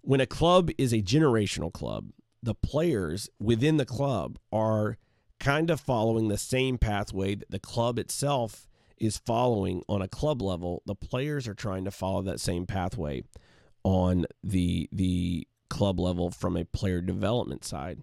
When 0.00 0.20
a 0.20 0.26
club 0.26 0.70
is 0.78 0.92
a 0.92 1.02
generational 1.02 1.72
club, 1.72 2.10
the 2.42 2.54
players 2.54 3.30
within 3.38 3.78
the 3.78 3.86
club 3.86 4.38
are 4.52 4.98
kind 5.40 5.70
of 5.70 5.80
following 5.80 6.28
the 6.28 6.38
same 6.38 6.78
pathway 6.78 7.34
that 7.34 7.50
the 7.50 7.58
club 7.58 7.98
itself 7.98 8.68
is 8.98 9.18
following 9.18 9.82
on 9.88 10.02
a 10.02 10.08
club 10.08 10.40
level. 10.40 10.82
The 10.86 10.94
players 10.94 11.48
are 11.48 11.54
trying 11.54 11.84
to 11.84 11.90
follow 11.90 12.22
that 12.22 12.40
same 12.40 12.66
pathway 12.66 13.24
on 13.82 14.26
the 14.42 14.88
the 14.92 15.46
club 15.68 15.98
level 15.98 16.30
from 16.30 16.56
a 16.56 16.64
player 16.64 17.00
development 17.00 17.64
side. 17.64 18.00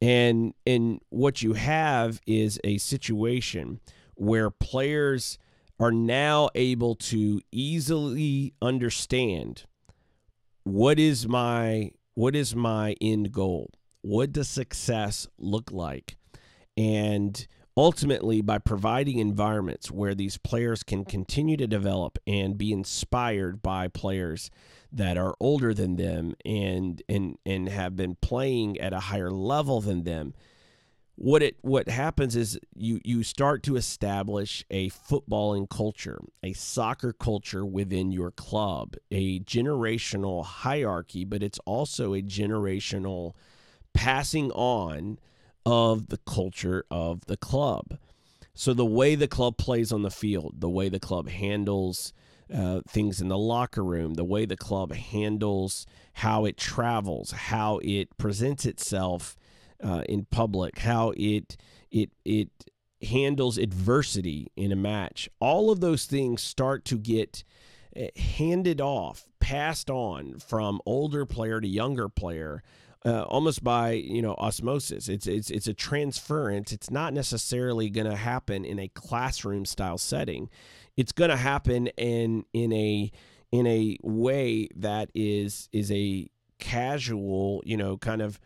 And 0.00 0.54
and 0.66 1.00
what 1.10 1.42
you 1.42 1.54
have 1.54 2.20
is 2.26 2.60
a 2.64 2.78
situation 2.78 3.80
where 4.14 4.50
players 4.50 5.38
are 5.80 5.90
now 5.90 6.50
able 6.54 6.94
to 6.94 7.40
easily 7.50 8.52
understand 8.60 9.64
what 10.62 10.98
is 10.98 11.26
my 11.26 11.90
what 12.14 12.36
is 12.36 12.54
my 12.54 12.94
end 13.00 13.32
goal? 13.32 13.70
What 14.02 14.32
does 14.32 14.48
success 14.48 15.26
look 15.38 15.72
like? 15.72 16.16
And 16.76 17.46
ultimately 17.76 18.42
by 18.42 18.58
providing 18.58 19.18
environments 19.18 19.90
where 19.90 20.14
these 20.14 20.36
players 20.36 20.82
can 20.82 21.04
continue 21.04 21.56
to 21.56 21.66
develop 21.66 22.18
and 22.26 22.58
be 22.58 22.72
inspired 22.72 23.62
by 23.62 23.88
players 23.88 24.50
that 24.92 25.16
are 25.16 25.34
older 25.40 25.72
than 25.72 25.96
them 25.96 26.34
and 26.44 27.00
and 27.08 27.38
and 27.46 27.68
have 27.70 27.96
been 27.96 28.16
playing 28.16 28.78
at 28.80 28.92
a 28.92 29.00
higher 29.00 29.30
level 29.30 29.80
than 29.80 30.02
them 30.02 30.34
what 31.20 31.42
it 31.42 31.58
what 31.60 31.86
happens 31.86 32.34
is 32.34 32.58
you 32.74 32.98
you 33.04 33.22
start 33.22 33.62
to 33.62 33.76
establish 33.76 34.64
a 34.70 34.88
footballing 34.88 35.68
culture, 35.68 36.18
a 36.42 36.54
soccer 36.54 37.12
culture 37.12 37.62
within 37.62 38.10
your 38.10 38.30
club, 38.30 38.96
a 39.10 39.38
generational 39.40 40.42
hierarchy, 40.42 41.26
but 41.26 41.42
it's 41.42 41.58
also 41.66 42.14
a 42.14 42.22
generational 42.22 43.34
passing 43.92 44.50
on 44.52 45.18
of 45.66 46.08
the 46.08 46.16
culture 46.16 46.86
of 46.90 47.26
the 47.26 47.36
club. 47.36 47.98
So 48.54 48.72
the 48.72 48.86
way 48.86 49.14
the 49.14 49.28
club 49.28 49.58
plays 49.58 49.92
on 49.92 50.00
the 50.00 50.10
field, 50.10 50.54
the 50.60 50.70
way 50.70 50.88
the 50.88 50.98
club 50.98 51.28
handles 51.28 52.14
uh, 52.52 52.80
things 52.88 53.20
in 53.20 53.28
the 53.28 53.36
locker 53.36 53.84
room, 53.84 54.14
the 54.14 54.24
way 54.24 54.46
the 54.46 54.56
club 54.56 54.94
handles 54.94 55.84
how 56.14 56.46
it 56.46 56.56
travels, 56.56 57.32
how 57.32 57.78
it 57.82 58.16
presents 58.16 58.64
itself 58.64 59.36
uh, 59.82 60.02
in 60.08 60.26
public, 60.30 60.78
how 60.78 61.12
it 61.16 61.56
it 61.90 62.10
it 62.24 62.50
handles 63.02 63.58
adversity 63.58 64.48
in 64.56 64.72
a 64.72 64.76
match. 64.76 65.28
All 65.40 65.70
of 65.70 65.80
those 65.80 66.04
things 66.04 66.42
start 66.42 66.84
to 66.86 66.98
get 66.98 67.44
eh, 67.96 68.10
handed 68.16 68.80
off, 68.80 69.28
passed 69.40 69.90
on 69.90 70.38
from 70.38 70.80
older 70.86 71.24
player 71.26 71.60
to 71.60 71.68
younger 71.68 72.08
player. 72.08 72.62
Uh, 73.02 73.22
almost 73.22 73.64
by 73.64 73.92
you 73.92 74.20
know 74.20 74.34
osmosis. 74.34 75.08
It's 75.08 75.26
it's 75.26 75.50
it's 75.50 75.66
a 75.66 75.72
transference. 75.72 76.70
It's 76.70 76.90
not 76.90 77.14
necessarily 77.14 77.88
going 77.88 78.06
to 78.06 78.16
happen 78.16 78.66
in 78.66 78.78
a 78.78 78.88
classroom 78.88 79.64
style 79.64 79.96
setting. 79.96 80.50
It's 80.98 81.12
going 81.12 81.30
to 81.30 81.36
happen 81.38 81.86
in 81.96 82.44
in 82.52 82.74
a 82.74 83.10
in 83.52 83.66
a 83.66 83.96
way 84.02 84.68
that 84.76 85.10
is 85.14 85.70
is 85.72 85.90
a 85.90 86.28
casual, 86.58 87.62
you 87.64 87.76
know, 87.76 87.96
kind 87.96 88.22
of 88.22 88.38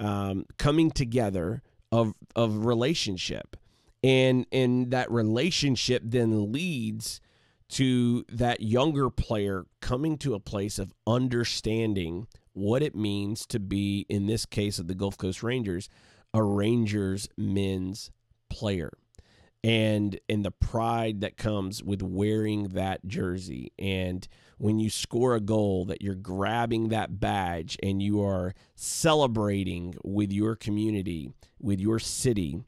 um, 0.00 0.46
coming 0.58 0.90
together 0.90 1.62
of 1.92 2.14
of 2.34 2.64
relationship, 2.66 3.56
and 4.02 4.46
and 4.50 4.90
that 4.90 5.10
relationship 5.10 6.02
then 6.04 6.50
leads 6.50 7.20
to 7.68 8.24
that 8.28 8.60
younger 8.60 9.10
player 9.10 9.66
coming 9.80 10.18
to 10.18 10.34
a 10.34 10.40
place 10.40 10.78
of 10.78 10.92
understanding 11.06 12.26
what 12.52 12.82
it 12.82 12.96
means 12.96 13.46
to 13.46 13.60
be, 13.60 14.04
in 14.08 14.26
this 14.26 14.44
case 14.44 14.80
of 14.80 14.88
the 14.88 14.94
Gulf 14.94 15.16
Coast 15.16 15.42
Rangers, 15.42 15.88
a 16.34 16.42
Rangers 16.42 17.28
men's 17.36 18.10
player 18.48 18.90
and 19.62 20.18
and 20.28 20.44
the 20.44 20.50
pride 20.50 21.20
that 21.20 21.36
comes 21.36 21.82
with 21.82 22.02
wearing 22.02 22.68
that 22.68 23.06
jersey. 23.06 23.72
And 23.78 24.26
when 24.58 24.78
you 24.78 24.90
score 24.90 25.34
a 25.34 25.40
goal 25.40 25.86
that 25.86 26.02
you're 26.02 26.14
grabbing 26.14 26.88
that 26.88 27.18
badge 27.18 27.78
and 27.82 28.02
you 28.02 28.22
are 28.22 28.54
celebrating 28.74 29.94
with 30.04 30.32
your 30.32 30.54
community 30.56 31.32
with 31.58 31.80
your 31.80 31.98
city 31.98 32.62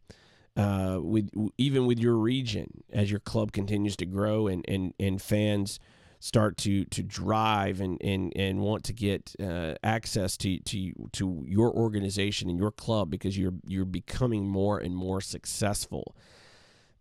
uh, 0.57 0.99
with 1.01 1.31
even 1.57 1.87
with 1.87 1.99
your 1.99 2.17
region 2.17 2.85
as 2.93 3.11
your 3.11 3.21
club 3.21 3.53
continues 3.53 3.97
to 3.97 4.07
grow 4.07 4.47
and 4.47 4.65
and 4.69 4.93
and 5.01 5.21
fans 5.21 5.79
start 6.21 6.57
to 6.57 6.85
to 6.87 7.03
drive 7.03 7.81
and 7.81 7.99
and 8.03 8.33
and 8.37 8.61
want 8.61 8.85
to 8.85 8.93
get 8.93 9.35
uh, 9.41 9.75
access 9.83 10.37
to 10.37 10.59
to 10.61 10.93
to 11.13 11.45
your 11.47 11.73
organization 11.73 12.49
and 12.49 12.59
your 12.59 12.71
club 12.71 13.11
because 13.11 13.37
you're 13.37 13.55
you're 13.67 13.85
becoming 13.85 14.47
more 14.47 14.79
and 14.79 14.95
more 14.95 15.21
successful 15.21 16.15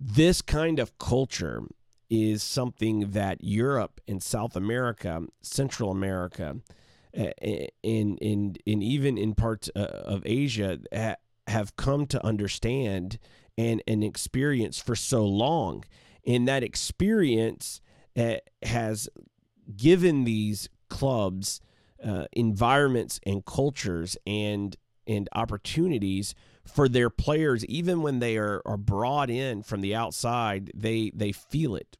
this 0.04 0.42
kind 0.42 0.80
of 0.80 0.98
culture 0.98 1.62
is 2.10 2.42
something 2.42 3.12
that 3.12 3.44
Europe 3.44 4.02
and 4.08 4.22
South 4.22 4.56
America, 4.56 5.22
Central 5.42 5.92
America, 5.92 6.58
in 7.14 8.18
in 8.18 8.56
in 8.66 8.82
even 8.82 9.18
in 9.18 9.36
parts 9.36 9.70
uh, 9.76 9.80
of 9.80 10.24
Asia 10.26 10.80
have 11.48 11.76
come 11.76 12.08
to 12.08 12.26
understand 12.26 13.20
and 13.58 13.84
and 13.88 14.04
experience 14.04 14.80
for 14.80 14.96
so 14.96 15.24
long, 15.24 15.84
and 16.26 16.48
that 16.48 16.64
experience 16.64 17.80
uh, 18.18 18.38
has 18.64 19.08
given 19.78 20.24
these 20.24 20.68
clubs 20.90 21.62
uh, 22.04 22.26
environments 22.34 23.20
and 23.24 23.46
cultures 23.46 24.18
and 24.26 24.78
and 25.06 25.30
opportunities 25.34 26.34
for 26.66 26.88
their 26.88 27.10
players, 27.10 27.66
even 27.66 28.02
when 28.02 28.20
they 28.20 28.38
are, 28.38 28.62
are 28.66 28.78
brought 28.78 29.30
in 29.30 29.64
from 29.64 29.82
the 29.82 29.96
outside, 29.96 30.72
they 30.76 31.12
they 31.14 31.32
feel 31.32 31.76
it, 31.76 31.98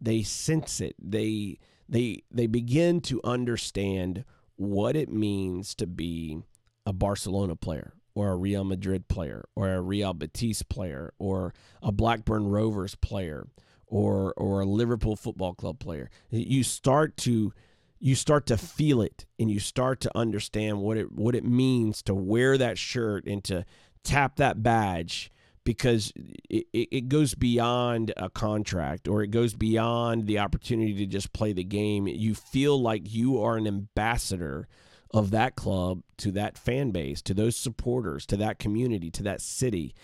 they 0.00 0.22
sense 0.22 0.80
it, 0.80 0.94
they 0.98 1.58
they 1.88 2.22
they 2.30 2.46
begin 2.46 3.00
to 3.02 3.20
understand 3.24 4.24
what 4.56 4.96
it 4.96 5.10
means 5.10 5.74
to 5.74 5.86
be 5.86 6.42
a 6.86 6.92
Barcelona 6.92 7.56
player 7.56 7.94
or 8.14 8.30
a 8.30 8.36
Real 8.36 8.64
Madrid 8.64 9.08
player 9.08 9.44
or 9.54 9.72
a 9.72 9.80
Real 9.80 10.12
Betis 10.14 10.62
player 10.62 11.12
or 11.18 11.54
a 11.82 11.92
Blackburn 11.92 12.48
Rovers 12.48 12.94
player 12.94 13.46
or 13.86 14.32
or 14.36 14.60
a 14.60 14.66
Liverpool 14.66 15.16
Football 15.16 15.54
Club 15.54 15.78
player. 15.78 16.10
You 16.30 16.64
start 16.64 17.16
to 17.18 17.52
you 17.98 18.16
start 18.16 18.46
to 18.46 18.56
feel 18.56 19.00
it 19.00 19.26
and 19.38 19.50
you 19.50 19.60
start 19.60 20.00
to 20.00 20.16
understand 20.16 20.80
what 20.80 20.96
it 20.96 21.12
what 21.12 21.34
it 21.34 21.44
means 21.44 22.02
to 22.02 22.14
wear 22.14 22.58
that 22.58 22.76
shirt 22.76 23.24
and 23.26 23.44
to 23.44 23.64
tap 24.04 24.36
that 24.36 24.62
badge 24.62 25.30
because 25.64 26.12
it, 26.50 26.66
it 26.72 27.08
goes 27.08 27.34
beyond 27.34 28.12
a 28.16 28.28
contract 28.28 29.06
or 29.06 29.22
it 29.22 29.30
goes 29.30 29.54
beyond 29.54 30.26
the 30.26 30.38
opportunity 30.38 30.94
to 30.94 31.06
just 31.06 31.32
play 31.32 31.52
the 31.52 31.64
game. 31.64 32.06
You 32.06 32.34
feel 32.34 32.80
like 32.80 33.12
you 33.12 33.40
are 33.42 33.56
an 33.56 33.66
ambassador 33.66 34.66
of 35.12 35.30
that 35.30 35.56
club 35.56 36.02
to 36.18 36.32
that 36.32 36.58
fan 36.58 36.90
base, 36.90 37.22
to 37.22 37.34
those 37.34 37.56
supporters, 37.56 38.26
to 38.26 38.36
that 38.38 38.58
community, 38.58 39.10
to 39.10 39.22
that 39.22 39.40
city. 39.40 39.94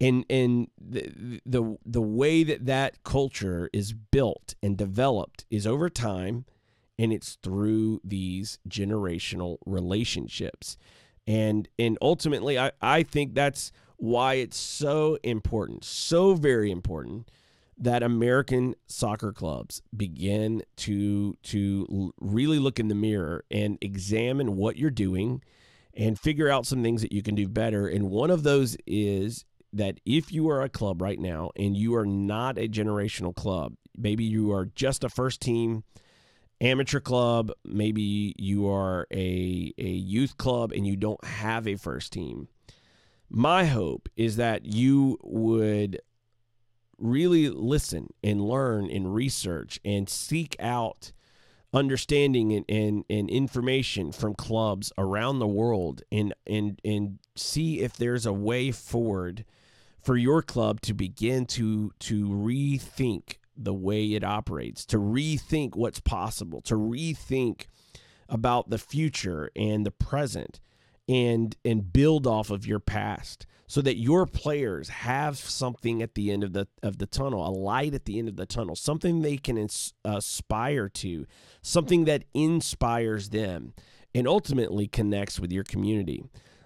And 0.00 0.24
and 0.28 0.68
the 0.76 1.40
the 1.46 1.76
the 1.86 2.02
way 2.02 2.42
that 2.42 2.66
that 2.66 3.04
culture 3.04 3.70
is 3.72 3.92
built 3.92 4.54
and 4.62 4.76
developed 4.76 5.44
is 5.50 5.66
over 5.66 5.88
time 5.88 6.46
and 6.98 7.12
it's 7.12 7.38
through 7.42 8.00
these 8.02 8.58
generational 8.68 9.58
relationships. 9.66 10.76
And 11.26 11.68
and 11.78 11.98
ultimately 12.02 12.58
I, 12.58 12.72
I 12.80 13.02
think 13.02 13.34
that's 13.34 13.72
why 13.96 14.34
it's 14.34 14.56
so 14.56 15.18
important, 15.22 15.84
so 15.84 16.34
very 16.34 16.70
important 16.70 17.30
that 17.78 18.02
American 18.02 18.74
soccer 18.86 19.32
clubs 19.32 19.82
begin 19.96 20.62
to 20.76 21.36
to 21.42 22.12
really 22.20 22.58
look 22.58 22.78
in 22.78 22.88
the 22.88 22.94
mirror 22.94 23.44
and 23.50 23.78
examine 23.80 24.56
what 24.56 24.76
you're 24.76 24.90
doing 24.90 25.42
and 25.94 26.18
figure 26.18 26.48
out 26.48 26.66
some 26.66 26.82
things 26.82 27.02
that 27.02 27.12
you 27.12 27.22
can 27.22 27.34
do 27.34 27.48
better. 27.48 27.86
And 27.86 28.10
one 28.10 28.30
of 28.30 28.42
those 28.42 28.76
is 28.86 29.44
that 29.72 29.98
if 30.04 30.32
you 30.32 30.48
are 30.50 30.62
a 30.62 30.68
club 30.68 31.02
right 31.02 31.18
now 31.18 31.50
and 31.56 31.76
you 31.76 31.94
are 31.94 32.06
not 32.06 32.58
a 32.58 32.68
generational 32.68 33.34
club, 33.34 33.74
maybe 33.96 34.24
you 34.24 34.52
are 34.52 34.66
just 34.66 35.04
a 35.04 35.08
first 35.08 35.40
team 35.40 35.84
amateur 36.60 37.00
club, 37.00 37.52
maybe 37.64 38.34
you 38.38 38.68
are 38.68 39.06
a 39.12 39.72
a 39.78 39.88
youth 39.88 40.36
club 40.36 40.72
and 40.72 40.86
you 40.86 40.96
don't 40.96 41.22
have 41.24 41.66
a 41.66 41.76
first 41.76 42.12
team. 42.12 42.48
My 43.28 43.64
hope 43.64 44.08
is 44.16 44.36
that 44.36 44.64
you 44.64 45.18
would 45.22 46.00
really 46.98 47.48
listen 47.48 48.12
and 48.22 48.40
learn 48.40 48.90
and 48.90 49.14
research 49.14 49.80
and 49.84 50.08
seek 50.08 50.56
out 50.60 51.12
understanding 51.72 52.52
and, 52.52 52.64
and, 52.68 53.04
and 53.10 53.28
information 53.28 54.12
from 54.12 54.34
clubs 54.34 54.92
around 54.96 55.40
the 55.40 55.46
world 55.46 56.02
and, 56.12 56.32
and, 56.46 56.80
and 56.84 57.18
see 57.34 57.80
if 57.80 57.96
there's 57.96 58.24
a 58.24 58.32
way 58.32 58.70
forward 58.70 59.44
for 60.00 60.16
your 60.16 60.40
club 60.40 60.80
to 60.82 60.94
begin 60.94 61.44
to, 61.46 61.92
to 61.98 62.28
rethink 62.28 63.38
the 63.56 63.74
way 63.74 64.12
it 64.12 64.24
operates, 64.24 64.84
to 64.86 64.98
rethink 64.98 65.76
what's 65.76 66.00
possible, 66.00 66.60
to 66.62 66.74
rethink 66.74 67.66
about 68.28 68.70
the 68.70 68.78
future 68.78 69.50
and 69.54 69.84
the 69.84 69.90
present 69.90 70.60
and 71.08 71.56
and 71.64 71.92
build 71.92 72.26
off 72.26 72.50
of 72.50 72.66
your 72.66 72.80
past 72.80 73.46
so 73.66 73.80
that 73.82 73.96
your 73.96 74.26
players 74.26 74.88
have 74.88 75.36
something 75.36 76.02
at 76.02 76.14
the 76.14 76.30
end 76.30 76.44
of 76.44 76.52
the 76.52 76.66
of 76.82 76.98
the 76.98 77.06
tunnel, 77.06 77.46
a 77.46 77.50
light 77.50 77.94
at 77.94 78.04
the 78.04 78.18
end 78.18 78.28
of 78.28 78.36
the 78.36 78.46
tunnel, 78.46 78.76
something 78.76 79.22
they 79.22 79.36
can 79.36 79.56
ins- 79.58 79.94
aspire 80.04 80.88
to, 80.88 81.26
something 81.62 82.04
that 82.04 82.24
inspires 82.34 83.30
them 83.30 83.74
and 84.14 84.28
ultimately 84.28 84.86
connects 84.86 85.40
with 85.40 85.50
your 85.50 85.64
community. 85.64 86.24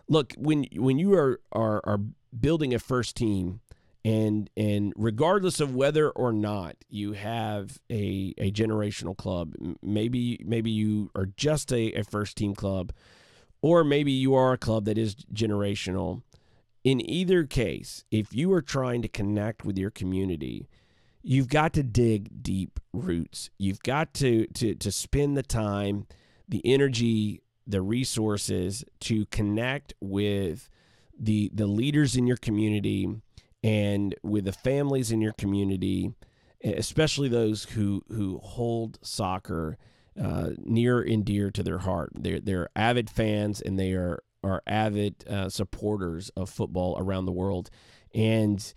Look, 0.08 0.34
when 0.36 0.66
when 0.74 0.98
you 0.98 1.14
are 1.14 1.40
are, 1.52 1.80
are 1.84 2.00
building 2.38 2.74
a 2.74 2.78
first 2.78 3.16
team 3.16 3.60
and 4.08 4.48
and 4.56 4.94
regardless 4.96 5.60
of 5.60 5.74
whether 5.74 6.08
or 6.08 6.32
not 6.32 6.76
you 6.88 7.12
have 7.12 7.78
a, 7.90 8.32
a 8.38 8.50
generational 8.50 9.14
club, 9.14 9.54
maybe 9.82 10.42
maybe 10.46 10.70
you 10.70 11.10
are 11.14 11.26
just 11.36 11.70
a, 11.72 11.92
a 11.92 12.04
first 12.04 12.38
team 12.38 12.54
club 12.54 12.92
or 13.60 13.84
maybe 13.84 14.10
you 14.10 14.34
are 14.34 14.54
a 14.54 14.58
club 14.58 14.86
that 14.86 14.96
is 14.96 15.14
generational. 15.34 16.22
In 16.84 17.06
either 17.10 17.44
case, 17.44 18.04
if 18.10 18.32
you 18.32 18.50
are 18.54 18.62
trying 18.62 19.02
to 19.02 19.08
connect 19.08 19.66
with 19.66 19.76
your 19.76 19.90
community, 19.90 20.68
you've 21.22 21.48
got 21.48 21.74
to 21.74 21.82
dig 21.82 22.42
deep 22.42 22.80
roots. 22.94 23.50
You've 23.58 23.82
got 23.82 24.14
to 24.14 24.46
to 24.46 24.74
to 24.74 24.90
spend 24.90 25.36
the 25.36 25.42
time, 25.42 26.06
the 26.48 26.62
energy, 26.64 27.42
the 27.66 27.82
resources 27.82 28.86
to 29.00 29.26
connect 29.26 29.92
with 30.00 30.70
the 31.20 31.50
the 31.52 31.66
leaders 31.66 32.16
in 32.16 32.26
your 32.26 32.38
community 32.38 33.06
and 33.62 34.14
with 34.22 34.44
the 34.44 34.52
families 34.52 35.10
in 35.10 35.20
your 35.20 35.32
community, 35.32 36.12
especially 36.62 37.28
those 37.28 37.64
who 37.64 38.02
who 38.08 38.38
hold 38.42 38.98
soccer 39.02 39.76
uh, 40.20 40.50
near 40.58 41.00
and 41.00 41.24
dear 41.24 41.50
to 41.50 41.62
their 41.62 41.78
heart. 41.78 42.10
They're 42.14 42.40
they're 42.40 42.68
avid 42.76 43.10
fans 43.10 43.60
and 43.60 43.78
they 43.78 43.92
are 43.92 44.22
are 44.44 44.62
avid 44.66 45.24
uh, 45.28 45.48
supporters 45.48 46.30
of 46.36 46.48
football 46.48 46.96
around 46.98 47.26
the 47.26 47.32
world, 47.32 47.70
and 48.14 48.72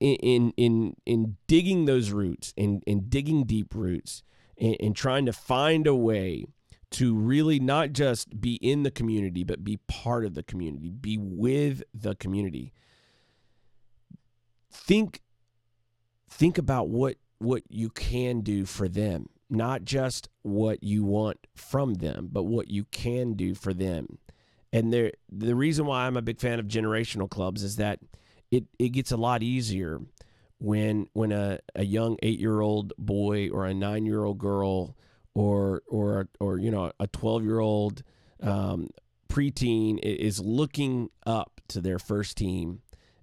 in 0.00 0.52
in 0.56 0.94
in 1.06 1.36
digging 1.46 1.84
those 1.84 2.10
roots 2.10 2.52
and 2.56 2.82
in, 2.86 2.98
in 2.98 3.08
digging 3.08 3.44
deep 3.44 3.74
roots 3.74 4.22
and, 4.58 4.76
and 4.80 4.96
trying 4.96 5.26
to 5.26 5.32
find 5.32 5.86
a 5.86 5.94
way 5.94 6.46
to 6.90 7.14
really 7.14 7.58
not 7.58 7.92
just 7.92 8.40
be 8.40 8.54
in 8.56 8.82
the 8.82 8.90
community 8.90 9.44
but 9.44 9.64
be 9.64 9.78
part 9.88 10.24
of 10.24 10.34
the 10.34 10.42
community, 10.42 10.90
be 10.90 11.16
with 11.18 11.82
the 11.94 12.14
community. 12.14 12.72
Think 14.74 15.22
think 16.28 16.58
about 16.58 16.88
what 16.88 17.16
what 17.38 17.62
you 17.70 17.88
can 17.90 18.40
do 18.40 18.66
for 18.66 18.88
them 18.88 19.28
not 19.50 19.84
just 19.84 20.28
what 20.42 20.82
you 20.82 21.04
want 21.04 21.46
from 21.54 21.94
them, 21.94 22.28
but 22.30 22.44
what 22.44 22.68
you 22.70 22.84
can 22.84 23.34
do 23.34 23.54
for 23.54 23.72
them. 23.72 24.18
And 24.72 24.92
there, 24.92 25.12
the 25.30 25.54
reason 25.54 25.86
why 25.86 26.06
I'm 26.06 26.16
a 26.16 26.22
big 26.22 26.40
fan 26.40 26.58
of 26.58 26.66
generational 26.66 27.30
clubs 27.30 27.62
is 27.62 27.76
that 27.76 28.00
it, 28.50 28.64
it 28.78 28.90
gets 28.90 29.12
a 29.12 29.16
lot 29.16 29.42
easier 29.42 30.00
when 30.58 31.08
when 31.12 31.32
a, 31.32 31.58
a 31.74 31.84
young 31.84 32.16
eight 32.22 32.40
year 32.40 32.60
old 32.60 32.92
boy 32.98 33.50
or 33.50 33.66
a 33.66 33.74
nine 33.74 34.06
year 34.06 34.24
old 34.24 34.38
girl 34.38 34.96
or 35.34 35.82
or 35.86 36.28
or 36.40 36.58
you 36.58 36.70
know 36.70 36.92
a 36.98 37.06
twelve 37.08 37.44
year 37.44 37.58
old 37.58 38.02
um, 38.42 38.88
preteen 39.28 39.98
is 40.02 40.40
looking 40.40 41.10
up 41.26 41.60
to 41.68 41.80
their 41.80 41.98
first 41.98 42.36
team 42.36 42.80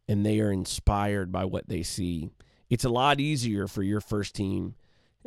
and 0.07 0.25
they 0.25 0.39
are 0.39 0.51
inspired 0.51 1.31
by 1.31 1.45
what 1.45 1.67
they 1.67 1.83
see. 1.83 2.29
It's 2.69 2.85
a 2.85 2.89
lot 2.89 3.19
easier 3.19 3.67
for 3.67 3.83
your 3.83 4.01
first 4.01 4.35
team 4.35 4.75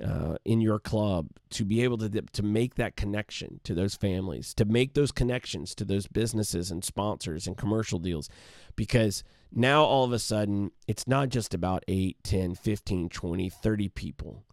uh, 0.02 0.36
in 0.44 0.60
your 0.60 0.78
club 0.78 1.28
to 1.50 1.64
be 1.64 1.82
able 1.82 1.98
to 1.98 2.08
to 2.08 2.42
make 2.42 2.74
that 2.74 2.96
connection 2.96 3.60
to 3.64 3.74
those 3.74 3.94
families, 3.94 4.52
to 4.54 4.64
make 4.64 4.94
those 4.94 5.12
connections 5.12 5.74
to 5.76 5.84
those 5.84 6.06
businesses 6.06 6.70
and 6.70 6.84
sponsors 6.84 7.46
and 7.46 7.56
commercial 7.56 7.98
deals, 7.98 8.28
because 8.74 9.22
now 9.52 9.84
all 9.84 10.04
of 10.04 10.12
a 10.12 10.18
sudden 10.18 10.72
it's 10.88 11.06
not 11.06 11.28
just 11.28 11.54
about 11.54 11.84
8, 11.86 12.16
10, 12.24 12.54
15, 12.56 13.08
20, 13.08 13.48
30 13.48 13.88
people. 13.90 14.44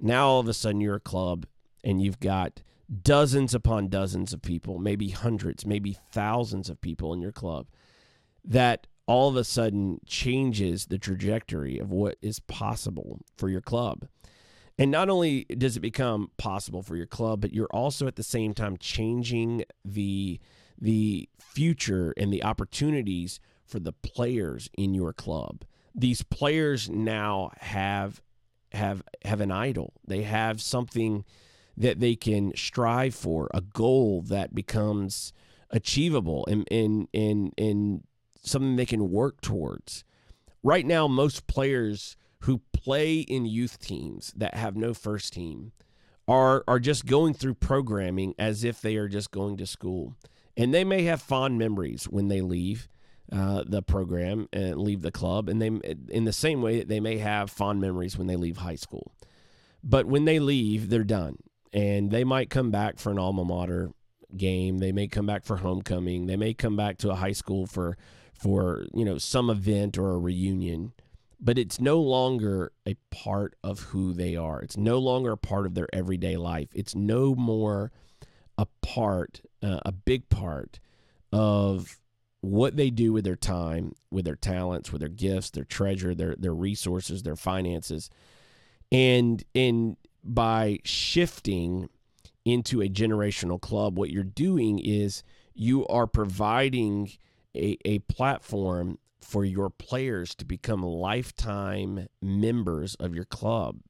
Now 0.00 0.28
all 0.28 0.40
of 0.40 0.48
a 0.48 0.54
sudden 0.54 0.80
you're 0.80 0.96
a 0.96 1.00
club 1.00 1.46
and 1.84 2.02
you've 2.02 2.20
got 2.20 2.62
dozens 3.02 3.54
upon 3.54 3.88
dozens 3.88 4.32
of 4.32 4.42
people, 4.42 4.78
maybe 4.78 5.10
hundreds, 5.10 5.64
maybe 5.64 5.96
thousands 6.10 6.68
of 6.68 6.80
people 6.80 7.12
in 7.12 7.20
your 7.20 7.32
club 7.32 7.68
that 8.44 8.86
all 9.08 9.30
of 9.30 9.36
a 9.36 9.42
sudden 9.42 10.00
changes 10.06 10.86
the 10.86 10.98
trajectory 10.98 11.78
of 11.78 11.90
what 11.90 12.16
is 12.20 12.38
possible 12.40 13.20
for 13.36 13.48
your 13.48 13.62
club. 13.62 14.06
And 14.78 14.90
not 14.90 15.08
only 15.08 15.44
does 15.44 15.76
it 15.76 15.80
become 15.80 16.30
possible 16.36 16.82
for 16.82 16.94
your 16.94 17.06
club, 17.06 17.40
but 17.40 17.52
you're 17.52 17.66
also 17.72 18.06
at 18.06 18.16
the 18.16 18.22
same 18.22 18.54
time 18.54 18.76
changing 18.76 19.64
the 19.84 20.38
the 20.80 21.28
future 21.40 22.14
and 22.16 22.32
the 22.32 22.44
opportunities 22.44 23.40
for 23.66 23.80
the 23.80 23.92
players 23.92 24.70
in 24.78 24.94
your 24.94 25.12
club. 25.12 25.64
These 25.92 26.22
players 26.22 26.88
now 26.88 27.50
have 27.58 28.20
have 28.72 29.02
have 29.24 29.40
an 29.40 29.50
idol. 29.50 29.94
They 30.06 30.22
have 30.22 30.60
something 30.60 31.24
that 31.76 31.98
they 31.98 32.14
can 32.14 32.52
strive 32.54 33.14
for, 33.14 33.48
a 33.54 33.62
goal 33.62 34.22
that 34.22 34.54
becomes 34.54 35.32
achievable 35.70 36.46
and 36.46 36.68
and 36.70 37.08
and, 37.12 37.52
and 37.58 38.04
something 38.42 38.76
they 38.76 38.86
can 38.86 39.10
work 39.10 39.40
towards. 39.40 40.04
Right 40.62 40.86
now 40.86 41.08
most 41.08 41.46
players 41.46 42.16
who 42.40 42.60
play 42.72 43.20
in 43.20 43.46
youth 43.46 43.78
teams 43.80 44.32
that 44.36 44.54
have 44.54 44.76
no 44.76 44.94
first 44.94 45.32
team 45.32 45.72
are 46.26 46.62
are 46.68 46.78
just 46.78 47.06
going 47.06 47.34
through 47.34 47.54
programming 47.54 48.34
as 48.38 48.64
if 48.64 48.80
they 48.80 48.96
are 48.96 49.08
just 49.08 49.30
going 49.30 49.56
to 49.56 49.66
school, 49.66 50.14
and 50.56 50.72
they 50.74 50.84
may 50.84 51.02
have 51.04 51.22
fond 51.22 51.58
memories 51.58 52.04
when 52.04 52.28
they 52.28 52.40
leave. 52.40 52.88
Uh, 53.30 53.62
the 53.66 53.82
program 53.82 54.48
and 54.54 54.78
leave 54.78 55.02
the 55.02 55.12
club, 55.12 55.50
and 55.50 55.60
they 55.60 55.66
in 56.08 56.24
the 56.24 56.32
same 56.32 56.62
way 56.62 56.82
they 56.82 56.98
may 56.98 57.18
have 57.18 57.50
fond 57.50 57.78
memories 57.78 58.16
when 58.16 58.26
they 58.26 58.36
leave 58.36 58.56
high 58.56 58.74
school. 58.74 59.12
but 59.84 60.06
when 60.06 60.24
they 60.24 60.38
leave, 60.38 60.88
they're 60.88 61.04
done, 61.04 61.36
and 61.72 62.10
they 62.10 62.24
might 62.24 62.48
come 62.48 62.70
back 62.70 62.98
for 62.98 63.10
an 63.10 63.18
alma 63.18 63.44
mater 63.44 63.90
game. 64.34 64.78
They 64.78 64.92
may 64.92 65.08
come 65.08 65.26
back 65.26 65.44
for 65.44 65.58
homecoming. 65.58 66.26
They 66.26 66.36
may 66.36 66.54
come 66.54 66.76
back 66.76 66.96
to 66.98 67.10
a 67.10 67.16
high 67.16 67.32
school 67.32 67.66
for 67.66 67.98
for 68.38 68.86
you 68.94 69.04
know 69.04 69.18
some 69.18 69.50
event 69.50 69.98
or 69.98 70.12
a 70.12 70.18
reunion 70.18 70.92
but 71.40 71.58
it's 71.58 71.80
no 71.80 72.00
longer 72.00 72.72
a 72.86 72.94
part 73.10 73.54
of 73.62 73.80
who 73.80 74.12
they 74.12 74.34
are. 74.34 74.60
It's 74.60 74.76
no 74.76 74.98
longer 74.98 75.32
a 75.32 75.36
part 75.36 75.66
of 75.66 75.74
their 75.74 75.88
everyday 75.92 76.36
life. 76.36 76.68
It's 76.74 76.94
no 76.94 77.34
more 77.34 77.92
a 78.56 78.66
part, 78.82 79.40
uh, 79.62 79.80
a 79.84 79.92
big 79.92 80.28
part 80.28 80.80
of 81.32 82.00
what 82.40 82.76
they 82.76 82.90
do 82.90 83.12
with 83.12 83.24
their 83.24 83.36
time, 83.36 83.92
with 84.10 84.24
their 84.24 84.36
talents, 84.36 84.92
with 84.92 85.00
their 85.00 85.08
gifts, 85.08 85.50
their 85.50 85.64
treasure, 85.64 86.14
their 86.14 86.34
their 86.36 86.54
resources, 86.54 87.22
their 87.22 87.36
finances. 87.36 88.10
And 88.90 89.44
and 89.54 89.96
by 90.24 90.78
shifting 90.84 91.88
into 92.44 92.80
a 92.80 92.88
generational 92.88 93.60
club, 93.60 93.96
what 93.96 94.10
you're 94.10 94.24
doing 94.24 94.78
is 94.78 95.22
you 95.54 95.86
are 95.86 96.06
providing 96.06 97.10
a, 97.56 97.76
a 97.84 97.98
platform 98.00 98.98
for 99.20 99.44
your 99.44 99.70
players 99.70 100.34
to 100.36 100.44
become 100.44 100.82
lifetime 100.82 102.08
members 102.22 102.94
of 102.96 103.14
your 103.14 103.24
club. 103.24 103.80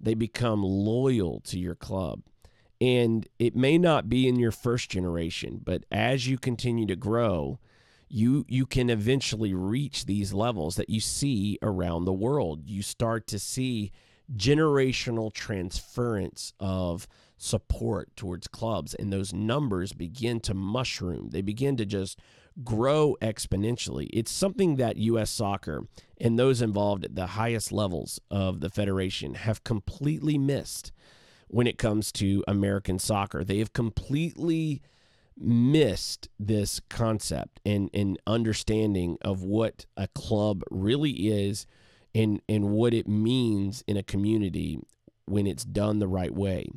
They 0.00 0.14
become 0.14 0.62
loyal 0.62 1.40
to 1.40 1.58
your 1.58 1.74
club. 1.74 2.22
And 2.80 3.28
it 3.38 3.54
may 3.54 3.76
not 3.76 4.08
be 4.08 4.26
in 4.26 4.36
your 4.36 4.52
first 4.52 4.88
generation, 4.88 5.60
but 5.62 5.84
as 5.92 6.26
you 6.26 6.38
continue 6.38 6.86
to 6.86 6.96
grow, 6.96 7.58
you 8.08 8.44
you 8.48 8.66
can 8.66 8.90
eventually 8.90 9.54
reach 9.54 10.06
these 10.06 10.32
levels 10.32 10.76
that 10.76 10.90
you 10.90 10.98
see 10.98 11.58
around 11.62 12.04
the 12.04 12.12
world. 12.12 12.62
You 12.64 12.82
start 12.82 13.26
to 13.28 13.38
see 13.38 13.92
generational 14.34 15.32
transference 15.32 16.52
of 16.58 17.06
support 17.36 18.14
towards 18.16 18.48
clubs 18.48 18.94
and 18.94 19.12
those 19.12 19.32
numbers 19.32 19.92
begin 19.92 20.40
to 20.40 20.54
mushroom. 20.54 21.30
They 21.30 21.42
begin 21.42 21.76
to 21.76 21.86
just 21.86 22.18
grow 22.64 23.16
exponentially. 23.22 24.08
It's 24.12 24.30
something 24.30 24.76
that 24.76 24.96
U.S. 24.96 25.30
soccer 25.30 25.86
and 26.20 26.38
those 26.38 26.62
involved 26.62 27.04
at 27.04 27.14
the 27.14 27.28
highest 27.28 27.72
levels 27.72 28.20
of 28.30 28.60
the 28.60 28.70
federation 28.70 29.34
have 29.34 29.64
completely 29.64 30.38
missed 30.38 30.92
when 31.48 31.66
it 31.66 31.78
comes 31.78 32.12
to 32.12 32.44
American 32.46 32.98
soccer. 32.98 33.44
They 33.44 33.58
have 33.58 33.72
completely 33.72 34.82
missed 35.36 36.28
this 36.38 36.80
concept 36.90 37.60
and, 37.64 37.88
and 37.94 38.18
understanding 38.26 39.16
of 39.22 39.42
what 39.42 39.86
a 39.96 40.08
club 40.08 40.62
really 40.70 41.10
is 41.10 41.66
and, 42.14 42.42
and 42.48 42.70
what 42.70 42.92
it 42.92 43.08
means 43.08 43.82
in 43.86 43.96
a 43.96 44.02
community 44.02 44.78
when 45.24 45.46
it's 45.46 45.64
done 45.64 45.98
the 45.98 46.08
right 46.08 46.34
way 46.34 46.68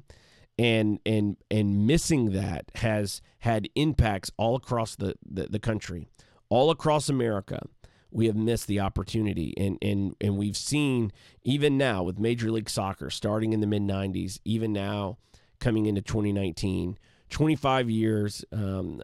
and 0.57 0.99
and 1.05 1.37
and 1.49 1.87
missing 1.87 2.31
that 2.31 2.69
has 2.75 3.21
had 3.39 3.69
impacts 3.75 4.31
all 4.37 4.55
across 4.55 4.95
the, 4.95 5.15
the, 5.25 5.47
the 5.47 5.59
country 5.59 6.07
all 6.49 6.69
across 6.69 7.09
america. 7.09 7.67
We 8.11 8.27
have 8.27 8.35
missed 8.35 8.67
the 8.67 8.79
opportunity 8.79 9.53
and 9.57 9.77
and 9.81 10.15
and 10.21 10.37
we've 10.37 10.57
seen 10.57 11.11
even 11.43 11.77
now 11.77 12.03
with 12.03 12.19
major 12.19 12.51
league 12.51 12.69
soccer 12.69 13.09
starting 13.09 13.53
in 13.53 13.59
the 13.59 13.67
mid 13.67 13.81
90s 13.81 14.39
even 14.45 14.71
now 14.71 15.17
coming 15.59 15.87
into 15.87 16.01
2019 16.01 16.97
25 17.29 17.89
years 17.89 18.45
um, 18.51 19.01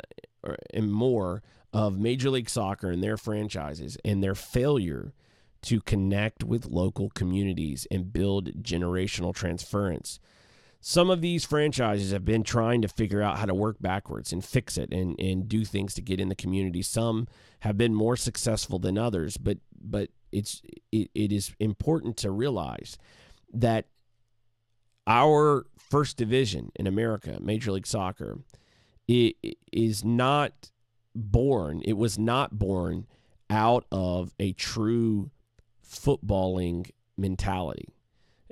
and 0.74 0.92
more 0.92 1.42
of 1.74 1.98
major 1.98 2.30
league 2.30 2.50
soccer 2.50 2.92
and 2.92 3.02
their 3.02 3.18
franchises 3.18 3.98
and 4.06 4.24
their 4.24 4.36
failure 4.36 5.14
to 5.62 5.82
connect 5.82 6.44
with 6.44 6.68
local 6.68 7.10
communities 7.10 7.88
and 7.90 8.14
build 8.14 8.64
generational 8.64 9.34
transference 9.34 10.20
some 10.82 11.10
of 11.10 11.22
these 11.22 11.44
franchises 11.44 12.12
have 12.12 12.24
been 12.24 12.44
trying 12.44 12.82
to 12.82 12.88
figure 12.88 13.22
out 13.22 13.38
how 13.38 13.46
to 13.46 13.54
work 13.54 13.78
backwards 13.82 14.32
and 14.32 14.44
fix 14.44 14.78
it 14.78 14.94
and, 14.94 15.20
and 15.20 15.50
do 15.50 15.66
things 15.66 15.94
to 15.96 16.02
get 16.02 16.20
in 16.20 16.30
the 16.30 16.36
community. 16.36 16.82
Some 16.82 17.28
have 17.62 17.78
been 17.78 17.94
more 17.94 18.16
successful 18.16 18.80
than 18.80 18.98
others, 18.98 19.38
but 19.38 19.58
but 19.82 20.10
it's 20.32 20.62
it, 20.92 21.10
it 21.14 21.32
is 21.32 21.54
important 21.60 22.16
to 22.18 22.32
realize 22.32 22.98
that 23.54 23.88
our 25.06 25.66
first 25.78 26.18
division 26.18 26.72
in 26.76 26.88
America, 26.88 27.40
Major 27.42 27.72
League 27.72 27.88
Soccer, 27.88 28.40
it, 29.08 29.36
it 29.42 29.58
is 29.72 30.06
not 30.06 30.72
born. 31.16 31.82
It 31.84 31.98
was 31.98 32.18
not 32.20 32.58
born 32.58 33.08
out 33.50 33.86
of 33.92 34.34
a 34.40 34.54
true 34.54 35.32
footballing 35.84 36.92
mentality. 37.18 37.90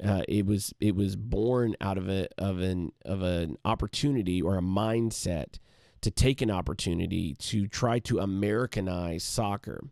Uh, 0.04 0.24
it 0.28 0.46
was 0.46 0.74
it 0.80 0.96
was 0.96 1.16
born 1.16 1.76
out 1.82 1.98
of 1.98 2.08
a 2.08 2.28
of 2.38 2.60
an 2.60 2.92
of 3.06 3.22
an 3.24 3.58
opportunity 3.66 4.42
or 4.42 4.58
a 4.58 4.62
mindset 4.62 5.58
to 6.02 6.12
take 6.12 6.42
an 6.42 6.52
opportunity 6.52 7.34
to 7.36 7.68
try 7.68 7.98
to 8.00 8.20
Americanize 8.20 9.24
soccer, 9.24 9.84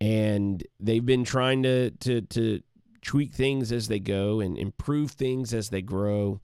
and 0.00 0.66
they've 0.80 1.04
been 1.04 1.24
trying 1.24 1.62
to 1.62 1.90
to 1.90 2.22
to 2.22 2.62
tweak 3.02 3.34
things 3.34 3.72
as 3.72 3.88
they 3.88 4.00
go 4.00 4.40
and 4.40 4.56
improve 4.56 5.12
things 5.12 5.52
as 5.52 5.68
they 5.68 5.82
grow, 5.82 6.40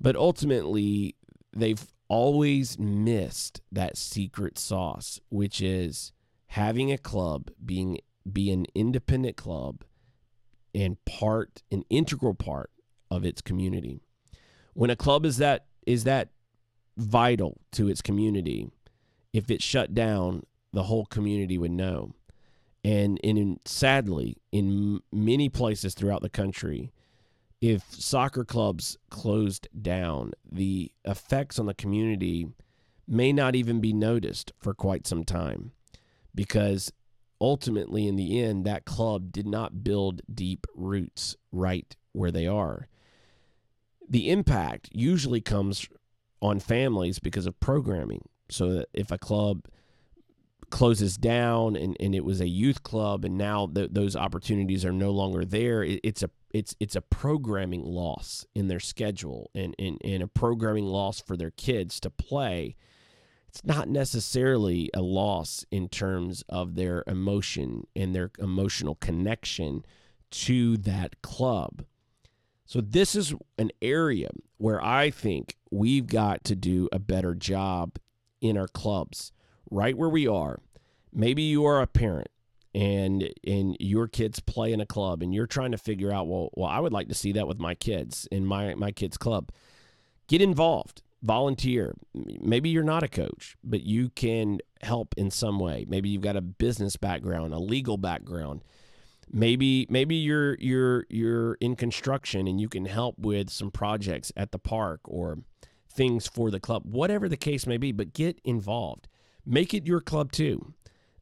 but 0.00 0.14
ultimately 0.14 1.16
they've 1.56 1.86
always 2.08 2.78
missed 2.78 3.62
that 3.72 3.96
secret 3.96 4.58
sauce, 4.58 5.18
which 5.30 5.62
is 5.62 6.12
having 6.48 6.92
a 6.92 6.98
club 6.98 7.50
being 7.64 7.98
be 8.30 8.50
an 8.50 8.66
independent 8.74 9.36
club 9.36 9.82
and 10.74 11.02
part 11.04 11.62
an 11.70 11.84
integral 11.90 12.34
part 12.34 12.70
of 13.10 13.24
its 13.24 13.42
community. 13.42 14.00
When 14.74 14.90
a 14.90 14.96
club 14.96 15.26
is 15.26 15.36
that 15.38 15.66
is 15.86 16.04
that 16.04 16.30
vital 16.96 17.58
to 17.72 17.88
its 17.88 18.02
community, 18.02 18.70
if 19.32 19.50
it 19.50 19.62
shut 19.62 19.94
down, 19.94 20.44
the 20.72 20.84
whole 20.84 21.06
community 21.06 21.58
would 21.58 21.70
know. 21.70 22.12
And, 22.84 23.18
in, 23.18 23.58
sadly, 23.64 24.36
in 24.50 25.00
many 25.12 25.48
places 25.48 25.94
throughout 25.94 26.22
the 26.22 26.28
country, 26.28 26.92
if 27.60 27.84
soccer 27.92 28.44
clubs 28.44 28.96
closed 29.08 29.68
down, 29.80 30.32
the 30.50 30.90
effects 31.04 31.58
on 31.58 31.66
the 31.66 31.74
community 31.74 32.48
may 33.06 33.32
not 33.32 33.54
even 33.54 33.80
be 33.80 33.92
noticed 33.92 34.52
for 34.58 34.74
quite 34.74 35.06
some 35.06 35.24
time 35.24 35.72
because 36.34 36.92
ultimately, 37.42 38.06
in 38.06 38.14
the 38.16 38.40
end, 38.40 38.64
that 38.64 38.84
club 38.84 39.32
did 39.32 39.46
not 39.46 39.82
build 39.82 40.22
deep 40.32 40.66
roots 40.74 41.36
right 41.50 41.96
where 42.12 42.30
they 42.30 42.46
are. 42.46 42.86
The 44.08 44.30
impact 44.30 44.88
usually 44.92 45.40
comes 45.40 45.88
on 46.40 46.60
families 46.60 47.18
because 47.18 47.46
of 47.46 47.58
programming. 47.58 48.28
So 48.48 48.84
if 48.92 49.10
a 49.10 49.18
club 49.18 49.66
closes 50.70 51.16
down 51.16 51.76
and, 51.76 51.96
and 52.00 52.14
it 52.14 52.24
was 52.24 52.40
a 52.40 52.48
youth 52.48 52.82
club 52.82 53.24
and 53.24 53.36
now 53.36 53.66
th- 53.66 53.90
those 53.92 54.16
opportunities 54.16 54.84
are 54.84 54.92
no 54.92 55.10
longer 55.10 55.44
there, 55.44 55.82
it, 55.82 56.00
it's 56.04 56.22
a 56.22 56.30
it's 56.54 56.76
it's 56.80 56.96
a 56.96 57.00
programming 57.00 57.84
loss 57.84 58.46
in 58.54 58.68
their 58.68 58.80
schedule 58.80 59.50
and, 59.54 59.74
and, 59.78 59.98
and 60.04 60.22
a 60.22 60.28
programming 60.28 60.84
loss 60.84 61.20
for 61.20 61.36
their 61.36 61.50
kids 61.50 61.98
to 62.00 62.10
play 62.10 62.76
it's 63.52 63.64
not 63.64 63.86
necessarily 63.86 64.88
a 64.94 65.02
loss 65.02 65.66
in 65.70 65.90
terms 65.90 66.42
of 66.48 66.74
their 66.74 67.04
emotion 67.06 67.86
and 67.94 68.14
their 68.14 68.30
emotional 68.38 68.94
connection 68.94 69.84
to 70.30 70.78
that 70.78 71.20
club. 71.20 71.84
So, 72.64 72.80
this 72.80 73.14
is 73.14 73.34
an 73.58 73.70
area 73.82 74.30
where 74.56 74.82
I 74.82 75.10
think 75.10 75.58
we've 75.70 76.06
got 76.06 76.44
to 76.44 76.56
do 76.56 76.88
a 76.92 76.98
better 76.98 77.34
job 77.34 77.98
in 78.40 78.56
our 78.56 78.68
clubs, 78.68 79.32
right 79.70 79.98
where 79.98 80.08
we 80.08 80.26
are. 80.26 80.58
Maybe 81.12 81.42
you 81.42 81.66
are 81.66 81.82
a 81.82 81.86
parent 81.86 82.28
and 82.74 83.28
and 83.46 83.76
your 83.78 84.08
kids 84.08 84.40
play 84.40 84.72
in 84.72 84.80
a 84.80 84.86
club 84.86 85.22
and 85.22 85.34
you're 85.34 85.46
trying 85.46 85.72
to 85.72 85.76
figure 85.76 86.10
out 86.10 86.26
well 86.26 86.48
well 86.54 86.70
I 86.70 86.80
would 86.80 86.94
like 86.94 87.08
to 87.08 87.14
see 87.14 87.32
that 87.32 87.46
with 87.46 87.58
my 87.58 87.74
kids 87.74 88.26
in 88.32 88.46
my 88.46 88.74
my 88.76 88.92
kids 88.92 89.18
club. 89.18 89.50
Get 90.26 90.40
involved 90.40 91.02
volunteer. 91.22 91.94
Maybe 92.14 92.68
you're 92.68 92.82
not 92.82 93.02
a 93.02 93.08
coach, 93.08 93.56
but 93.62 93.82
you 93.82 94.10
can 94.10 94.58
help 94.82 95.14
in 95.16 95.30
some 95.30 95.58
way. 95.58 95.86
Maybe 95.88 96.08
you've 96.08 96.22
got 96.22 96.36
a 96.36 96.40
business 96.40 96.96
background, 96.96 97.54
a 97.54 97.58
legal 97.58 97.96
background. 97.96 98.62
Maybe 99.30 99.86
maybe 99.88 100.16
you're 100.16 100.56
you're 100.58 101.06
you're 101.08 101.54
in 101.54 101.76
construction 101.76 102.46
and 102.46 102.60
you 102.60 102.68
can 102.68 102.84
help 102.84 103.18
with 103.18 103.48
some 103.48 103.70
projects 103.70 104.30
at 104.36 104.52
the 104.52 104.58
park 104.58 105.00
or 105.04 105.38
things 105.90 106.26
for 106.26 106.50
the 106.50 106.60
club. 106.60 106.82
Whatever 106.84 107.28
the 107.28 107.36
case 107.36 107.66
may 107.66 107.78
be, 107.78 107.92
but 107.92 108.12
get 108.12 108.40
involved. 108.44 109.08
Make 109.46 109.72
it 109.72 109.86
your 109.86 110.00
club 110.00 110.32
too. 110.32 110.74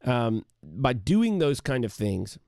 Um, 0.04 0.44
by 0.62 0.94
doing 0.94 1.38
those 1.38 1.60
kind 1.60 1.84
of 1.84 1.92
things, 1.92 2.38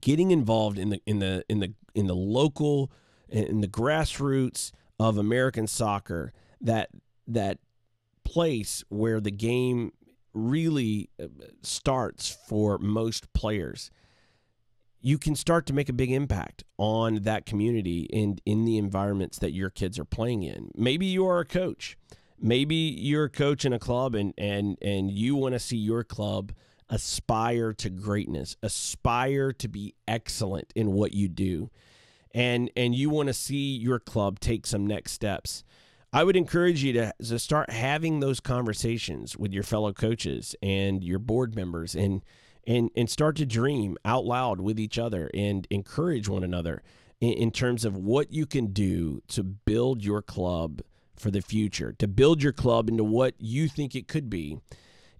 getting 0.00 0.32
involved 0.32 0.78
in 0.78 0.90
the 0.90 1.00
in 1.06 1.20
the 1.20 1.44
in 1.48 1.60
the 1.60 1.72
in 1.94 2.06
the 2.06 2.16
local 2.16 2.90
in 3.28 3.60
the 3.60 3.68
grassroots 3.68 4.72
of 4.98 5.16
American 5.16 5.66
soccer 5.66 6.32
that 6.64 6.90
that 7.26 7.58
place 8.24 8.82
where 8.88 9.20
the 9.20 9.30
game 9.30 9.92
really 10.32 11.08
uh, 11.22 11.26
starts 11.62 12.36
for 12.48 12.78
most 12.78 13.32
players 13.32 13.90
you 15.04 15.18
can 15.18 15.36
start 15.36 15.66
to 15.66 15.74
make 15.74 15.90
a 15.90 15.92
big 15.92 16.10
impact 16.10 16.64
on 16.78 17.16
that 17.24 17.44
community 17.44 18.08
and 18.10 18.40
in 18.46 18.64
the 18.64 18.78
environments 18.78 19.38
that 19.38 19.52
your 19.52 19.68
kids 19.68 19.98
are 19.98 20.04
playing 20.06 20.42
in. 20.42 20.70
Maybe 20.74 21.04
you 21.04 21.26
are 21.28 21.40
a 21.40 21.44
coach. 21.44 21.98
Maybe 22.40 22.74
you're 22.74 23.24
a 23.24 23.30
coach 23.30 23.66
in 23.66 23.74
a 23.74 23.78
club 23.78 24.14
and 24.14 24.32
and 24.38 24.78
and 24.80 25.10
you 25.10 25.36
want 25.36 25.52
to 25.52 25.58
see 25.58 25.76
your 25.76 26.04
club 26.04 26.52
aspire 26.88 27.74
to 27.74 27.90
greatness, 27.90 28.56
aspire 28.62 29.52
to 29.52 29.68
be 29.68 29.94
excellent 30.08 30.72
in 30.74 30.92
what 30.92 31.12
you 31.12 31.28
do. 31.28 31.68
And 32.34 32.70
and 32.74 32.94
you 32.94 33.10
want 33.10 33.26
to 33.26 33.34
see 33.34 33.76
your 33.76 33.98
club 33.98 34.40
take 34.40 34.66
some 34.66 34.86
next 34.86 35.12
steps. 35.12 35.64
I 36.14 36.22
would 36.22 36.36
encourage 36.36 36.84
you 36.84 36.92
to, 36.92 37.12
to 37.24 37.38
start 37.40 37.70
having 37.70 38.20
those 38.20 38.38
conversations 38.38 39.36
with 39.36 39.52
your 39.52 39.64
fellow 39.64 39.92
coaches 39.92 40.54
and 40.62 41.02
your 41.02 41.18
board 41.18 41.56
members 41.56 41.96
and 41.96 42.22
and 42.68 42.88
and 42.94 43.10
start 43.10 43.34
to 43.36 43.44
dream 43.44 43.98
out 44.04 44.24
loud 44.24 44.60
with 44.60 44.78
each 44.78 44.96
other 44.96 45.28
and 45.34 45.66
encourage 45.70 46.28
one 46.28 46.44
another 46.44 46.84
in, 47.20 47.32
in 47.32 47.50
terms 47.50 47.84
of 47.84 47.96
what 47.96 48.32
you 48.32 48.46
can 48.46 48.68
do 48.68 49.22
to 49.26 49.42
build 49.42 50.04
your 50.04 50.22
club 50.22 50.82
for 51.16 51.32
the 51.32 51.42
future, 51.42 51.92
to 51.98 52.06
build 52.06 52.44
your 52.44 52.52
club 52.52 52.88
into 52.88 53.02
what 53.02 53.34
you 53.38 53.66
think 53.66 53.96
it 53.96 54.06
could 54.06 54.30
be, 54.30 54.60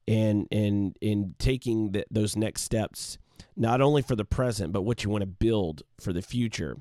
and 0.07 0.47
and 0.53 0.97
in 1.01 1.35
taking 1.41 1.91
the, 1.91 2.07
those 2.09 2.37
next 2.37 2.63
steps, 2.63 3.19
not 3.57 3.81
only 3.81 4.01
for 4.01 4.15
the 4.15 4.25
present 4.25 4.73
but 4.73 4.83
what 4.83 5.03
you 5.03 5.11
want 5.11 5.23
to 5.23 5.27
build 5.27 5.83
for 5.99 6.13
the 6.13 6.23
future. 6.23 6.77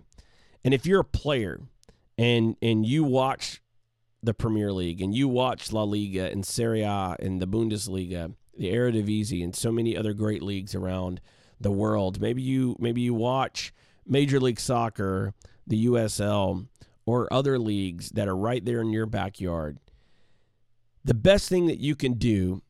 And 0.63 0.71
if 0.71 0.85
you're 0.85 0.99
a 0.99 1.03
player 1.03 1.61
and 2.15 2.55
and 2.61 2.85
you 2.85 3.03
watch 3.03 3.62
the 4.23 4.33
Premier 4.33 4.71
League 4.71 5.01
and 5.01 5.13
you 5.13 5.27
watch 5.27 5.71
La 5.71 5.83
Liga 5.83 6.31
and 6.31 6.45
Serie 6.45 6.81
A 6.81 7.15
and 7.19 7.41
the 7.41 7.47
Bundesliga 7.47 8.33
the 8.57 8.71
Eredivisie, 8.73 9.43
and 9.43 9.55
so 9.55 9.71
many 9.71 9.97
other 9.97 10.13
great 10.13 10.41
leagues 10.41 10.75
around 10.75 11.21
the 11.59 11.71
world. 11.71 12.21
Maybe 12.21 12.41
you 12.41 12.75
maybe 12.79 13.01
you 13.01 13.13
watch 13.13 13.73
Major 14.05 14.39
League 14.39 14.59
Soccer, 14.59 15.33
the 15.65 15.85
USL, 15.87 16.67
or 17.05 17.31
other 17.33 17.57
leagues 17.57 18.09
that 18.11 18.27
are 18.27 18.35
right 18.35 18.63
there 18.63 18.81
in 18.81 18.91
your 18.91 19.05
backyard. 19.05 19.77
The 21.03 21.13
best 21.13 21.49
thing 21.49 21.67
that 21.67 21.79
you 21.79 21.95
can 21.95 22.13
do 22.13 22.61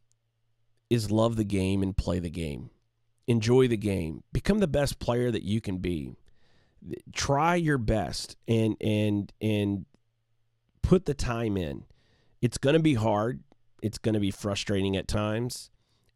is 0.89 1.11
love 1.11 1.35
the 1.35 1.43
game 1.43 1.83
and 1.83 1.95
play 1.95 2.19
the 2.19 2.29
game. 2.29 2.69
Enjoy 3.27 3.67
the 3.67 3.77
game. 3.77 4.23
Become 4.31 4.59
the 4.59 4.67
best 4.67 4.99
player 4.99 5.31
that 5.31 5.43
you 5.43 5.61
can 5.61 5.77
be. 5.77 6.15
Try 7.13 7.55
your 7.55 7.77
best 7.77 8.35
and 8.47 8.75
and 8.81 9.31
and 9.41 9.85
put 10.83 11.05
the 11.05 11.15
time 11.15 11.57
in. 11.57 11.85
It's 12.41 12.59
going 12.59 12.75
to 12.75 12.81
be 12.81 12.93
hard. 12.93 13.41
It's 13.81 13.97
going 13.97 14.13
to 14.13 14.19
be 14.19 14.31
frustrating 14.31 14.95
at 14.95 15.07
times 15.07 15.71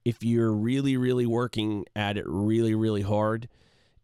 if 0.08 0.24
you're 0.24 0.54
really, 0.54 0.96
really 0.96 1.26
working 1.26 1.84
at 1.94 2.18
it 2.18 2.24
really, 2.26 2.74
really 2.74 3.02
hard, 3.02 3.50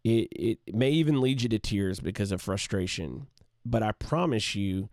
it, 0.03 0.28
it 0.36 0.76
may 0.76 0.89
even 0.89 1.22
lead 1.22 1.41
you 1.41 1.47
to 1.47 1.57
tears 1.57 2.01
because 2.01 2.34
of 2.34 2.41
frustration. 2.41 3.28
But 3.64 3.84
I 3.84 3.93
promise 3.93 4.53
you, 4.53 4.89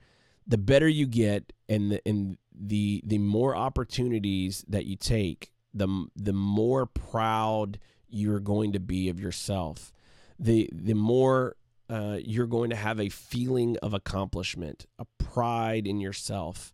the 0.46 0.56
better 0.56 0.86
you 0.86 1.06
get 1.06 1.52
and 1.68 1.90
the 1.90 2.00
and 2.06 2.38
the 2.54 3.02
the 3.04 3.18
more 3.18 3.56
opportunities 3.56 4.64
that 4.68 4.86
you 4.86 4.94
take, 4.94 5.50
the 5.74 6.06
the 6.14 6.32
more 6.32 6.86
proud 6.86 7.80
you're 8.08 8.38
going 8.38 8.70
to 8.74 8.80
be 8.80 9.08
of 9.08 9.18
yourself. 9.18 9.92
The 10.38 10.70
the 10.72 10.94
more 10.94 11.56
uh, 11.90 12.18
you're 12.24 12.46
going 12.46 12.70
to 12.70 12.76
have 12.76 13.00
a 13.00 13.08
feeling 13.08 13.76
of 13.82 13.94
accomplishment, 13.94 14.86
a 14.98 15.06
pride 15.18 15.88
in 15.88 15.98
yourself. 15.98 16.72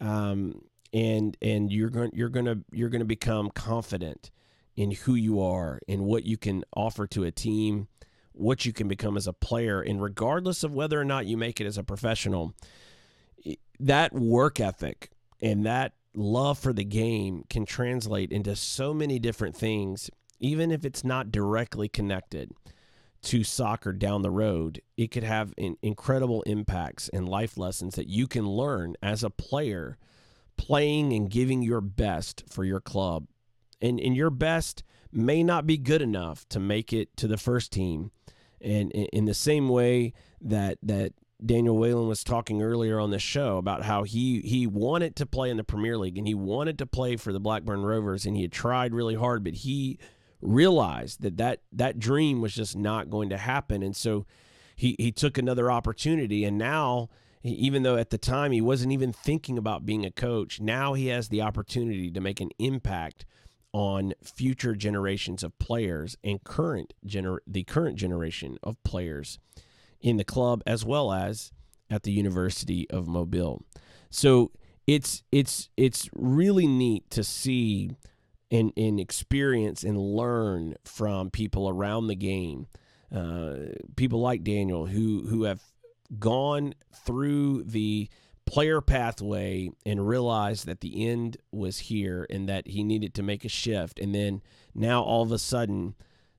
Um, 0.00 0.62
and 0.92 1.36
and 1.42 1.70
you're 1.72 1.90
going 1.90 2.12
you're 2.14 2.30
going 2.30 2.46
to 2.46 2.60
you're 2.72 2.88
going 2.88 3.00
to 3.00 3.04
become 3.04 3.50
confident 3.50 4.30
in 4.74 4.92
who 4.92 5.14
you 5.14 5.40
are 5.40 5.80
and 5.86 6.04
what 6.04 6.24
you 6.24 6.36
can 6.36 6.64
offer 6.74 7.06
to 7.08 7.24
a 7.24 7.30
team, 7.30 7.88
what 8.32 8.64
you 8.64 8.72
can 8.72 8.88
become 8.88 9.16
as 9.16 9.26
a 9.26 9.32
player, 9.32 9.82
and 9.82 10.02
regardless 10.02 10.64
of 10.64 10.72
whether 10.72 10.98
or 10.98 11.04
not 11.04 11.26
you 11.26 11.36
make 11.36 11.60
it 11.60 11.66
as 11.66 11.76
a 11.76 11.84
professional, 11.84 12.54
that 13.78 14.12
work 14.14 14.60
ethic 14.60 15.10
and 15.42 15.66
that 15.66 15.92
love 16.14 16.58
for 16.58 16.72
the 16.72 16.84
game 16.84 17.44
can 17.50 17.66
translate 17.66 18.32
into 18.32 18.56
so 18.56 18.94
many 18.94 19.18
different 19.18 19.56
things, 19.56 20.10
even 20.40 20.70
if 20.70 20.84
it's 20.84 21.04
not 21.04 21.30
directly 21.30 21.88
connected 21.88 22.52
to 23.24 23.42
soccer 23.42 23.92
down 23.92 24.22
the 24.22 24.30
road. 24.30 24.80
It 24.96 25.10
could 25.10 25.24
have 25.24 25.54
incredible 25.82 26.42
impacts 26.42 27.08
and 27.08 27.28
life 27.28 27.56
lessons 27.56 27.94
that 27.94 28.08
you 28.08 28.26
can 28.26 28.48
learn 28.48 28.94
as 29.02 29.24
a 29.24 29.30
player 29.30 29.96
playing 30.56 31.12
and 31.12 31.30
giving 31.30 31.62
your 31.62 31.80
best 31.80 32.44
for 32.48 32.64
your 32.64 32.80
club. 32.80 33.26
And, 33.80 33.98
and 33.98 34.16
your 34.16 34.30
best 34.30 34.82
may 35.12 35.42
not 35.42 35.66
be 35.66 35.76
good 35.76 36.02
enough 36.02 36.48
to 36.50 36.60
make 36.60 36.92
it 36.92 37.16
to 37.16 37.26
the 37.26 37.36
first 37.36 37.72
team. 37.72 38.10
And 38.60 38.92
in 38.92 39.24
the 39.24 39.34
same 39.34 39.68
way 39.68 40.14
that 40.40 40.78
that 40.82 41.12
Daniel 41.44 41.76
Whelan 41.76 42.08
was 42.08 42.24
talking 42.24 42.62
earlier 42.62 42.98
on 42.98 43.10
the 43.10 43.18
show 43.18 43.58
about 43.58 43.82
how 43.82 44.04
he 44.04 44.40
he 44.40 44.66
wanted 44.66 45.16
to 45.16 45.26
play 45.26 45.50
in 45.50 45.56
the 45.56 45.64
Premier 45.64 45.98
League 45.98 46.16
and 46.16 46.26
he 46.26 46.34
wanted 46.34 46.78
to 46.78 46.86
play 46.86 47.16
for 47.16 47.32
the 47.32 47.40
Blackburn 47.40 47.82
Rovers 47.82 48.24
and 48.24 48.36
he 48.36 48.42
had 48.42 48.52
tried 48.52 48.94
really 48.94 49.14
hard, 49.14 49.44
but 49.44 49.54
he 49.54 49.98
realized 50.44 51.22
that 51.22 51.36
that, 51.38 51.62
that 51.72 51.98
dream 51.98 52.40
was 52.40 52.54
just 52.54 52.76
not 52.76 53.10
going 53.10 53.30
to 53.30 53.38
happen. 53.38 53.82
And 53.82 53.96
so 53.96 54.26
he, 54.76 54.94
he 54.98 55.10
took 55.10 55.38
another 55.38 55.70
opportunity 55.70 56.44
and 56.44 56.58
now 56.58 57.08
even 57.44 57.82
though 57.82 57.96
at 57.96 58.08
the 58.08 58.18
time 58.18 58.52
he 58.52 58.60
wasn't 58.60 58.92
even 58.92 59.12
thinking 59.12 59.58
about 59.58 59.84
being 59.84 60.04
a 60.04 60.10
coach, 60.10 60.60
now 60.60 60.94
he 60.94 61.08
has 61.08 61.28
the 61.28 61.42
opportunity 61.42 62.10
to 62.10 62.20
make 62.20 62.40
an 62.40 62.50
impact 62.58 63.26
on 63.72 64.14
future 64.22 64.74
generations 64.74 65.42
of 65.42 65.58
players 65.58 66.16
and 66.24 66.42
current 66.44 66.94
gener- 67.06 67.40
the 67.46 67.64
current 67.64 67.96
generation 67.96 68.56
of 68.62 68.82
players 68.82 69.38
in 70.00 70.16
the 70.16 70.24
club 70.24 70.62
as 70.66 70.84
well 70.84 71.12
as 71.12 71.52
at 71.90 72.02
the 72.04 72.12
University 72.12 72.88
of 72.88 73.06
Mobile. 73.06 73.62
So 74.10 74.52
it's 74.86 75.22
it's 75.30 75.68
it's 75.76 76.08
really 76.14 76.66
neat 76.66 77.10
to 77.10 77.24
see 77.24 77.90
and, 78.54 78.72
and 78.76 79.00
experience 79.00 79.82
and 79.82 79.98
learn 79.98 80.76
from 80.84 81.28
people 81.28 81.68
around 81.68 82.06
the 82.06 82.14
game. 82.14 82.68
Uh, 83.12 83.54
people 83.96 84.20
like 84.20 84.44
Daniel 84.44 84.86
who 84.86 85.26
who 85.28 85.44
have 85.44 85.62
gone 86.18 86.74
through 87.04 87.64
the 87.64 88.08
player 88.46 88.80
pathway 88.80 89.70
and 89.84 90.06
realized 90.06 90.66
that 90.66 90.80
the 90.80 91.08
end 91.08 91.36
was 91.50 91.78
here 91.78 92.26
and 92.30 92.48
that 92.48 92.68
he 92.68 92.84
needed 92.84 93.14
to 93.14 93.22
make 93.22 93.44
a 93.44 93.48
shift. 93.48 93.98
And 93.98 94.14
then 94.14 94.42
now 94.74 95.02
all 95.02 95.22
of 95.22 95.32
a 95.32 95.38
sudden, 95.38 95.94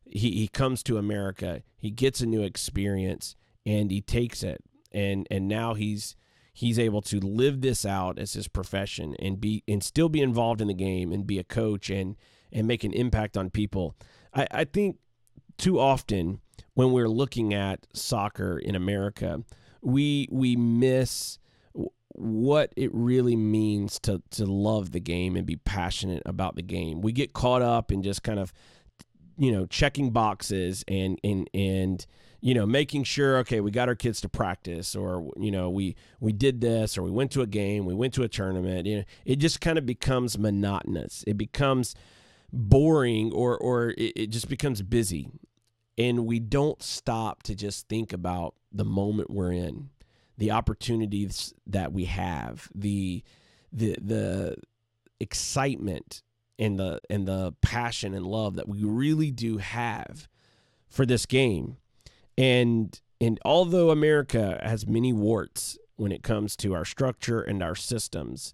he, 0.05 0.31
he 0.31 0.47
comes 0.47 0.83
to 0.83 0.97
America, 0.97 1.63
he 1.77 1.89
gets 1.89 2.21
a 2.21 2.25
new 2.25 2.43
experience, 2.43 3.35
and 3.65 3.91
he 3.91 4.01
takes 4.01 4.41
it. 4.43 4.63
And 4.91 5.27
and 5.29 5.47
now 5.47 5.73
he's 5.73 6.15
he's 6.55 6.79
able 6.79 7.01
to 7.01 7.19
live 7.19 7.59
this 7.59 7.85
out 7.85 8.17
as 8.17 8.33
his 8.33 8.47
profession 8.47 9.13
and 9.19 9.41
be 9.41 9.61
and 9.67 9.83
still 9.83 10.07
be 10.07 10.21
involved 10.21 10.61
in 10.61 10.67
the 10.67 10.73
game 10.73 11.11
and 11.11 11.27
be 11.27 11.37
a 11.37 11.43
coach 11.43 11.89
and 11.89 12.15
and 12.51 12.65
make 12.65 12.85
an 12.85 12.93
impact 12.93 13.35
on 13.35 13.49
people. 13.49 13.93
I, 14.33 14.47
I 14.49 14.63
think 14.63 14.97
too 15.57 15.79
often 15.79 16.39
when 16.73 16.93
we're 16.93 17.09
looking 17.09 17.53
at 17.53 17.85
soccer 17.93 18.57
in 18.57 18.73
America, 18.73 19.43
we 19.81 20.29
we 20.31 20.55
miss 20.55 21.39
what 21.73 22.71
it 22.77 22.89
really 22.93 23.35
means 23.35 23.99
to 23.99 24.23
to 24.31 24.45
love 24.45 24.93
the 24.93 25.01
game 25.01 25.35
and 25.35 25.45
be 25.45 25.57
passionate 25.57 26.23
about 26.25 26.55
the 26.55 26.63
game. 26.63 27.01
We 27.01 27.11
get 27.11 27.33
caught 27.33 27.63
up 27.63 27.91
in 27.91 28.01
just 28.01 28.23
kind 28.23 28.39
of 28.39 28.53
you 29.37 29.51
know 29.51 29.65
checking 29.65 30.11
boxes 30.11 30.85
and 30.87 31.19
and 31.21 31.49
and 31.53 32.05
you 32.45 32.53
know 32.53 32.65
making 32.65 33.03
sure 33.03 33.37
okay 33.37 33.59
we 33.59 33.71
got 33.71 33.89
our 33.89 33.95
kids 33.95 34.21
to 34.21 34.29
practice 34.29 34.95
or 34.95 35.31
you 35.37 35.51
know 35.51 35.69
we 35.69 35.95
we 36.19 36.31
did 36.31 36.61
this 36.61 36.97
or 36.97 37.01
we 37.01 37.11
went 37.11 37.31
to 37.31 37.41
a 37.41 37.47
game 37.47 37.85
we 37.85 37.93
went 37.93 38.13
to 38.13 38.23
a 38.23 38.27
tournament 38.27 38.85
you 38.85 38.97
know 38.97 39.03
it 39.25 39.37
just 39.37 39.59
kind 39.59 39.77
of 39.77 39.85
becomes 39.85 40.37
monotonous 40.37 41.23
it 41.27 41.37
becomes 41.37 41.95
boring 42.53 43.31
or 43.33 43.57
or 43.57 43.89
it, 43.97 44.13
it 44.15 44.29
just 44.29 44.47
becomes 44.47 44.81
busy 44.81 45.29
and 45.97 46.25
we 46.25 46.39
don't 46.39 46.81
stop 46.83 47.43
to 47.43 47.55
just 47.55 47.87
think 47.87 48.11
about 48.11 48.55
the 48.71 48.85
moment 48.85 49.29
we're 49.29 49.51
in, 49.51 49.89
the 50.37 50.51
opportunities 50.51 51.53
that 51.67 51.93
we 51.93 52.05
have, 52.05 52.69
the 52.75 53.23
the 53.71 53.95
the 54.01 54.55
excitement 55.19 56.21
and 56.59 56.77
the 56.77 56.99
and 57.09 57.27
the 57.27 57.53
passion 57.61 58.13
and 58.13 58.25
love 58.25 58.55
that 58.55 58.67
we 58.67 58.83
really 58.83 59.31
do 59.31 59.57
have 59.57 60.27
for 60.89 61.05
this 61.05 61.25
game. 61.25 61.77
And 62.37 62.99
and 63.21 63.39
although 63.45 63.91
America 63.91 64.59
has 64.63 64.87
many 64.87 65.13
warts 65.13 65.77
when 65.95 66.11
it 66.11 66.23
comes 66.23 66.55
to 66.57 66.73
our 66.73 66.85
structure 66.85 67.41
and 67.41 67.63
our 67.63 67.75
systems, 67.75 68.53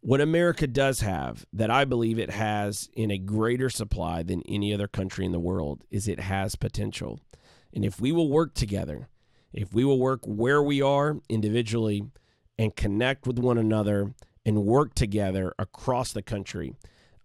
what 0.00 0.20
America 0.20 0.66
does 0.66 1.00
have 1.00 1.44
that 1.52 1.70
I 1.70 1.84
believe 1.84 2.18
it 2.18 2.30
has 2.30 2.88
in 2.94 3.10
a 3.10 3.18
greater 3.18 3.68
supply 3.68 4.22
than 4.22 4.42
any 4.48 4.72
other 4.72 4.86
country 4.86 5.26
in 5.26 5.32
the 5.32 5.40
world 5.40 5.82
is 5.90 6.06
it 6.06 6.20
has 6.20 6.54
potential. 6.54 7.18
And 7.74 7.84
if 7.84 8.00
we 8.00 8.12
will 8.12 8.30
work 8.30 8.54
together, 8.54 9.08
if 9.52 9.72
we 9.72 9.84
will 9.84 9.98
work 9.98 10.20
where 10.24 10.62
we 10.62 10.80
are 10.80 11.16
individually 11.28 12.04
and 12.58 12.76
connect 12.76 13.26
with 13.26 13.38
one 13.38 13.58
another 13.58 14.14
and 14.46 14.64
work 14.64 14.94
together 14.94 15.52
across 15.58 16.12
the 16.12 16.22
country, 16.22 16.74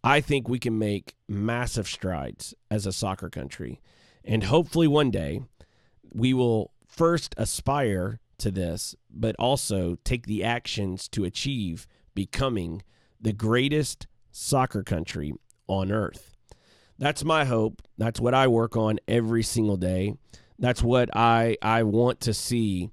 I 0.03 0.19
think 0.19 0.49
we 0.49 0.59
can 0.59 0.77
make 0.77 1.15
massive 1.27 1.87
strides 1.87 2.53
as 2.71 2.85
a 2.85 2.91
soccer 2.91 3.29
country. 3.29 3.79
And 4.25 4.45
hopefully 4.45 4.87
one 4.87 5.11
day 5.11 5.43
we 6.13 6.33
will 6.33 6.71
first 6.87 7.33
aspire 7.37 8.19
to 8.37 8.51
this, 8.51 8.95
but 9.09 9.35
also 9.37 9.97
take 10.03 10.27
the 10.27 10.43
actions 10.43 11.07
to 11.09 11.23
achieve 11.23 11.87
becoming 12.15 12.83
the 13.19 13.33
greatest 13.33 14.07
soccer 14.31 14.83
country 14.83 15.33
on 15.67 15.91
earth. 15.91 16.35
That's 16.99 17.23
my 17.23 17.45
hope. 17.45 17.81
That's 17.97 18.19
what 18.19 18.33
I 18.33 18.47
work 18.47 18.77
on 18.77 18.99
every 19.07 19.43
single 19.43 19.77
day. 19.77 20.15
That's 20.59 20.83
what 20.83 21.09
I 21.15 21.57
I 21.61 21.83
want 21.83 22.21
to 22.21 22.33
see 22.33 22.89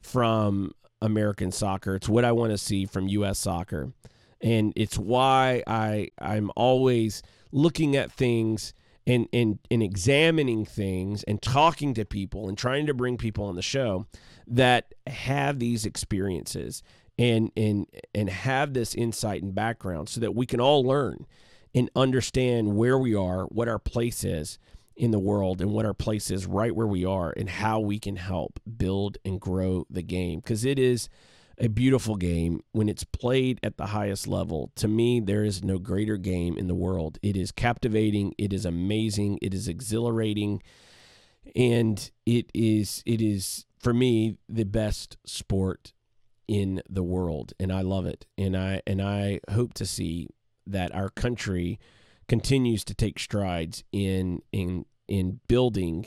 from 0.00 0.72
American 1.00 1.52
soccer. 1.52 1.94
It's 1.94 2.08
what 2.08 2.24
I 2.24 2.32
want 2.32 2.50
to 2.52 2.58
see 2.58 2.86
from 2.86 3.08
US 3.08 3.38
soccer. 3.38 3.92
And 4.40 4.72
it's 4.76 4.98
why 4.98 5.62
I 5.66 6.08
I'm 6.20 6.50
always 6.56 7.22
looking 7.52 7.94
at 7.96 8.10
things 8.10 8.74
and, 9.06 9.28
and, 9.32 9.58
and 9.70 9.82
examining 9.82 10.64
things 10.64 11.22
and 11.24 11.42
talking 11.42 11.94
to 11.94 12.04
people 12.04 12.48
and 12.48 12.56
trying 12.56 12.86
to 12.86 12.94
bring 12.94 13.16
people 13.16 13.44
on 13.44 13.56
the 13.56 13.62
show 13.62 14.06
that 14.46 14.94
have 15.06 15.58
these 15.58 15.84
experiences 15.84 16.82
and 17.18 17.52
and 17.56 17.86
and 18.14 18.28
have 18.28 18.74
this 18.74 18.94
insight 18.94 19.42
and 19.42 19.54
background 19.54 20.08
so 20.08 20.20
that 20.20 20.34
we 20.34 20.46
can 20.46 20.60
all 20.60 20.84
learn 20.84 21.26
and 21.74 21.90
understand 21.96 22.76
where 22.76 22.98
we 22.98 23.14
are, 23.14 23.44
what 23.46 23.68
our 23.68 23.78
place 23.78 24.24
is 24.24 24.58
in 24.96 25.10
the 25.10 25.18
world 25.18 25.60
and 25.60 25.72
what 25.72 25.84
our 25.84 25.94
place 25.94 26.30
is 26.30 26.46
right 26.46 26.74
where 26.74 26.86
we 26.86 27.04
are 27.04 27.32
and 27.36 27.50
how 27.50 27.80
we 27.80 27.98
can 27.98 28.14
help 28.14 28.60
build 28.76 29.18
and 29.24 29.40
grow 29.40 29.84
the 29.90 30.02
game. 30.02 30.38
Because 30.38 30.64
it 30.64 30.78
is 30.78 31.08
a 31.58 31.68
beautiful 31.68 32.16
game 32.16 32.60
when 32.72 32.88
it's 32.88 33.04
played 33.04 33.60
at 33.62 33.76
the 33.76 33.86
highest 33.86 34.26
level. 34.26 34.72
To 34.76 34.88
me, 34.88 35.20
there 35.20 35.44
is 35.44 35.62
no 35.62 35.78
greater 35.78 36.16
game 36.16 36.56
in 36.58 36.66
the 36.66 36.74
world. 36.74 37.18
It 37.22 37.36
is 37.36 37.52
captivating, 37.52 38.34
it 38.38 38.52
is 38.52 38.64
amazing, 38.64 39.38
it 39.40 39.54
is 39.54 39.68
exhilarating, 39.68 40.62
and 41.54 42.10
it 42.26 42.50
is 42.54 43.02
it 43.06 43.20
is 43.20 43.66
for 43.78 43.92
me 43.92 44.38
the 44.48 44.64
best 44.64 45.16
sport 45.26 45.92
in 46.48 46.82
the 46.88 47.02
world 47.02 47.52
and 47.58 47.72
I 47.72 47.82
love 47.82 48.06
it. 48.06 48.26
And 48.36 48.56
I 48.56 48.82
and 48.86 49.00
I 49.00 49.40
hope 49.50 49.74
to 49.74 49.86
see 49.86 50.28
that 50.66 50.94
our 50.94 51.10
country 51.10 51.78
continues 52.28 52.84
to 52.84 52.94
take 52.94 53.18
strides 53.18 53.84
in 53.92 54.40
in 54.52 54.86
in 55.08 55.40
building 55.48 56.06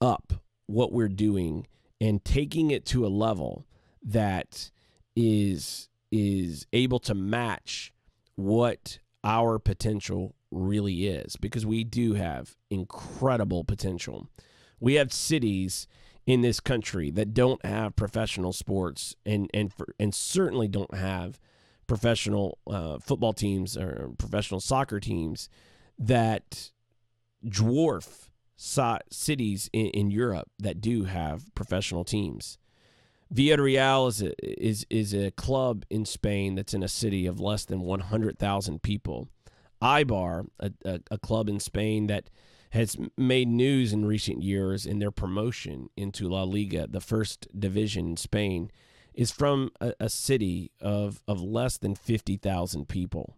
up 0.00 0.32
what 0.66 0.92
we're 0.92 1.08
doing 1.08 1.66
and 2.00 2.24
taking 2.24 2.70
it 2.70 2.84
to 2.86 3.06
a 3.06 3.08
level 3.08 3.66
that 4.02 4.70
is 5.16 5.88
is 6.10 6.66
able 6.72 7.00
to 7.00 7.14
match 7.14 7.92
what 8.36 8.98
our 9.24 9.58
potential 9.58 10.34
really 10.50 11.06
is 11.06 11.36
because 11.36 11.66
we 11.66 11.82
do 11.82 12.14
have 12.14 12.56
incredible 12.70 13.64
potential. 13.64 14.28
We 14.78 14.94
have 14.94 15.12
cities 15.12 15.88
in 16.26 16.40
this 16.40 16.60
country 16.60 17.10
that 17.10 17.34
don't 17.34 17.64
have 17.64 17.96
professional 17.96 18.52
sports 18.52 19.16
and 19.26 19.50
and 19.52 19.72
for, 19.72 19.94
and 19.98 20.14
certainly 20.14 20.68
don't 20.68 20.94
have 20.94 21.38
professional 21.86 22.58
uh, 22.66 22.98
football 22.98 23.32
teams 23.32 23.76
or 23.76 24.10
professional 24.18 24.60
soccer 24.60 25.00
teams 25.00 25.48
that 25.98 26.70
dwarf 27.44 28.28
so- 28.56 28.98
cities 29.10 29.68
in, 29.72 29.86
in 29.88 30.10
Europe 30.10 30.48
that 30.58 30.80
do 30.80 31.04
have 31.04 31.54
professional 31.54 32.04
teams. 32.04 32.58
Villarreal 33.34 34.08
is 34.08 34.22
a, 34.22 34.62
is 34.62 34.86
is 34.88 35.12
a 35.12 35.30
club 35.32 35.84
in 35.90 36.04
Spain 36.04 36.54
that's 36.54 36.74
in 36.74 36.82
a 36.82 36.88
city 36.88 37.26
of 37.26 37.40
less 37.40 37.64
than 37.64 37.80
100,000 37.80 38.82
people. 38.82 39.28
Eibar, 39.82 40.46
a, 40.60 40.72
a, 40.84 41.00
a, 41.10 41.18
club 41.18 41.48
in 41.48 41.60
Spain 41.60 42.06
that 42.06 42.30
has 42.70 42.96
made 43.18 43.48
news 43.48 43.92
in 43.92 44.06
recent 44.06 44.42
years 44.42 44.86
in 44.86 44.98
their 44.98 45.10
promotion 45.10 45.90
into 45.96 46.28
La 46.28 46.42
Liga, 46.44 46.86
the 46.88 47.00
first 47.00 47.48
division 47.58 48.10
in 48.10 48.16
Spain, 48.16 48.70
is 49.12 49.30
from 49.30 49.70
a, 49.80 49.92
a 50.00 50.08
city 50.08 50.70
of, 50.80 51.20
of 51.28 51.42
less 51.42 51.76
than 51.76 51.94
50,000 51.94 52.88
people. 52.88 53.36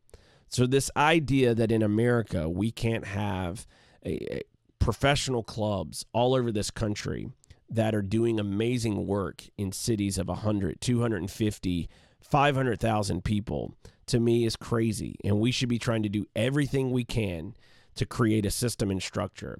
So, 0.48 0.66
this 0.66 0.90
idea 0.96 1.54
that 1.54 1.72
in 1.72 1.82
America 1.82 2.48
we 2.48 2.70
can't 2.70 3.06
have 3.06 3.66
a, 4.04 4.42
professional 4.78 5.42
clubs 5.42 6.04
all 6.12 6.34
over 6.34 6.52
this 6.52 6.70
country 6.70 7.28
that 7.68 7.94
are 7.94 8.02
doing 8.02 8.38
amazing 8.38 9.06
work 9.06 9.44
in 9.56 9.72
cities 9.72 10.18
of 10.18 10.28
100, 10.28 10.80
250, 10.80 11.88
500,000 12.20 13.24
people 13.24 13.74
to 14.06 14.20
me 14.20 14.44
is 14.44 14.56
crazy. 14.56 15.16
And 15.24 15.40
we 15.40 15.50
should 15.50 15.68
be 15.68 15.78
trying 15.78 16.02
to 16.02 16.08
do 16.08 16.26
everything 16.34 16.90
we 16.90 17.04
can 17.04 17.54
to 17.96 18.06
create 18.06 18.46
a 18.46 18.50
system 18.50 18.90
and 18.90 19.02
structure 19.02 19.58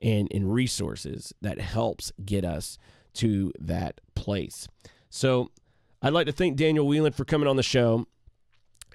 and, 0.00 0.28
and 0.32 0.52
resources 0.52 1.32
that 1.40 1.60
helps 1.60 2.12
get 2.24 2.44
us 2.44 2.78
to 3.14 3.52
that 3.58 4.00
place. 4.14 4.68
So 5.10 5.50
I'd 6.00 6.12
like 6.12 6.26
to 6.26 6.32
thank 6.32 6.56
Daniel 6.56 6.86
Whelan 6.86 7.12
for 7.12 7.24
coming 7.24 7.48
on 7.48 7.56
the 7.56 7.62
show. 7.62 8.06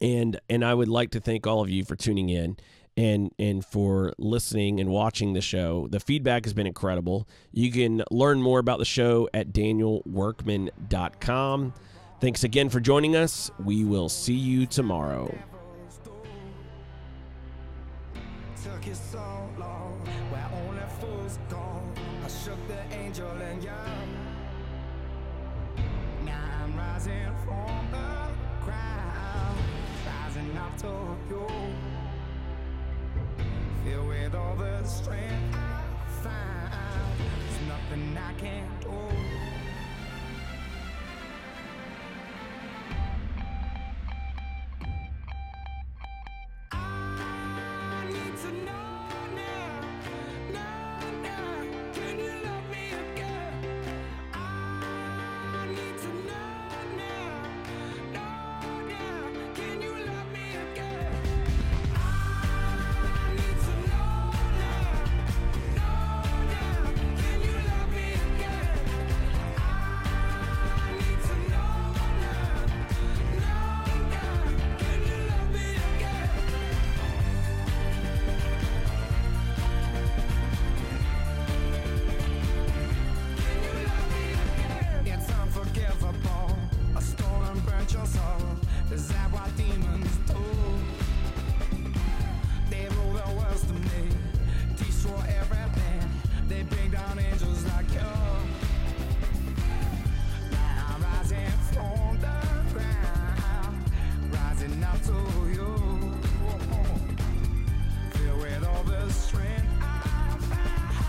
And 0.01 0.39
and 0.49 0.65
I 0.65 0.73
would 0.73 0.87
like 0.87 1.11
to 1.11 1.19
thank 1.19 1.45
all 1.45 1.61
of 1.61 1.69
you 1.69 1.85
for 1.85 1.95
tuning 1.95 2.29
in 2.29 2.57
and 2.95 3.31
and 3.39 3.65
for 3.65 4.13
listening 4.17 4.79
and 4.79 4.89
watching 4.89 5.33
the 5.33 5.41
show. 5.41 5.87
The 5.89 5.99
feedback 5.99 6.45
has 6.45 6.53
been 6.53 6.67
incredible. 6.67 7.27
You 7.51 7.71
can 7.71 8.03
learn 8.11 8.39
more 8.41 8.59
about 8.59 8.79
the 8.79 8.85
show 8.85 9.29
at 9.33 9.51
danielworkman.com. 9.53 11.73
Thanks 12.19 12.43
again 12.43 12.69
for 12.69 12.79
joining 12.79 13.15
us. 13.15 13.51
We 13.63 13.83
will 13.83 14.09
see 14.09 14.33
you 14.33 14.65
tomorrow. 14.65 15.35